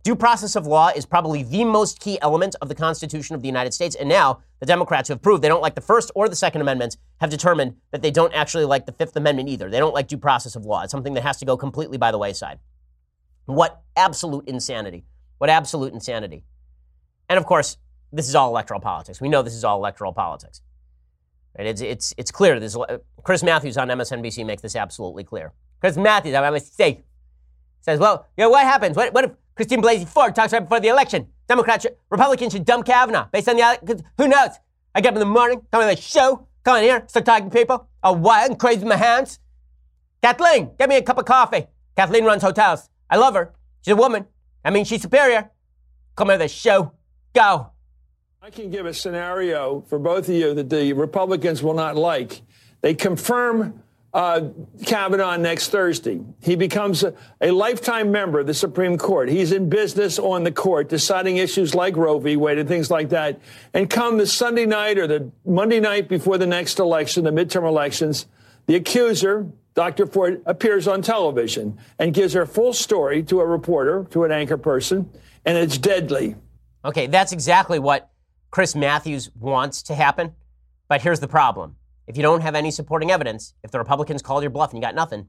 Due 0.03 0.17
process 0.17 0.57
of 0.57 0.67
law 0.67 0.89
is 0.89 1.05
probably 1.05 1.43
the 1.43 1.65
most 1.65 2.01
key 2.01 2.19
element 2.23 2.57
of 2.63 2.69
the 2.69 2.75
Constitution 2.75 3.35
of 3.35 3.43
the 3.43 3.49
United 3.49 3.75
States. 3.75 3.95
And 3.95 4.09
now 4.09 4.41
the 4.61 4.67
Democrats 4.67 5.09
who 5.09 5.13
have 5.13 5.23
proved 5.23 5.43
they 5.43 5.49
don't 5.49 5.61
like 5.61 5.75
the 5.75 5.81
First 5.81 6.11
or 6.15 6.29
the 6.29 6.37
Second 6.37 6.63
Amendments 6.63 6.97
have 7.21 7.31
determined 7.31 7.77
that 7.91 8.01
they 8.03 8.11
don't 8.11 8.33
actually 8.33 8.65
like 8.65 8.87
the 8.87 8.93
Fifth 8.93 9.17
Amendment 9.17 9.49
either. 9.49 9.71
They 9.71 9.79
don't 9.79 9.95
like 9.95 10.09
due 10.09 10.17
process 10.17 10.57
of 10.57 10.65
law. 10.65 10.83
It's 10.83 10.91
something 10.91 11.15
that 11.15 11.25
has 11.25 11.37
to 11.39 11.45
go 11.45 11.57
completely 11.57 11.99
by 11.99 12.11
the 12.11 12.19
wayside. 12.19 12.59
What 13.47 13.83
absolute 13.97 14.49
insanity. 14.49 15.05
What 15.39 15.51
absolute 15.51 15.93
insanity. 15.93 16.45
And 17.29 17.39
of 17.39 17.45
course, 17.45 17.77
this 18.13 18.29
is 18.29 18.35
all 18.35 18.49
electoral 18.49 18.81
politics. 18.81 19.21
We 19.21 19.29
know 19.29 19.43
this 19.43 19.55
is 19.55 19.65
all 19.65 19.79
electoral 19.79 20.13
politics. 20.13 20.63
It's, 21.55 21.81
it's, 21.81 22.15
it's 22.17 22.31
clear. 22.31 22.61
This, 22.61 22.77
Chris 23.25 23.43
Matthews 23.43 23.77
on 23.77 23.89
MSNBC 23.89 24.47
makes 24.47 24.63
this 24.63 24.77
absolutely 24.77 25.25
clear. 25.25 25.53
Chris 25.81 25.97
Matthews, 25.97 26.35
I 26.35 26.51
mistake, 26.51 27.05
says, 27.81 27.99
well, 27.99 28.27
you 28.37 28.45
know, 28.45 28.51
what 28.51 28.65
happens? 28.65 28.97
What, 28.97 29.13
what 29.15 29.25
if 29.25 29.31
Christine 29.55 29.83
Blasey 29.83 30.09
Ford 30.09 30.35
talks 30.35 30.53
right 30.53 30.61
before 30.61 30.81
the 30.81 30.89
election? 30.89 31.29
Democrats, 31.47 31.87
Republicans 32.11 32.53
should 32.53 32.65
dump 32.65 32.87
Kavanaugh 32.87 33.29
based 33.33 33.49
on 33.49 33.57
the, 33.57 34.05
who 34.19 34.29
knows? 34.29 34.51
I 34.95 35.01
get 35.01 35.09
up 35.09 35.15
in 35.15 35.21
the 35.21 35.27
morning, 35.27 35.63
come 35.71 35.83
on 35.83 35.89
the 35.89 35.97
show, 35.97 36.47
come 36.65 36.77
in 36.79 36.83
here, 36.83 37.05
start 37.07 37.25
talking 37.25 37.51
to 37.51 37.57
people, 37.57 37.89
all 38.03 38.17
wild 38.17 38.51
and 38.51 38.59
crazy 38.59 38.81
with 38.81 38.89
my 38.89 38.97
hands. 38.97 39.39
Kathleen, 40.23 40.71
get 40.79 40.89
me 40.89 40.97
a 40.97 41.03
cup 41.03 41.19
of 41.19 41.25
coffee. 41.25 41.67
Kathleen 41.97 42.25
runs 42.25 42.43
hotels. 42.43 42.91
I 43.09 43.17
love 43.17 43.35
her. 43.35 43.55
She's 43.83 43.93
a 43.93 43.97
woman. 43.97 44.27
I 44.65 44.71
mean, 44.71 44.85
she's 44.85 45.03
superior. 45.03 45.51
Come 46.17 46.31
on 46.31 46.41
the 46.41 46.49
show. 46.49 46.93
Go. 47.33 47.71
I 48.43 48.51
can 48.51 48.71
give 48.71 48.87
a 48.87 48.95
scenario 48.95 49.83
for 49.89 49.99
both 49.99 50.29
of 50.29 50.35
you 50.35 50.55
that 50.55 50.71
the 50.71 50.93
Republicans 50.93 51.63
will 51.63 51.75
not 51.75 51.97
like. 51.97 52.43
They 52.81 52.95
confirm 52.95 53.83
uh, 54.15 54.49
Kavanaugh 54.87 55.37
next 55.37 55.69
Thursday. 55.69 56.21
He 56.41 56.57
becomes 56.57 57.03
a, 57.03 57.15
a, 57.41 57.51
lifetime 57.51 58.11
member 58.11 58.41
of 58.41 58.47
the 58.47 58.55
Supreme 58.55 58.97
Court. 58.97 59.29
He's 59.29 59.53
in 59.53 59.69
business 59.69 60.19
on 60.19 60.45
the 60.45 60.53
court, 60.53 60.89
deciding 60.89 61.37
issues 61.37 61.75
like 61.75 61.97
Roe 61.97 62.19
v. 62.19 62.37
Wade 62.37 62.59
and 62.59 62.69
things 62.69 62.91
like 62.91 63.11
that. 63.11 63.41
And 63.75 63.91
come 63.91 64.17
the 64.17 64.27
Sunday 64.27 64.65
night 64.65 64.99
or 64.99 65.07
the 65.07 65.31
Monday 65.45 65.79
night 65.79 66.09
before 66.09 66.39
the 66.39 66.47
next 66.47 66.79
election, 66.79 67.25
the 67.25 67.31
midterm 67.31 67.69
elections, 67.69 68.27
the 68.67 68.77
accuser, 68.77 69.47
Dr. 69.75 70.07
Ford, 70.07 70.43
appears 70.47 70.89
on 70.89 71.03
television 71.03 71.79
and 71.99 72.15
gives 72.15 72.33
her 72.33 72.47
full 72.47 72.73
story 72.73 73.23
to 73.25 73.41
a 73.41 73.47
reporter, 73.47 74.07
to 74.11 74.25
an 74.25 74.33
anchor 74.33 74.57
person. 74.57 75.11
and 75.45 75.57
it's 75.57 75.79
deadly. 75.79 76.35
Okay, 76.85 77.07
that's 77.07 77.33
exactly 77.33 77.79
what 77.79 78.11
Chris 78.51 78.75
Matthews 78.75 79.31
wants 79.39 79.83
to 79.85 79.95
happen. 79.95 80.35
But 80.89 81.03
here's 81.03 81.21
the 81.21 81.29
problem 81.29 81.77
if 82.09 82.17
you 82.17 82.23
don't 82.23 82.41
have 82.41 82.55
any 82.55 82.71
supporting 82.71 83.11
evidence, 83.11 83.55
if 83.63 83.71
the 83.71 83.79
Republicans 83.79 84.23
call 84.23 84.41
your 84.41 84.51
bluff 84.51 84.71
and 84.71 84.79
you 84.79 84.83
got 84.83 84.95
nothing, 84.95 85.29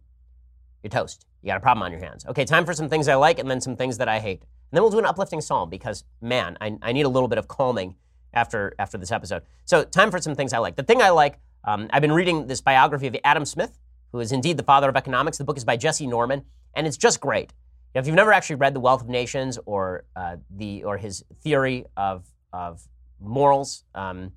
you're 0.82 0.90
toast. 0.90 1.26
You 1.42 1.48
got 1.48 1.58
a 1.58 1.60
problem 1.60 1.84
on 1.84 1.92
your 1.92 2.00
hands. 2.00 2.26
Okay, 2.26 2.46
time 2.46 2.66
for 2.66 2.74
some 2.74 2.88
things 2.88 3.10
I 3.10 3.16
like 3.16 3.38
and 3.38 3.52
then 3.52 3.60
some 3.60 3.76
things 3.76 3.98
that 3.98 4.08
I 4.08 4.20
hate. 4.20 4.42
And 4.42 4.78
then 4.78 4.82
we'll 4.82 4.92
do 4.92 5.00
an 5.00 5.06
uplifting 5.06 5.42
psalm 5.42 5.70
because, 5.70 6.06
man, 6.22 6.58
I, 6.62 6.78
I 6.82 6.94
need 6.94 7.06
a 7.06 7.10
little 7.10 7.28
bit 7.28 7.38
of 7.38 7.50
calming 7.50 7.96
after, 8.34 8.74
after 8.80 8.98
this 8.98 9.12
episode. 9.12 9.44
So, 9.66 9.84
time 9.84 10.10
for 10.10 10.20
some 10.20 10.36
things 10.36 10.54
I 10.54 10.60
like. 10.60 10.78
The 10.78 10.84
thing 10.84 11.02
I 11.02 11.10
like, 11.10 11.40
um, 11.66 11.90
I've 11.92 12.02
been 12.02 12.14
reading 12.14 12.48
this 12.48 12.62
biography 12.62 13.08
of 13.08 13.16
Adam 13.26 13.44
Smith, 13.44 13.78
who 14.14 14.22
is 14.22 14.32
indeed 14.32 14.56
the 14.56 14.64
father 14.64 14.88
of 14.88 14.96
economics. 14.96 15.38
The 15.38 15.44
book 15.44 15.58
is 15.58 15.66
by 15.66 15.76
Jesse 15.76 16.08
Norman, 16.08 16.44
and 16.76 16.88
it's 16.88 16.98
just 16.98 17.20
great. 17.20 17.52
Know, 17.94 18.00
if 18.00 18.08
you've 18.08 18.16
never 18.16 18.32
actually 18.32 18.56
read 18.56 18.74
The 18.74 18.80
Wealth 18.80 19.02
of 19.02 19.10
Nations 19.10 19.60
or, 19.66 20.06
uh, 20.16 20.38
the, 20.50 20.86
or 20.86 20.98
his 20.98 21.26
theory 21.42 21.86
of, 21.98 22.26
of 22.54 22.88
morals, 23.20 23.84
um, 23.96 24.32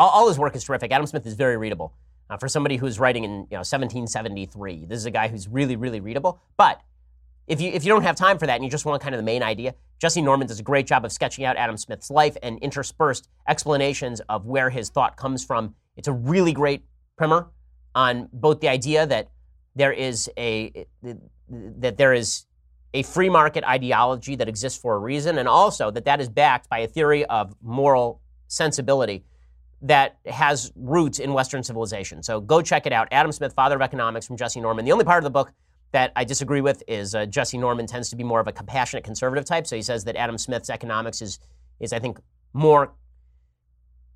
all, 0.00 0.08
all, 0.08 0.28
his 0.28 0.38
work 0.38 0.56
is 0.56 0.64
terrific. 0.64 0.90
Adam 0.92 1.06
Smith 1.06 1.26
is 1.26 1.34
very 1.34 1.58
readable. 1.58 1.92
Uh, 2.30 2.36
for 2.38 2.48
somebody 2.48 2.76
who's 2.76 2.98
writing 2.98 3.24
in 3.24 3.30
you 3.30 3.52
know, 3.52 3.58
1773, 3.58 4.86
this 4.86 4.96
is 4.96 5.04
a 5.04 5.10
guy 5.10 5.28
who's 5.28 5.46
really, 5.46 5.76
really 5.76 6.00
readable. 6.00 6.40
But 6.56 6.80
if 7.46 7.60
you, 7.60 7.70
if 7.70 7.84
you 7.84 7.90
don't 7.90 8.04
have 8.04 8.16
time 8.16 8.38
for 8.38 8.46
that 8.46 8.54
and 8.54 8.64
you 8.64 8.70
just 8.70 8.86
want 8.86 9.02
kind 9.02 9.14
of 9.14 9.18
the 9.18 9.24
main 9.24 9.42
idea, 9.42 9.74
Jesse 9.98 10.22
Norman 10.22 10.46
does 10.46 10.58
a 10.58 10.62
great 10.62 10.86
job 10.86 11.04
of 11.04 11.12
sketching 11.12 11.44
out 11.44 11.56
Adam 11.56 11.76
Smith's 11.76 12.10
life 12.10 12.36
and 12.42 12.58
interspersed 12.60 13.28
explanations 13.46 14.20
of 14.28 14.46
where 14.46 14.70
his 14.70 14.88
thought 14.88 15.18
comes 15.18 15.44
from. 15.44 15.74
It's 15.96 16.08
a 16.08 16.12
really 16.12 16.54
great 16.54 16.84
primer 17.18 17.50
on 17.94 18.30
both 18.32 18.60
the 18.60 18.68
idea 18.68 19.04
that 19.06 19.28
there 19.74 19.92
is 19.92 20.30
a 20.38 20.86
that 21.48 21.98
there 21.98 22.14
is 22.14 22.46
a 22.94 23.02
free 23.02 23.28
market 23.28 23.64
ideology 23.64 24.36
that 24.36 24.48
exists 24.48 24.80
for 24.80 24.94
a 24.94 24.98
reason, 24.98 25.36
and 25.36 25.48
also 25.48 25.90
that 25.90 26.04
that 26.06 26.20
is 26.20 26.28
backed 26.28 26.68
by 26.68 26.78
a 26.78 26.88
theory 26.88 27.24
of 27.26 27.54
moral 27.60 28.20
sensibility 28.48 29.24
that 29.82 30.18
has 30.26 30.72
roots 30.76 31.18
in 31.18 31.32
Western 31.32 31.62
civilization. 31.62 32.22
So 32.22 32.40
go 32.40 32.60
check 32.60 32.86
it 32.86 32.92
out. 32.92 33.08
Adam 33.10 33.32
Smith, 33.32 33.54
Father 33.54 33.76
of 33.76 33.82
Economics 33.82 34.26
from 34.26 34.36
Jesse 34.36 34.60
Norman. 34.60 34.84
The 34.84 34.92
only 34.92 35.04
part 35.04 35.18
of 35.18 35.24
the 35.24 35.30
book 35.30 35.52
that 35.92 36.12
I 36.14 36.24
disagree 36.24 36.60
with 36.60 36.82
is 36.86 37.14
uh, 37.14 37.26
Jesse 37.26 37.58
Norman 37.58 37.86
tends 37.86 38.10
to 38.10 38.16
be 38.16 38.24
more 38.24 38.40
of 38.40 38.46
a 38.46 38.52
compassionate 38.52 39.04
conservative 39.04 39.44
type. 39.44 39.66
So 39.66 39.76
he 39.76 39.82
says 39.82 40.04
that 40.04 40.16
Adam 40.16 40.38
Smith's 40.38 40.70
economics 40.70 41.22
is, 41.22 41.38
is 41.80 41.92
I 41.92 41.98
think, 41.98 42.18
more 42.52 42.92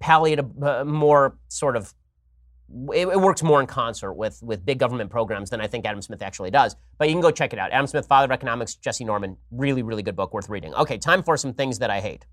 palliative, 0.00 0.62
uh, 0.62 0.84
more 0.84 1.38
sort 1.48 1.76
of, 1.76 1.94
it, 2.92 3.08
it, 3.08 3.20
works 3.20 3.42
more 3.42 3.60
in 3.60 3.66
concert 3.66 4.12
with, 4.12 4.40
with 4.42 4.64
big 4.64 4.78
government 4.78 5.10
programs 5.10 5.50
than 5.50 5.60
I 5.60 5.66
think 5.66 5.86
Adam 5.86 6.02
Smith 6.02 6.22
actually 6.22 6.50
does. 6.50 6.76
But 6.98 7.08
you 7.08 7.14
can 7.14 7.22
go 7.22 7.30
check 7.30 7.52
it 7.52 7.58
out. 7.58 7.72
Adam 7.72 7.86
Smith, 7.86 8.06
Father 8.06 8.26
of 8.26 8.30
Economics, 8.30 8.74
Jesse 8.74 9.04
Norman. 9.04 9.36
Really, 9.50 9.82
really 9.82 10.02
good 10.02 10.16
book, 10.16 10.34
worth 10.34 10.48
reading. 10.48 10.74
Okay, 10.74 10.98
time 10.98 11.22
for 11.22 11.36
some 11.36 11.54
things 11.54 11.78
that 11.78 11.90
I 11.90 12.00
hate. 12.00 12.26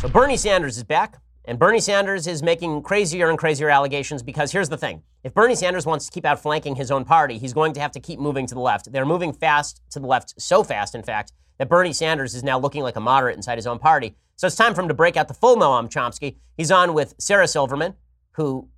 So 0.00 0.08
Bernie 0.08 0.36
Sanders 0.36 0.76
is 0.76 0.84
back. 0.84 1.18
And 1.44 1.58
Bernie 1.58 1.80
Sanders 1.80 2.26
is 2.26 2.42
making 2.42 2.82
crazier 2.82 3.30
and 3.30 3.38
crazier 3.38 3.70
allegations 3.70 4.22
because 4.22 4.52
here's 4.52 4.68
the 4.68 4.76
thing. 4.76 5.02
If 5.24 5.32
Bernie 5.32 5.54
Sanders 5.54 5.86
wants 5.86 6.04
to 6.04 6.12
keep 6.12 6.26
outflanking 6.26 6.76
his 6.76 6.90
own 6.90 7.04
party, 7.06 7.38
he's 7.38 7.54
going 7.54 7.72
to 7.72 7.80
have 7.80 7.90
to 7.92 8.00
keep 8.00 8.20
moving 8.20 8.46
to 8.46 8.54
the 8.54 8.60
left. 8.60 8.92
They're 8.92 9.06
moving 9.06 9.32
fast 9.32 9.80
to 9.90 9.98
the 9.98 10.06
left, 10.06 10.40
so 10.40 10.62
fast, 10.62 10.94
in 10.94 11.02
fact, 11.02 11.32
that 11.56 11.70
Bernie 11.70 11.94
Sanders 11.94 12.34
is 12.34 12.44
now 12.44 12.58
looking 12.58 12.82
like 12.82 12.96
a 12.96 13.00
moderate 13.00 13.34
inside 13.34 13.56
his 13.56 13.66
own 13.66 13.78
party. 13.78 14.14
So 14.36 14.46
it's 14.46 14.56
time 14.56 14.74
for 14.74 14.82
him 14.82 14.88
to 14.88 14.94
break 14.94 15.16
out 15.16 15.26
the 15.26 15.34
full 15.34 15.56
Noam 15.56 15.88
Chomsky. 15.88 16.36
He's 16.56 16.70
on 16.70 16.92
with 16.92 17.14
Sarah 17.18 17.48
Silverman, 17.48 17.94
who 18.32 18.68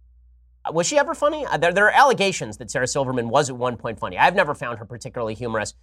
was 0.72 0.86
she 0.86 0.96
ever 0.96 1.12
funny? 1.12 1.44
Uh, 1.44 1.56
there, 1.56 1.72
there 1.72 1.86
are 1.86 1.92
allegations 1.92 2.56
that 2.58 2.70
Sarah 2.70 2.86
Silverman 2.86 3.28
was 3.28 3.50
at 3.50 3.56
one 3.56 3.76
point 3.76 3.98
funny. 3.98 4.16
I've 4.16 4.36
never 4.36 4.54
found 4.54 4.78
her 4.78 4.84
particularly 4.84 5.34
humorous. 5.34 5.74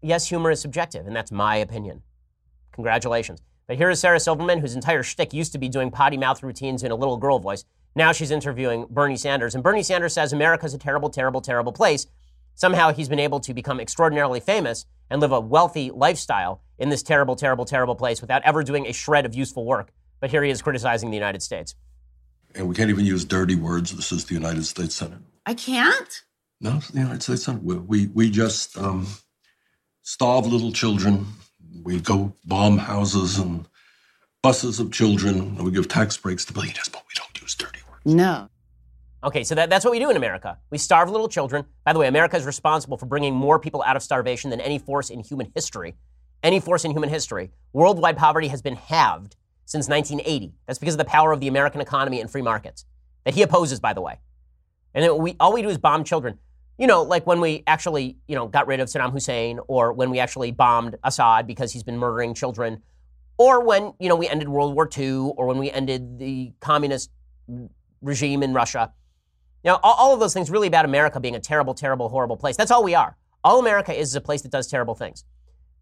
Yes, 0.00 0.30
humor 0.30 0.50
is 0.50 0.60
subjective, 0.60 1.06
and 1.06 1.14
that's 1.14 1.30
my 1.30 1.56
opinion. 1.56 2.02
Congratulations. 2.72 3.42
But 3.66 3.78
here 3.78 3.88
is 3.88 3.98
Sarah 3.98 4.20
Silverman, 4.20 4.58
whose 4.58 4.74
entire 4.74 5.02
shtick 5.02 5.32
used 5.32 5.52
to 5.52 5.58
be 5.58 5.68
doing 5.68 5.90
potty 5.90 6.18
mouth 6.18 6.42
routines 6.42 6.82
in 6.82 6.90
a 6.90 6.96
little 6.96 7.16
girl 7.16 7.38
voice. 7.38 7.64
Now 7.96 8.12
she's 8.12 8.30
interviewing 8.30 8.86
Bernie 8.90 9.16
Sanders. 9.16 9.54
And 9.54 9.64
Bernie 9.64 9.82
Sanders 9.82 10.12
says 10.12 10.32
America's 10.32 10.74
a 10.74 10.78
terrible, 10.78 11.08
terrible, 11.08 11.40
terrible 11.40 11.72
place. 11.72 12.06
Somehow 12.54 12.92
he's 12.92 13.08
been 13.08 13.18
able 13.18 13.40
to 13.40 13.54
become 13.54 13.80
extraordinarily 13.80 14.40
famous 14.40 14.84
and 15.08 15.20
live 15.20 15.32
a 15.32 15.40
wealthy 15.40 15.90
lifestyle 15.90 16.60
in 16.78 16.88
this 16.88 17.02
terrible, 17.02 17.36
terrible, 17.36 17.64
terrible 17.64 17.94
place 17.94 18.20
without 18.20 18.42
ever 18.42 18.62
doing 18.62 18.86
a 18.86 18.92
shred 18.92 19.24
of 19.24 19.34
useful 19.34 19.64
work. 19.64 19.92
But 20.20 20.30
here 20.30 20.42
he 20.42 20.50
is 20.50 20.60
criticizing 20.60 21.10
the 21.10 21.16
United 21.16 21.42
States. 21.42 21.74
And 22.54 22.68
we 22.68 22.74
can't 22.74 22.90
even 22.90 23.04
use 23.04 23.24
dirty 23.24 23.56
words. 23.56 23.94
This 23.94 24.12
is 24.12 24.26
the 24.26 24.34
United 24.34 24.64
States 24.64 24.94
Senate. 24.94 25.18
I 25.46 25.54
can't? 25.54 26.22
No, 26.60 26.76
it's 26.76 26.88
the 26.88 26.98
United 26.98 27.22
States 27.22 27.44
Senate. 27.44 27.62
We, 27.62 27.76
we, 27.76 28.06
we 28.08 28.30
just 28.30 28.76
um, 28.78 29.06
starve 30.02 30.46
little 30.46 30.72
children 30.72 31.26
we 31.82 32.00
go 32.00 32.34
bomb 32.44 32.78
houses 32.78 33.38
and 33.38 33.66
buses 34.42 34.78
of 34.78 34.92
children, 34.92 35.38
and 35.38 35.62
we 35.62 35.70
give 35.70 35.88
tax 35.88 36.16
breaks 36.16 36.44
to 36.44 36.52
billionaires, 36.52 36.88
but 36.88 37.02
we 37.08 37.14
don't 37.14 37.40
use 37.40 37.54
dirty 37.54 37.80
words. 37.90 38.04
No. 38.04 38.48
Okay, 39.22 39.42
so 39.42 39.54
that, 39.54 39.70
that's 39.70 39.84
what 39.84 39.92
we 39.92 39.98
do 39.98 40.10
in 40.10 40.16
America. 40.16 40.58
We 40.70 40.76
starve 40.76 41.08
little 41.10 41.28
children. 41.28 41.64
By 41.84 41.94
the 41.94 41.98
way, 41.98 42.08
America 42.08 42.36
is 42.36 42.44
responsible 42.44 42.98
for 42.98 43.06
bringing 43.06 43.34
more 43.34 43.58
people 43.58 43.82
out 43.86 43.96
of 43.96 44.02
starvation 44.02 44.50
than 44.50 44.60
any 44.60 44.78
force 44.78 45.08
in 45.08 45.20
human 45.20 45.50
history. 45.54 45.94
Any 46.42 46.60
force 46.60 46.84
in 46.84 46.90
human 46.90 47.08
history. 47.08 47.50
Worldwide 47.72 48.18
poverty 48.18 48.48
has 48.48 48.60
been 48.60 48.76
halved 48.76 49.36
since 49.64 49.88
1980. 49.88 50.52
That's 50.66 50.78
because 50.78 50.94
of 50.94 50.98
the 50.98 51.06
power 51.06 51.32
of 51.32 51.40
the 51.40 51.48
American 51.48 51.80
economy 51.80 52.20
and 52.20 52.30
free 52.30 52.42
markets 52.42 52.84
that 53.24 53.34
he 53.34 53.40
opposes, 53.40 53.80
by 53.80 53.94
the 53.94 54.02
way. 54.02 54.18
And 54.92 55.18
we, 55.18 55.36
all 55.40 55.54
we 55.54 55.62
do 55.62 55.70
is 55.70 55.78
bomb 55.78 56.04
children 56.04 56.38
you 56.78 56.86
know, 56.86 57.02
like 57.02 57.26
when 57.26 57.40
we 57.40 57.62
actually, 57.66 58.16
you 58.26 58.34
know, 58.34 58.48
got 58.48 58.66
rid 58.66 58.80
of 58.80 58.88
Saddam 58.88 59.12
Hussein, 59.12 59.60
or 59.68 59.92
when 59.92 60.10
we 60.10 60.18
actually 60.18 60.50
bombed 60.50 60.96
Assad 61.04 61.46
because 61.46 61.72
he's 61.72 61.82
been 61.82 61.98
murdering 61.98 62.34
children, 62.34 62.82
or 63.38 63.64
when, 63.64 63.92
you 64.00 64.08
know, 64.08 64.16
we 64.16 64.28
ended 64.28 64.48
World 64.48 64.74
War 64.74 64.88
II, 64.96 65.32
or 65.36 65.46
when 65.46 65.58
we 65.58 65.70
ended 65.70 66.18
the 66.18 66.52
communist 66.60 67.10
regime 68.00 68.42
in 68.42 68.52
Russia. 68.52 68.92
You 69.62 69.70
know, 69.70 69.80
all, 69.82 70.12
of 70.12 70.20
those 70.20 70.34
things 70.34 70.50
really 70.50 70.66
about 70.66 70.84
America 70.84 71.18
being 71.20 71.36
a 71.36 71.40
terrible, 71.40 71.74
terrible, 71.74 72.08
horrible 72.08 72.36
place. 72.36 72.56
That's 72.56 72.70
all 72.70 72.84
we 72.84 72.94
are. 72.94 73.16
All 73.42 73.60
America 73.60 73.98
is 73.98 74.10
is 74.10 74.14
a 74.16 74.20
place 74.20 74.42
that 74.42 74.50
does 74.50 74.66
terrible 74.66 74.94
things. 74.94 75.24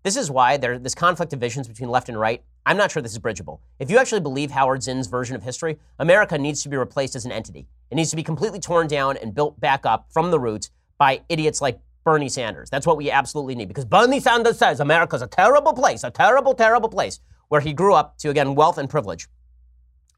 This 0.02 0.16
is 0.16 0.30
why 0.30 0.56
there's 0.56 0.80
this 0.80 0.94
conflict 0.94 1.32
of 1.32 1.40
visions 1.40 1.68
between 1.68 1.88
left 1.88 2.08
and 2.08 2.18
right. 2.18 2.42
I'm 2.66 2.76
not 2.76 2.90
sure 2.90 3.02
this 3.02 3.12
is 3.12 3.18
bridgeable. 3.18 3.60
If 3.78 3.90
you 3.90 3.98
actually 3.98 4.20
believe 4.20 4.50
Howard 4.50 4.82
Zinn's 4.82 5.06
version 5.06 5.36
of 5.36 5.42
history, 5.42 5.78
America 5.98 6.38
needs 6.38 6.62
to 6.62 6.68
be 6.68 6.76
replaced 6.76 7.16
as 7.16 7.24
an 7.24 7.32
entity. 7.32 7.66
It 7.90 7.94
needs 7.96 8.10
to 8.10 8.16
be 8.16 8.22
completely 8.22 8.60
torn 8.60 8.86
down 8.86 9.16
and 9.16 9.34
built 9.34 9.58
back 9.60 9.84
up 9.84 10.06
from 10.10 10.30
the 10.30 10.38
roots 10.38 10.70
by 11.02 11.20
idiots 11.28 11.60
like 11.60 11.80
Bernie 12.04 12.28
Sanders. 12.28 12.70
That's 12.70 12.86
what 12.86 12.96
we 12.96 13.10
absolutely 13.10 13.56
need 13.56 13.66
because 13.66 13.84
Bernie 13.84 14.20
Sanders 14.20 14.56
says 14.56 14.78
America's 14.78 15.20
a 15.20 15.26
terrible 15.26 15.72
place, 15.72 16.04
a 16.04 16.12
terrible, 16.12 16.54
terrible 16.54 16.88
place 16.88 17.18
where 17.48 17.60
he 17.60 17.72
grew 17.72 17.92
up 17.92 18.18
to, 18.18 18.30
again, 18.30 18.54
wealth 18.54 18.78
and 18.78 18.88
privilege. 18.88 19.26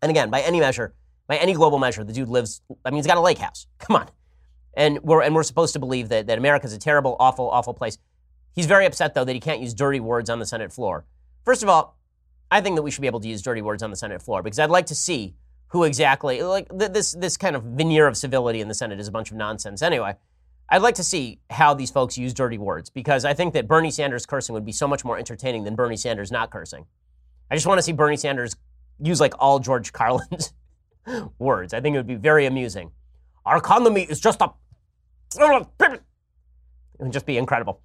And 0.02 0.10
again, 0.10 0.28
by 0.28 0.42
any 0.42 0.60
measure, 0.60 0.92
by 1.26 1.36
any 1.36 1.54
global 1.54 1.78
measure, 1.78 2.04
the 2.04 2.12
dude 2.12 2.28
lives, 2.28 2.60
I 2.84 2.90
mean, 2.90 2.96
he's 2.96 3.06
got 3.06 3.16
a 3.16 3.22
lake 3.22 3.38
house. 3.38 3.66
Come 3.78 3.96
on. 3.96 4.10
And 4.76 5.02
we're, 5.02 5.22
and 5.22 5.34
we're 5.34 5.42
supposed 5.42 5.72
to 5.72 5.78
believe 5.78 6.10
that, 6.10 6.26
that 6.26 6.36
America's 6.36 6.74
a 6.74 6.78
terrible, 6.78 7.16
awful, 7.18 7.48
awful 7.48 7.72
place. 7.72 7.96
He's 8.54 8.66
very 8.66 8.84
upset, 8.84 9.14
though, 9.14 9.24
that 9.24 9.32
he 9.32 9.40
can't 9.40 9.62
use 9.62 9.72
dirty 9.72 10.00
words 10.00 10.28
on 10.28 10.38
the 10.38 10.46
Senate 10.46 10.70
floor. 10.70 11.06
First 11.46 11.62
of 11.62 11.70
all, 11.70 11.96
I 12.50 12.60
think 12.60 12.76
that 12.76 12.82
we 12.82 12.90
should 12.90 13.00
be 13.00 13.06
able 13.06 13.20
to 13.20 13.28
use 13.28 13.40
dirty 13.40 13.62
words 13.62 13.82
on 13.82 13.88
the 13.88 13.96
Senate 13.96 14.20
floor 14.20 14.42
because 14.42 14.58
I'd 14.58 14.68
like 14.68 14.84
to 14.86 14.94
see 14.94 15.34
who 15.68 15.84
exactly, 15.84 16.42
like, 16.42 16.68
this, 16.70 17.12
this 17.12 17.38
kind 17.38 17.56
of 17.56 17.62
veneer 17.62 18.06
of 18.06 18.18
civility 18.18 18.60
in 18.60 18.68
the 18.68 18.74
Senate 18.74 19.00
is 19.00 19.08
a 19.08 19.12
bunch 19.12 19.30
of 19.30 19.38
nonsense 19.38 19.80
anyway. 19.80 20.16
I'd 20.68 20.82
like 20.82 20.94
to 20.96 21.04
see 21.04 21.40
how 21.50 21.74
these 21.74 21.90
folks 21.90 22.16
use 22.16 22.32
dirty 22.32 22.58
words 22.58 22.90
because 22.90 23.24
I 23.24 23.34
think 23.34 23.54
that 23.54 23.68
Bernie 23.68 23.90
Sanders 23.90 24.26
cursing 24.26 24.54
would 24.54 24.64
be 24.64 24.72
so 24.72 24.88
much 24.88 25.04
more 25.04 25.18
entertaining 25.18 25.64
than 25.64 25.74
Bernie 25.74 25.96
Sanders 25.96 26.32
not 26.32 26.50
cursing. 26.50 26.86
I 27.50 27.54
just 27.54 27.66
want 27.66 27.78
to 27.78 27.82
see 27.82 27.92
Bernie 27.92 28.16
Sanders 28.16 28.56
use 28.98 29.20
like 29.20 29.34
all 29.38 29.58
George 29.58 29.92
Carlin's 29.92 30.52
words. 31.38 31.74
I 31.74 31.80
think 31.80 31.94
it 31.94 31.98
would 31.98 32.06
be 32.06 32.14
very 32.14 32.46
amusing. 32.46 32.92
Our 33.44 33.58
economy 33.58 34.02
is 34.02 34.20
just 34.20 34.40
a. 34.40 34.52
It 36.96 37.02
would 37.02 37.12
just 37.12 37.26
be 37.26 37.36
incredible. 37.36 37.80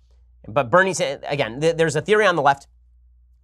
But 0.47 0.69
Bernie, 0.69 0.93
again, 1.27 1.59
there's 1.59 1.95
a 1.95 2.01
theory 2.01 2.27
on 2.27 2.35
the 2.35 2.43
left 2.43 2.67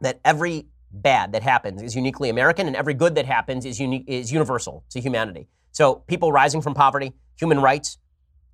that 0.01 0.19
every 0.23 0.67
bad 0.91 1.31
that 1.33 1.41
happens 1.41 1.81
is 1.81 1.95
uniquely 1.95 2.29
American 2.29 2.67
and 2.67 2.75
every 2.75 2.93
good 2.93 3.15
that 3.15 3.25
happens 3.25 3.65
is, 3.65 3.79
unique, 3.79 4.03
is 4.07 4.31
universal 4.31 4.83
to 4.91 5.01
humanity. 5.01 5.47
So 5.71 5.95
people 6.07 6.31
rising 6.31 6.61
from 6.61 6.75
poverty, 6.75 7.13
human 7.37 7.59
rights, 7.59 7.97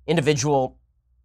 individual 0.06 0.78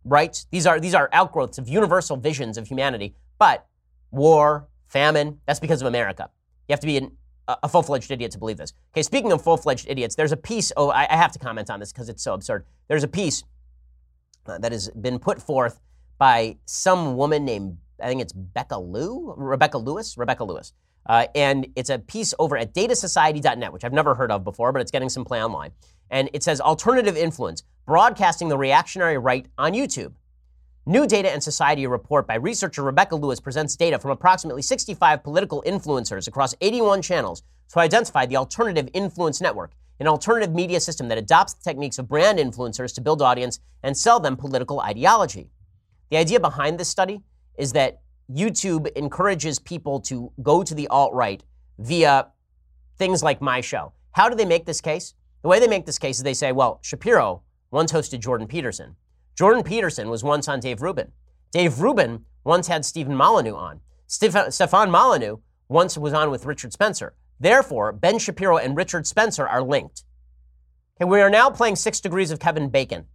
rights. 0.03 0.47
These 0.51 0.65
are, 0.65 0.79
these 0.79 0.95
are 0.95 1.09
outgrowths 1.11 1.57
of 1.57 1.67
universal 1.67 2.17
visions 2.17 2.57
of 2.57 2.67
humanity. 2.67 3.15
But 3.39 3.65
war, 4.11 4.67
famine, 4.87 5.39
that's 5.45 5.59
because 5.59 5.81
of 5.81 5.87
America. 5.87 6.29
You 6.67 6.73
have 6.73 6.79
to 6.81 6.87
be 6.87 6.97
an, 6.97 7.11
a 7.47 7.69
full 7.69 7.83
fledged 7.83 8.11
idiot 8.11 8.31
to 8.31 8.37
believe 8.37 8.57
this. 8.57 8.73
Okay, 8.93 9.03
speaking 9.03 9.31
of 9.31 9.41
full 9.41 9.57
fledged 9.57 9.85
idiots, 9.89 10.15
there's 10.15 10.31
a 10.31 10.37
piece, 10.37 10.71
oh, 10.75 10.89
I, 10.89 11.07
I 11.09 11.15
have 11.15 11.31
to 11.33 11.39
comment 11.39 11.69
on 11.69 11.79
this 11.79 11.91
because 11.91 12.09
it's 12.09 12.23
so 12.23 12.33
absurd. 12.33 12.65
There's 12.87 13.03
a 13.03 13.07
piece 13.07 13.43
uh, 14.45 14.57
that 14.59 14.71
has 14.71 14.89
been 14.89 15.19
put 15.19 15.41
forth 15.41 15.79
by 16.17 16.57
some 16.65 17.15
woman 17.15 17.45
named, 17.45 17.77
I 18.01 18.07
think 18.07 18.21
it's 18.21 18.33
Becca 18.33 18.77
Lou, 18.77 19.33
Rebecca 19.37 19.77
Lewis, 19.77 20.17
Rebecca 20.17 20.43
Lewis. 20.43 20.73
Uh, 21.05 21.27
and 21.35 21.67
it's 21.75 21.89
a 21.89 21.99
piece 21.99 22.33
over 22.37 22.57
at 22.57 22.73
datasociety.net, 22.73 23.71
which 23.71 23.85
I've 23.85 23.93
never 23.93 24.13
heard 24.15 24.31
of 24.31 24.43
before, 24.43 24.73
but 24.73 24.81
it's 24.81 24.91
getting 24.91 25.09
some 25.09 25.23
play 25.23 25.41
online. 25.41 25.71
And 26.09 26.29
it 26.33 26.43
says 26.43 26.59
alternative 26.59 27.15
influence, 27.15 27.63
broadcasting 27.87 28.49
the 28.49 28.57
reactionary 28.57 29.17
right 29.17 29.47
on 29.57 29.71
YouTube. 29.71 30.11
New 30.85 31.07
Data 31.07 31.31
and 31.31 31.41
Society 31.41 31.87
report 31.87 32.27
by 32.27 32.35
researcher 32.35 32.83
Rebecca 32.83 33.15
Lewis 33.15 33.39
presents 33.39 33.77
data 33.77 33.97
from 33.97 34.11
approximately 34.11 34.61
65 34.61 35.23
political 35.23 35.63
influencers 35.65 36.27
across 36.27 36.53
81 36.59 37.01
channels 37.01 37.43
to 37.69 37.79
identify 37.79 38.25
the 38.25 38.35
alternative 38.35 38.89
influence 38.93 39.39
network, 39.39 39.71
an 40.01 40.07
alternative 40.07 40.53
media 40.53 40.81
system 40.81 41.07
that 41.07 41.17
adopts 41.17 41.53
the 41.53 41.63
techniques 41.63 41.97
of 41.97 42.09
brand 42.09 42.39
influencers 42.39 42.93
to 42.93 42.99
build 42.99 43.21
audience 43.21 43.61
and 43.83 43.95
sell 43.95 44.19
them 44.19 44.35
political 44.35 44.81
ideology. 44.81 45.49
The 46.09 46.17
idea 46.17 46.41
behind 46.41 46.77
this 46.77 46.89
study 46.89 47.21
is 47.57 47.71
that 47.71 48.01
YouTube 48.29 48.91
encourages 48.97 49.59
people 49.59 50.01
to 50.01 50.33
go 50.43 50.61
to 50.61 50.75
the 50.75 50.89
alt 50.89 51.13
right 51.13 51.41
via 51.79 52.27
things 52.97 53.23
like 53.23 53.41
my 53.41 53.61
show. 53.61 53.93
How 54.11 54.27
do 54.27 54.35
they 54.35 54.45
make 54.45 54.65
this 54.65 54.81
case? 54.81 55.13
The 55.41 55.47
way 55.47 55.61
they 55.61 55.69
make 55.69 55.85
this 55.85 55.99
case 55.99 56.17
is 56.17 56.23
they 56.23 56.33
say, 56.33 56.51
well, 56.51 56.79
Shapiro 56.81 57.43
once 57.71 57.91
hosted 57.91 58.19
Jordan 58.19 58.47
Peterson. 58.47 58.95
Jordan 59.35 59.63
Peterson 59.63 60.09
was 60.09 60.23
once 60.23 60.47
on 60.47 60.59
Dave 60.59 60.81
Rubin. 60.81 61.11
Dave 61.51 61.79
Rubin 61.79 62.25
once 62.43 62.67
had 62.67 62.85
Stefan 62.85 63.15
Molyneux 63.15 63.55
on. 63.55 63.81
Stefan 64.07 64.89
Molyneux 64.89 65.37
once 65.69 65.97
was 65.97 66.13
on 66.13 66.31
with 66.31 66.45
Richard 66.45 66.73
Spencer. 66.73 67.13
Therefore, 67.39 67.91
Ben 67.91 68.19
Shapiro 68.19 68.57
and 68.57 68.75
Richard 68.75 69.05
Spencer 69.05 69.47
are 69.47 69.61
linked. 69.61 70.03
Okay, 70.99 71.07
we 71.07 71.21
are 71.21 71.29
now 71.29 71.49
playing 71.49 71.75
Six 71.75 71.99
Degrees 71.99 72.31
of 72.31 72.39
Kevin 72.39 72.69
Bacon. 72.69 73.05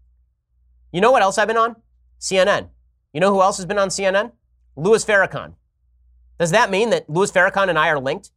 You 0.93 1.01
know 1.01 1.11
what 1.11 1.23
else 1.23 1.39
I've 1.39 1.49
been 1.49 1.57
on? 1.57 1.77
CNN. 2.21 2.69
You 3.13 3.21
know 3.21 3.33
who 3.33 3.43
else 3.43 3.57
has 3.57 3.67
been 3.67 3.79
on 3.79 3.89
CNN? 3.89 4.33
Louis 4.77 5.05
Farrakhan. 5.05 5.55
Does 6.39 6.53
that 6.53 6.71
mean 6.71 6.91
that 6.91 7.11
Louis 7.11 7.33
Farrakhan 7.33 7.69
and 7.69 7.79
I 7.79 7.89
are 7.89 7.99
linked? 7.99 8.31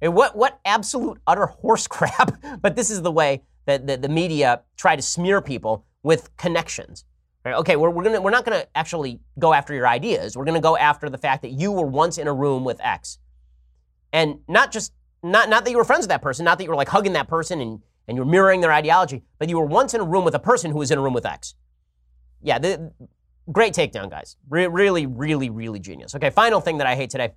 What, 0.00 0.36
what 0.36 0.60
absolute 0.64 1.18
utter 1.26 1.46
horse 1.46 1.86
crap. 1.88 2.40
but 2.60 2.76
this 2.76 2.90
is 2.90 3.02
the 3.02 3.10
way 3.10 3.42
that 3.68 4.02
the, 4.02 4.08
media 4.08 4.62
try 4.76 4.96
to 4.96 5.02
smear 5.02 5.40
people 5.40 5.84
with 6.02 6.34
connections. 6.36 7.04
Right? 7.44 7.54
Okay, 7.54 7.76
we're, 7.76 7.90
we're, 7.90 8.02
gonna, 8.02 8.20
we're 8.20 8.30
not 8.30 8.44
going 8.44 8.58
to 8.58 8.66
actually 8.74 9.20
go 9.38 9.52
after 9.52 9.74
your 9.74 9.86
ideas. 9.86 10.36
We're 10.36 10.44
going 10.44 10.54
to 10.54 10.60
go 10.60 10.76
after 10.76 11.08
the 11.08 11.18
fact 11.18 11.42
that 11.42 11.52
you 11.52 11.70
were 11.70 11.86
once 11.86 12.18
in 12.18 12.26
a 12.26 12.32
room 12.32 12.64
with 12.64 12.80
X. 12.80 13.18
And 14.12 14.40
not 14.48 14.72
just, 14.72 14.92
not, 15.22 15.48
not 15.48 15.64
that 15.64 15.70
you 15.70 15.76
were 15.76 15.84
friends 15.84 16.02
with 16.02 16.08
that 16.08 16.22
person, 16.22 16.44
not 16.44 16.58
that 16.58 16.64
you 16.64 16.70
were 16.70 16.76
like 16.76 16.88
hugging 16.88 17.12
that 17.12 17.28
person 17.28 17.60
and, 17.60 17.80
and 18.06 18.16
you 18.16 18.24
were 18.24 18.30
mirroring 18.30 18.60
their 18.62 18.72
ideology, 18.72 19.22
but 19.38 19.48
you 19.48 19.58
were 19.58 19.66
once 19.66 19.92
in 19.94 20.00
a 20.00 20.04
room 20.04 20.24
with 20.24 20.34
a 20.34 20.38
person 20.40 20.70
who 20.70 20.78
was 20.78 20.90
in 20.90 20.98
a 20.98 21.02
room 21.02 21.14
with 21.14 21.26
X. 21.26 21.54
Yeah, 22.42 22.58
the, 22.58 22.92
great 23.52 23.74
takedown, 23.74 24.10
guys. 24.10 24.36
Re- 24.48 24.66
really, 24.66 25.06
really, 25.06 25.50
really 25.50 25.78
genius. 25.78 26.14
Okay, 26.14 26.30
final 26.30 26.60
thing 26.60 26.78
that 26.78 26.86
I 26.86 26.94
hate 26.94 27.10
today. 27.10 27.32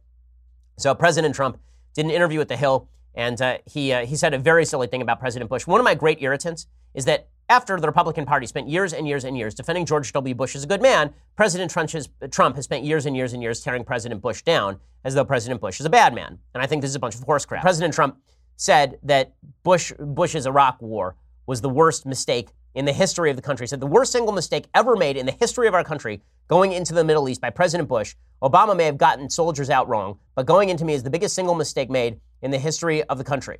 So 0.77 0.95
President 0.95 1.35
Trump 1.35 1.59
did 1.93 2.05
an 2.05 2.11
interview 2.11 2.39
at 2.41 2.47
The 2.47 2.57
Hill, 2.57 2.89
and 3.15 3.41
uh, 3.41 3.57
he, 3.65 3.91
uh, 3.91 4.05
he 4.05 4.15
said 4.15 4.33
a 4.33 4.39
very 4.39 4.65
silly 4.65 4.87
thing 4.87 5.01
about 5.01 5.19
President 5.19 5.49
Bush. 5.49 5.67
One 5.67 5.79
of 5.79 5.83
my 5.83 5.95
great 5.95 6.21
irritants 6.21 6.67
is 6.93 7.05
that 7.05 7.27
after 7.49 7.77
the 7.79 7.87
Republican 7.87 8.25
Party 8.25 8.45
spent 8.45 8.69
years 8.69 8.93
and 8.93 9.05
years 9.07 9.25
and 9.25 9.37
years 9.37 9.53
defending 9.53 9.85
George 9.85 10.11
W. 10.13 10.33
Bush 10.33 10.55
as 10.55 10.63
a 10.63 10.67
good 10.67 10.81
man, 10.81 11.13
President 11.35 11.69
Trump 11.69 11.91
has, 11.91 12.09
Trump 12.31 12.55
has 12.55 12.63
spent 12.63 12.85
years 12.85 13.05
and 13.05 13.15
years 13.15 13.33
and 13.33 13.43
years 13.43 13.59
tearing 13.61 13.83
President 13.83 14.21
Bush 14.21 14.41
down 14.41 14.79
as 15.03 15.15
though 15.15 15.25
President 15.25 15.59
Bush 15.59 15.79
is 15.79 15.85
a 15.85 15.89
bad 15.89 16.13
man. 16.13 16.39
And 16.53 16.63
I 16.63 16.65
think 16.65 16.81
this 16.81 16.89
is 16.89 16.95
a 16.95 16.99
bunch 16.99 17.15
of 17.15 17.23
horse 17.23 17.45
crap. 17.45 17.61
President 17.61 17.93
Trump 17.93 18.17
said 18.55 18.99
that 19.03 19.33
Bush, 19.63 19.91
Bush's 19.99 20.45
Iraq 20.45 20.81
war 20.81 21.15
was 21.45 21.59
the 21.59 21.69
worst 21.69 22.05
mistake 22.05 22.49
in 22.73 22.85
the 22.85 22.93
history 22.93 23.29
of 23.29 23.35
the 23.35 23.41
country. 23.41 23.65
He 23.65 23.67
said 23.67 23.81
the 23.81 23.87
worst 23.87 24.13
single 24.13 24.31
mistake 24.31 24.67
ever 24.73 24.95
made 24.95 25.17
in 25.17 25.25
the 25.25 25.33
history 25.33 25.67
of 25.67 25.73
our 25.73 25.83
country 25.83 26.21
going 26.47 26.71
into 26.71 26.93
the 26.93 27.03
Middle 27.03 27.27
East 27.27 27.41
by 27.41 27.49
President 27.49 27.89
Bush. 27.89 28.15
Obama 28.41 28.77
may 28.77 28.85
have 28.85 28.97
gotten 28.97 29.29
soldiers 29.29 29.69
out 29.69 29.89
wrong, 29.89 30.19
but 30.35 30.45
going 30.45 30.69
into 30.69 30.85
me 30.85 30.93
is 30.93 31.03
the 31.03 31.09
biggest 31.09 31.35
single 31.35 31.55
mistake 31.55 31.89
made 31.89 32.19
in 32.41 32.51
the 32.51 32.59
history 32.59 33.03
of 33.03 33.17
the 33.17 33.23
country. 33.23 33.59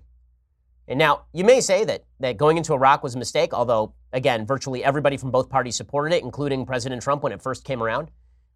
And 0.88 0.98
now, 0.98 1.24
you 1.32 1.44
may 1.44 1.62
say 1.62 1.86
that, 1.86 2.04
that 2.20 2.38
going 2.38 2.58
into 2.58 2.74
Iraq 2.74 3.04
was 3.04 3.16
a 3.16 3.20
mistake, 3.20 3.54
although, 3.54 3.94
again, 4.12 4.46
virtually 4.46 4.84
everybody 4.84 5.16
from 5.16 5.32
both 5.32 5.50
parties 5.50 5.76
supported 5.76 6.14
it, 6.14 6.24
including 6.24 6.66
President 6.66 7.02
Trump 7.02 7.24
when 7.24 7.32
it 7.32 7.42
first 7.42 7.64
came 7.64 7.82
around. 7.82 8.10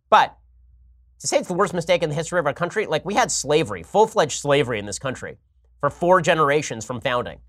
But 0.10 0.36
to 1.20 1.28
say 1.28 1.38
it's 1.38 1.48
the 1.48 1.54
worst 1.54 1.74
mistake 1.74 2.04
in 2.04 2.10
the 2.10 2.16
history 2.16 2.40
of 2.40 2.46
our 2.46 2.54
country, 2.54 2.86
like 2.88 3.06
we 3.06 3.14
had 3.14 3.32
slavery, 3.32 3.84
full 3.84 4.08
fledged 4.08 4.40
slavery 4.40 4.80
in 4.80 4.86
this 4.86 5.00
country 5.00 5.38
for 5.80 5.90
four 5.90 6.20
generations 6.22 6.84
from 6.84 7.00
founding. 7.00 7.40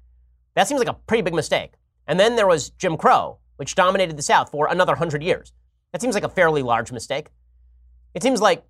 That 0.54 0.68
seems 0.68 0.78
like 0.78 0.88
a 0.88 0.94
pretty 0.94 1.22
big 1.22 1.34
mistake. 1.34 1.72
And 2.06 2.20
then 2.20 2.36
there 2.36 2.46
was 2.46 2.70
Jim 2.70 2.96
Crow, 2.96 3.38
which 3.56 3.74
dominated 3.74 4.16
the 4.16 4.22
South 4.22 4.50
for 4.50 4.68
another 4.68 4.94
hundred 4.94 5.22
years. 5.22 5.52
That 5.92 6.00
seems 6.00 6.14
like 6.14 6.24
a 6.24 6.28
fairly 6.28 6.62
large 6.62 6.92
mistake. 6.92 7.28
It 8.14 8.22
seems 8.22 8.40
like 8.40 8.64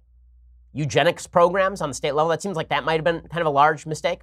eugenics 0.76 1.26
programs 1.26 1.80
on 1.80 1.88
the 1.88 1.94
state 1.94 2.14
level, 2.14 2.28
that 2.30 2.42
seems 2.42 2.56
like 2.56 2.68
that 2.68 2.84
might 2.84 2.94
have 2.94 3.04
been 3.04 3.20
kind 3.28 3.40
of 3.40 3.46
a 3.46 3.50
large 3.50 3.86
mistake. 3.86 4.22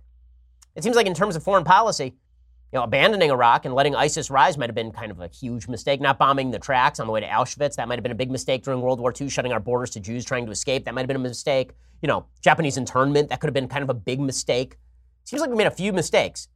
It 0.75 0.83
seems 0.83 0.95
like 0.95 1.07
in 1.07 1.13
terms 1.13 1.35
of 1.35 1.43
foreign 1.43 1.63
policy, 1.63 2.05
you 2.05 2.79
know, 2.79 2.83
abandoning 2.83 3.29
Iraq 3.29 3.65
and 3.65 3.73
letting 3.73 3.95
ISIS 3.95 4.29
rise 4.31 4.57
might 4.57 4.67
have 4.67 4.75
been 4.75 4.91
kind 4.91 5.11
of 5.11 5.19
a 5.19 5.27
huge 5.27 5.67
mistake. 5.67 6.01
Not 6.01 6.17
bombing 6.17 6.51
the 6.51 6.59
tracks 6.59 6.99
on 6.99 7.05
the 7.07 7.13
way 7.13 7.19
to 7.19 7.27
Auschwitz, 7.27 7.75
that 7.75 7.87
might 7.87 7.95
have 7.95 8.03
been 8.03 8.11
a 8.11 8.15
big 8.15 8.31
mistake 8.31 8.63
during 8.63 8.81
World 8.81 8.99
War 8.99 9.13
II. 9.19 9.29
Shutting 9.29 9.51
our 9.51 9.59
borders 9.59 9.91
to 9.91 9.99
Jews 9.99 10.25
trying 10.25 10.45
to 10.45 10.51
escape, 10.51 10.85
that 10.85 10.93
might 10.95 11.01
have 11.01 11.07
been 11.07 11.17
a 11.17 11.19
mistake. 11.19 11.71
You 12.01 12.07
know, 12.07 12.25
Japanese 12.41 12.77
internment, 12.77 13.29
that 13.29 13.39
could 13.39 13.47
have 13.47 13.53
been 13.53 13.67
kind 13.67 13.83
of 13.83 13.89
a 13.89 13.93
big 13.93 14.19
mistake. 14.19 14.77
Seems 15.23 15.41
like 15.41 15.49
we 15.49 15.55
made 15.55 15.67
a 15.67 15.71
few 15.71 15.93
mistakes. 15.93 16.47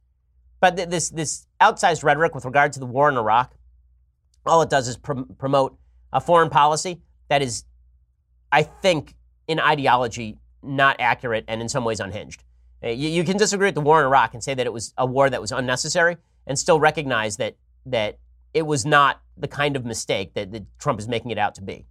But 0.60 0.76
th- 0.76 0.88
this, 0.88 1.10
this 1.10 1.46
outsized 1.60 2.02
rhetoric 2.02 2.34
with 2.34 2.44
regard 2.44 2.72
to 2.72 2.80
the 2.80 2.86
war 2.86 3.08
in 3.08 3.16
Iraq, 3.16 3.54
all 4.44 4.60
it 4.62 4.70
does 4.70 4.88
is 4.88 4.96
pr- 4.96 5.22
promote 5.38 5.78
a 6.12 6.20
foreign 6.20 6.50
policy 6.50 7.00
that 7.28 7.42
is, 7.42 7.64
I 8.50 8.64
think, 8.64 9.14
in 9.48 9.58
ideology, 9.58 10.36
not 10.62 10.96
accurate 11.00 11.44
and 11.48 11.60
in 11.60 11.68
some 11.68 11.84
ways 11.84 11.98
unhinged. 11.98 12.44
Uh, 12.84 12.88
you, 12.90 13.08
you, 13.08 13.24
can 13.24 13.36
disagree 13.36 13.66
with 13.66 13.74
the 13.74 13.80
war 13.80 13.98
in 13.98 14.06
Iraq 14.06 14.34
and 14.34 14.44
say 14.44 14.54
that 14.54 14.64
it 14.64 14.72
was 14.72 14.94
a 14.96 15.04
war 15.04 15.28
that 15.28 15.40
was 15.40 15.50
unnecessary, 15.50 16.16
and 16.46 16.56
still 16.56 16.78
recognize 16.78 17.36
that 17.38 17.56
that 17.86 18.18
it 18.54 18.62
was 18.62 18.86
not 18.86 19.20
the 19.36 19.48
kind 19.48 19.74
of 19.76 19.84
mistake 19.84 20.34
that, 20.34 20.52
that 20.52 20.64
Trump 20.78 20.98
is 21.00 21.08
making 21.08 21.30
it 21.30 21.38
out 21.38 21.54
to 21.56 21.62
be. 21.62 21.86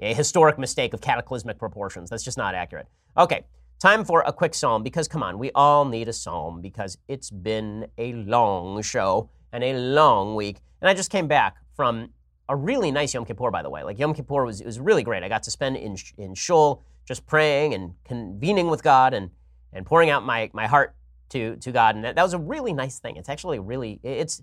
A 0.00 0.14
historic 0.14 0.58
mistake 0.58 0.94
of 0.94 1.00
cataclysmic 1.00 1.58
proportions. 1.58 2.10
That's 2.10 2.24
just 2.24 2.38
not 2.38 2.54
accurate. 2.54 2.88
Okay, 3.16 3.44
time 3.78 4.04
for 4.04 4.22
a 4.26 4.32
quick 4.32 4.54
psalm 4.54 4.82
because 4.82 5.06
come 5.06 5.22
on, 5.22 5.38
we 5.38 5.50
all 5.54 5.84
need 5.84 6.08
a 6.08 6.12
psalm 6.12 6.60
because 6.60 6.98
it's 7.06 7.30
been 7.30 7.86
a 7.98 8.12
long 8.14 8.82
show 8.82 9.30
and 9.52 9.62
a 9.62 9.74
long 9.74 10.34
week. 10.34 10.58
And 10.80 10.88
I 10.88 10.94
just 10.94 11.10
came 11.10 11.28
back 11.28 11.56
from 11.76 12.10
a 12.48 12.56
really 12.56 12.90
nice 12.90 13.14
Yom 13.14 13.24
Kippur, 13.24 13.50
by 13.50 13.62
the 13.62 13.70
way. 13.70 13.84
Like 13.84 13.98
Yom 13.98 14.14
Kippur 14.14 14.44
was, 14.44 14.60
it 14.60 14.66
was 14.66 14.80
really 14.80 15.02
great. 15.02 15.22
I 15.22 15.28
got 15.28 15.44
to 15.44 15.50
spend 15.50 15.76
in, 15.76 15.96
in 16.18 16.34
Shul 16.34 16.82
just 17.06 17.26
praying 17.26 17.74
and 17.74 17.94
convening 18.04 18.68
with 18.68 18.82
God 18.82 19.14
and 19.14 19.30
and 19.72 19.86
pouring 19.86 20.10
out 20.10 20.24
my, 20.24 20.50
my 20.52 20.66
heart 20.66 20.94
to, 21.30 21.56
to 21.56 21.72
God. 21.72 21.96
And 21.96 22.04
that, 22.04 22.16
that 22.16 22.22
was 22.22 22.34
a 22.34 22.38
really 22.38 22.72
nice 22.72 22.98
thing. 22.98 23.16
It's 23.16 23.28
actually 23.28 23.58
really, 23.58 24.00
it's, 24.02 24.42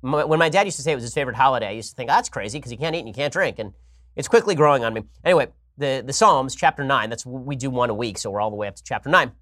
when 0.00 0.38
my 0.38 0.48
dad 0.48 0.66
used 0.66 0.76
to 0.76 0.82
say 0.82 0.92
it 0.92 0.94
was 0.94 1.04
his 1.04 1.12
favorite 1.12 1.36
holiday, 1.36 1.68
I 1.68 1.72
used 1.72 1.90
to 1.90 1.96
think, 1.96 2.08
oh, 2.08 2.14
that's 2.14 2.28
crazy 2.28 2.58
because 2.58 2.72
you 2.72 2.78
can't 2.78 2.94
eat 2.94 3.00
and 3.00 3.08
you 3.08 3.14
can't 3.14 3.32
drink. 3.32 3.58
And 3.58 3.74
it's 4.16 4.28
quickly 4.28 4.54
growing 4.54 4.84
on 4.84 4.94
me. 4.94 5.02
Anyway, 5.24 5.48
the, 5.76 6.02
the 6.06 6.12
Psalms, 6.12 6.54
chapter 6.54 6.84
9, 6.84 7.10
that's 7.10 7.26
we 7.26 7.56
do 7.56 7.68
one 7.68 7.90
a 7.90 7.94
week, 7.94 8.16
so 8.16 8.30
we're 8.30 8.40
all 8.40 8.50
the 8.50 8.56
way 8.56 8.68
up 8.68 8.76
to 8.76 8.82
chapter 8.82 9.10
9. 9.10 9.32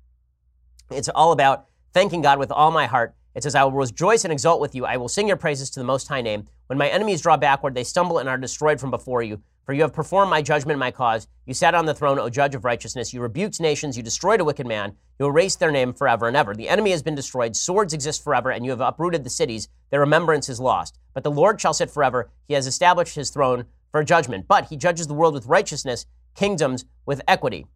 It's 0.90 1.08
all 1.08 1.32
about 1.32 1.66
thanking 1.92 2.22
God 2.22 2.38
with 2.38 2.50
all 2.50 2.70
my 2.70 2.86
heart. 2.86 3.14
It 3.34 3.42
says, 3.42 3.54
I 3.54 3.62
will 3.62 3.72
rejoice 3.72 4.24
and 4.24 4.32
exult 4.32 4.60
with 4.60 4.74
you. 4.74 4.84
I 4.84 4.96
will 4.96 5.08
sing 5.08 5.28
your 5.28 5.36
praises 5.36 5.70
to 5.70 5.80
the 5.80 5.84
Most 5.84 6.08
High 6.08 6.22
name. 6.22 6.46
When 6.66 6.78
my 6.78 6.88
enemies 6.88 7.20
draw 7.20 7.36
backward, 7.36 7.74
they 7.74 7.84
stumble 7.84 8.18
and 8.18 8.28
are 8.28 8.38
destroyed 8.38 8.80
from 8.80 8.90
before 8.90 9.22
you. 9.22 9.42
For 9.68 9.74
you 9.74 9.82
have 9.82 9.92
performed 9.92 10.30
my 10.30 10.40
judgment 10.40 10.76
and 10.76 10.80
my 10.80 10.90
cause. 10.90 11.28
You 11.44 11.52
sat 11.52 11.74
on 11.74 11.84
the 11.84 11.92
throne, 11.92 12.18
O 12.18 12.30
judge 12.30 12.54
of 12.54 12.64
righteousness. 12.64 13.12
You 13.12 13.20
rebuked 13.20 13.60
nations. 13.60 13.98
You 13.98 14.02
destroyed 14.02 14.40
a 14.40 14.44
wicked 14.44 14.66
man. 14.66 14.94
You 15.18 15.26
erased 15.26 15.60
their 15.60 15.70
name 15.70 15.92
forever 15.92 16.26
and 16.26 16.34
ever. 16.34 16.54
The 16.54 16.70
enemy 16.70 16.90
has 16.92 17.02
been 17.02 17.14
destroyed. 17.14 17.54
Swords 17.54 17.92
exist 17.92 18.24
forever, 18.24 18.50
and 18.50 18.64
you 18.64 18.70
have 18.70 18.80
uprooted 18.80 19.24
the 19.24 19.28
cities. 19.28 19.68
Their 19.90 20.00
remembrance 20.00 20.48
is 20.48 20.58
lost. 20.58 20.98
But 21.12 21.22
the 21.22 21.30
Lord 21.30 21.60
shall 21.60 21.74
sit 21.74 21.90
forever. 21.90 22.30
He 22.46 22.54
has 22.54 22.66
established 22.66 23.14
his 23.14 23.28
throne 23.28 23.66
for 23.92 24.02
judgment. 24.02 24.48
But 24.48 24.70
he 24.70 24.76
judges 24.78 25.06
the 25.06 25.12
world 25.12 25.34
with 25.34 25.44
righteousness, 25.44 26.06
kingdoms 26.34 26.86
with 27.04 27.20
equity. 27.28 27.66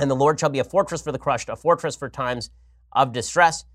And 0.00 0.10
the 0.10 0.16
Lord 0.16 0.40
shall 0.40 0.50
be 0.50 0.58
a 0.58 0.64
fortress 0.64 1.00
for 1.00 1.12
the 1.12 1.18
crushed, 1.20 1.48
a 1.48 1.54
fortress 1.54 1.94
for 1.94 2.08
times 2.08 2.50
of 2.90 3.12
distress. 3.12 3.66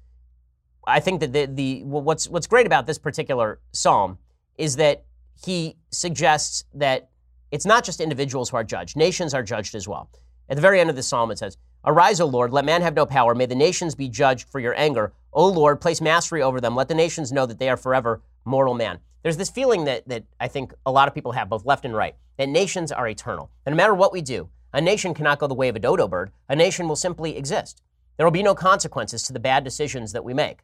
I 0.86 1.00
think 1.00 1.22
that 1.22 1.32
the, 1.32 1.46
the 1.46 1.84
what's 1.86 2.28
what's 2.28 2.48
great 2.48 2.66
about 2.66 2.86
this 2.86 2.98
particular 2.98 3.62
psalm 3.72 4.18
is 4.58 4.76
that 4.76 5.06
he 5.42 5.78
suggests 5.90 6.66
that 6.74 7.10
it's 7.54 7.68
not 7.68 7.84
just 7.84 8.02
individuals 8.02 8.50
who 8.50 8.58
are 8.58 8.64
judged, 8.64 8.98
nations 8.98 9.36
are 9.36 9.44
judged 9.44 9.76
as 9.76 9.88
well. 9.88 10.10
At 10.50 10.56
the 10.56 10.62
very 10.62 10.80
end 10.80 10.90
of 10.90 10.96
the 10.96 11.04
psalm, 11.04 11.30
it 11.30 11.38
says, 11.38 11.56
Arise, 11.86 12.20
O 12.20 12.26
Lord, 12.26 12.52
let 12.52 12.66
man 12.66 12.82
have 12.82 12.96
no 12.96 13.06
power. 13.06 13.36
May 13.36 13.46
the 13.46 13.54
nations 13.54 13.94
be 13.94 14.10
judged 14.10 14.50
for 14.50 14.60
your 14.60 14.74
anger. 14.76 15.14
O 15.32 15.48
Lord, 15.48 15.80
place 15.80 16.02
mastery 16.02 16.42
over 16.42 16.60
them. 16.60 16.76
Let 16.76 16.88
the 16.88 16.96
nations 16.96 17.32
know 17.32 17.46
that 17.46 17.60
they 17.60 17.70
are 17.70 17.78
forever 17.78 18.24
mortal 18.44 18.74
man. 18.74 18.98
There's 19.22 19.38
this 19.38 19.52
feeling 19.52 19.86
that, 19.86 20.08
that 20.08 20.24
I 20.40 20.48
think 20.48 20.74
a 20.84 20.92
lot 20.92 21.08
of 21.08 21.14
people 21.14 21.34
have, 21.34 21.48
both 21.48 21.64
left 21.64 21.86
and 21.86 21.96
right, 21.96 22.16
that 22.38 22.50
nations 22.50 22.92
are 22.92 23.08
eternal. 23.08 23.52
And 23.68 23.74
no 23.74 23.78
matter 23.78 23.94
what 23.94 24.12
we 24.12 24.22
do, 24.22 24.50
a 24.74 24.82
nation 24.82 25.14
cannot 25.14 25.38
go 25.38 25.46
the 25.46 25.54
way 25.54 25.70
of 25.70 25.76
a 25.76 25.80
dodo 25.80 26.08
bird. 26.08 26.32
A 26.50 26.56
nation 26.56 26.88
will 26.88 26.96
simply 26.96 27.38
exist. 27.38 27.84
There 28.18 28.26
will 28.26 28.32
be 28.32 28.42
no 28.42 28.56
consequences 28.56 29.22
to 29.24 29.34
the 29.34 29.40
bad 29.40 29.64
decisions 29.64 30.12
that 30.14 30.24
we 30.24 30.34
make. 30.34 30.62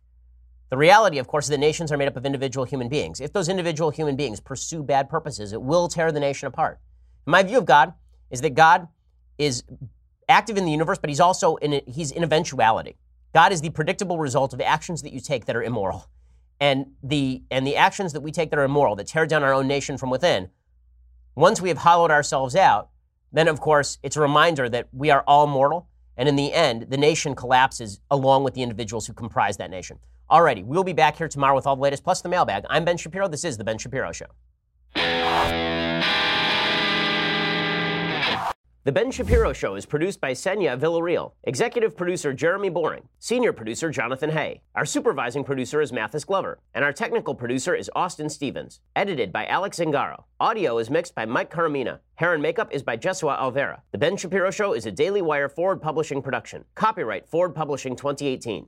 The 0.70 0.78
reality, 0.78 1.18
of 1.18 1.28
course, 1.28 1.46
is 1.46 1.50
that 1.50 1.60
nations 1.60 1.92
are 1.92 1.98
made 1.98 2.08
up 2.08 2.18
of 2.18 2.26
individual 2.26 2.66
human 2.66 2.90
beings. 2.90 3.20
If 3.20 3.34
those 3.34 3.50
individual 3.50 3.90
human 3.90 4.16
beings 4.16 4.40
pursue 4.40 4.84
bad 4.84 5.10
purposes, 5.10 5.54
it 5.54 5.62
will 5.62 5.88
tear 5.88 6.12
the 6.12 6.20
nation 6.20 6.48
apart. 6.48 6.80
My 7.26 7.44
view 7.44 7.58
of 7.58 7.66
God 7.66 7.94
is 8.30 8.42
that 8.42 8.54
God 8.56 8.88
is 9.38 9.64
active 10.28 10.58
in 10.58 10.66
the 10.66 10.72
universe, 10.72 11.00
but 11.00 11.10
he's 11.10 11.20
also 11.20 11.56
in 11.58 11.82
he's 11.88 12.12
in 12.12 12.24
eventuality. 12.24 12.98
God 13.34 13.52
is 13.52 13.62
the 13.62 13.72
predictable 13.72 14.20
result 14.20 14.54
of 14.54 14.62
actions 14.62 15.02
that 15.02 15.14
you 15.14 15.20
take 15.20 15.46
that 15.46 15.56
are 15.56 15.64
immoral. 15.64 16.08
And 16.60 16.92
the 17.04 17.44
and 17.52 17.66
the 17.66 17.76
actions 17.76 18.14
that 18.14 18.22
we 18.22 18.32
take 18.32 18.52
that 18.52 18.60
are 18.60 18.64
immoral, 18.64 18.96
that 18.98 19.08
tear 19.08 19.26
down 19.26 19.44
our 19.44 19.54
own 19.54 19.68
nation 19.68 19.98
from 19.98 20.10
within, 20.12 20.50
Once 21.36 21.62
we 21.62 21.70
have 21.70 21.80
hollowed 21.80 22.12
ourselves 22.12 22.56
out, 22.56 22.90
then 23.32 23.48
of 23.48 23.60
course 23.62 23.98
it's 24.04 24.18
a 24.18 24.22
reminder 24.22 24.70
that 24.70 24.90
we 24.92 25.10
are 25.10 25.24
all 25.26 25.48
mortal. 25.48 25.88
And 26.18 26.28
in 26.30 26.36
the 26.36 26.54
end, 26.54 26.88
the 26.90 26.98
nation 26.98 27.34
collapses 27.34 28.02
along 28.12 28.44
with 28.44 28.54
the 28.54 28.62
individuals 28.62 29.08
who 29.08 29.14
comprise 29.14 29.58
that 29.58 29.72
nation. 29.72 30.00
Alrighty, 30.30 30.64
we'll 30.64 30.84
be 30.84 30.94
back 30.94 31.18
here 31.18 31.28
tomorrow 31.28 31.56
with 31.56 31.66
all 31.66 31.76
the 31.76 31.82
latest 31.82 32.04
plus 32.04 32.22
the 32.22 32.30
mailbag. 32.30 32.64
I'm 32.70 32.86
Ben 32.86 32.98
Shapiro. 32.98 33.28
This 33.28 33.44
is 33.44 33.58
The 33.58 33.64
Ben 33.64 33.80
Shapiro 33.80 34.12
Show. 34.12 34.28
The 38.84 38.92
Ben 38.94 39.10
Shapiro 39.10 39.54
Show 39.54 39.74
is 39.74 39.88
produced 39.88 40.22
by 40.22 40.32
Senya 40.32 40.80
Villarreal, 40.80 41.32
executive 41.44 41.98
producer 41.98 42.32
Jeremy 42.32 42.70
Boring, 42.70 43.10
senior 43.18 43.52
producer 43.52 43.90
Jonathan 43.90 44.30
Hay. 44.30 44.62
Our 44.76 44.86
supervising 44.86 45.44
producer 45.44 45.82
is 45.82 45.92
Mathis 45.92 46.24
Glover, 46.24 46.60
and 46.76 46.86
our 46.86 46.94
technical 46.94 47.34
producer 47.34 47.74
is 47.74 47.90
Austin 47.96 48.30
Stevens. 48.30 48.82
Edited 48.96 49.34
by 49.34 49.48
Alex 49.48 49.80
Zingaro. 49.80 50.26
Audio 50.40 50.78
is 50.78 50.92
mixed 50.92 51.16
by 51.16 51.26
Mike 51.26 51.52
Coromina. 51.52 52.00
Hair 52.16 52.36
and 52.36 52.44
makeup 52.44 52.70
is 52.72 52.84
by 52.84 52.98
Jesua 52.98 53.40
Olvera. 53.40 53.82
The 53.92 53.98
Ben 53.98 54.16
Shapiro 54.16 54.52
Show 54.52 54.74
is 54.74 54.86
a 54.86 54.92
Daily 54.92 55.24
Wire 55.24 55.50
Forward 55.50 55.82
Publishing 55.82 56.22
production. 56.22 56.66
Copyright 56.76 57.28
Forward 57.28 57.56
Publishing 57.56 57.96
2018. 57.96 58.68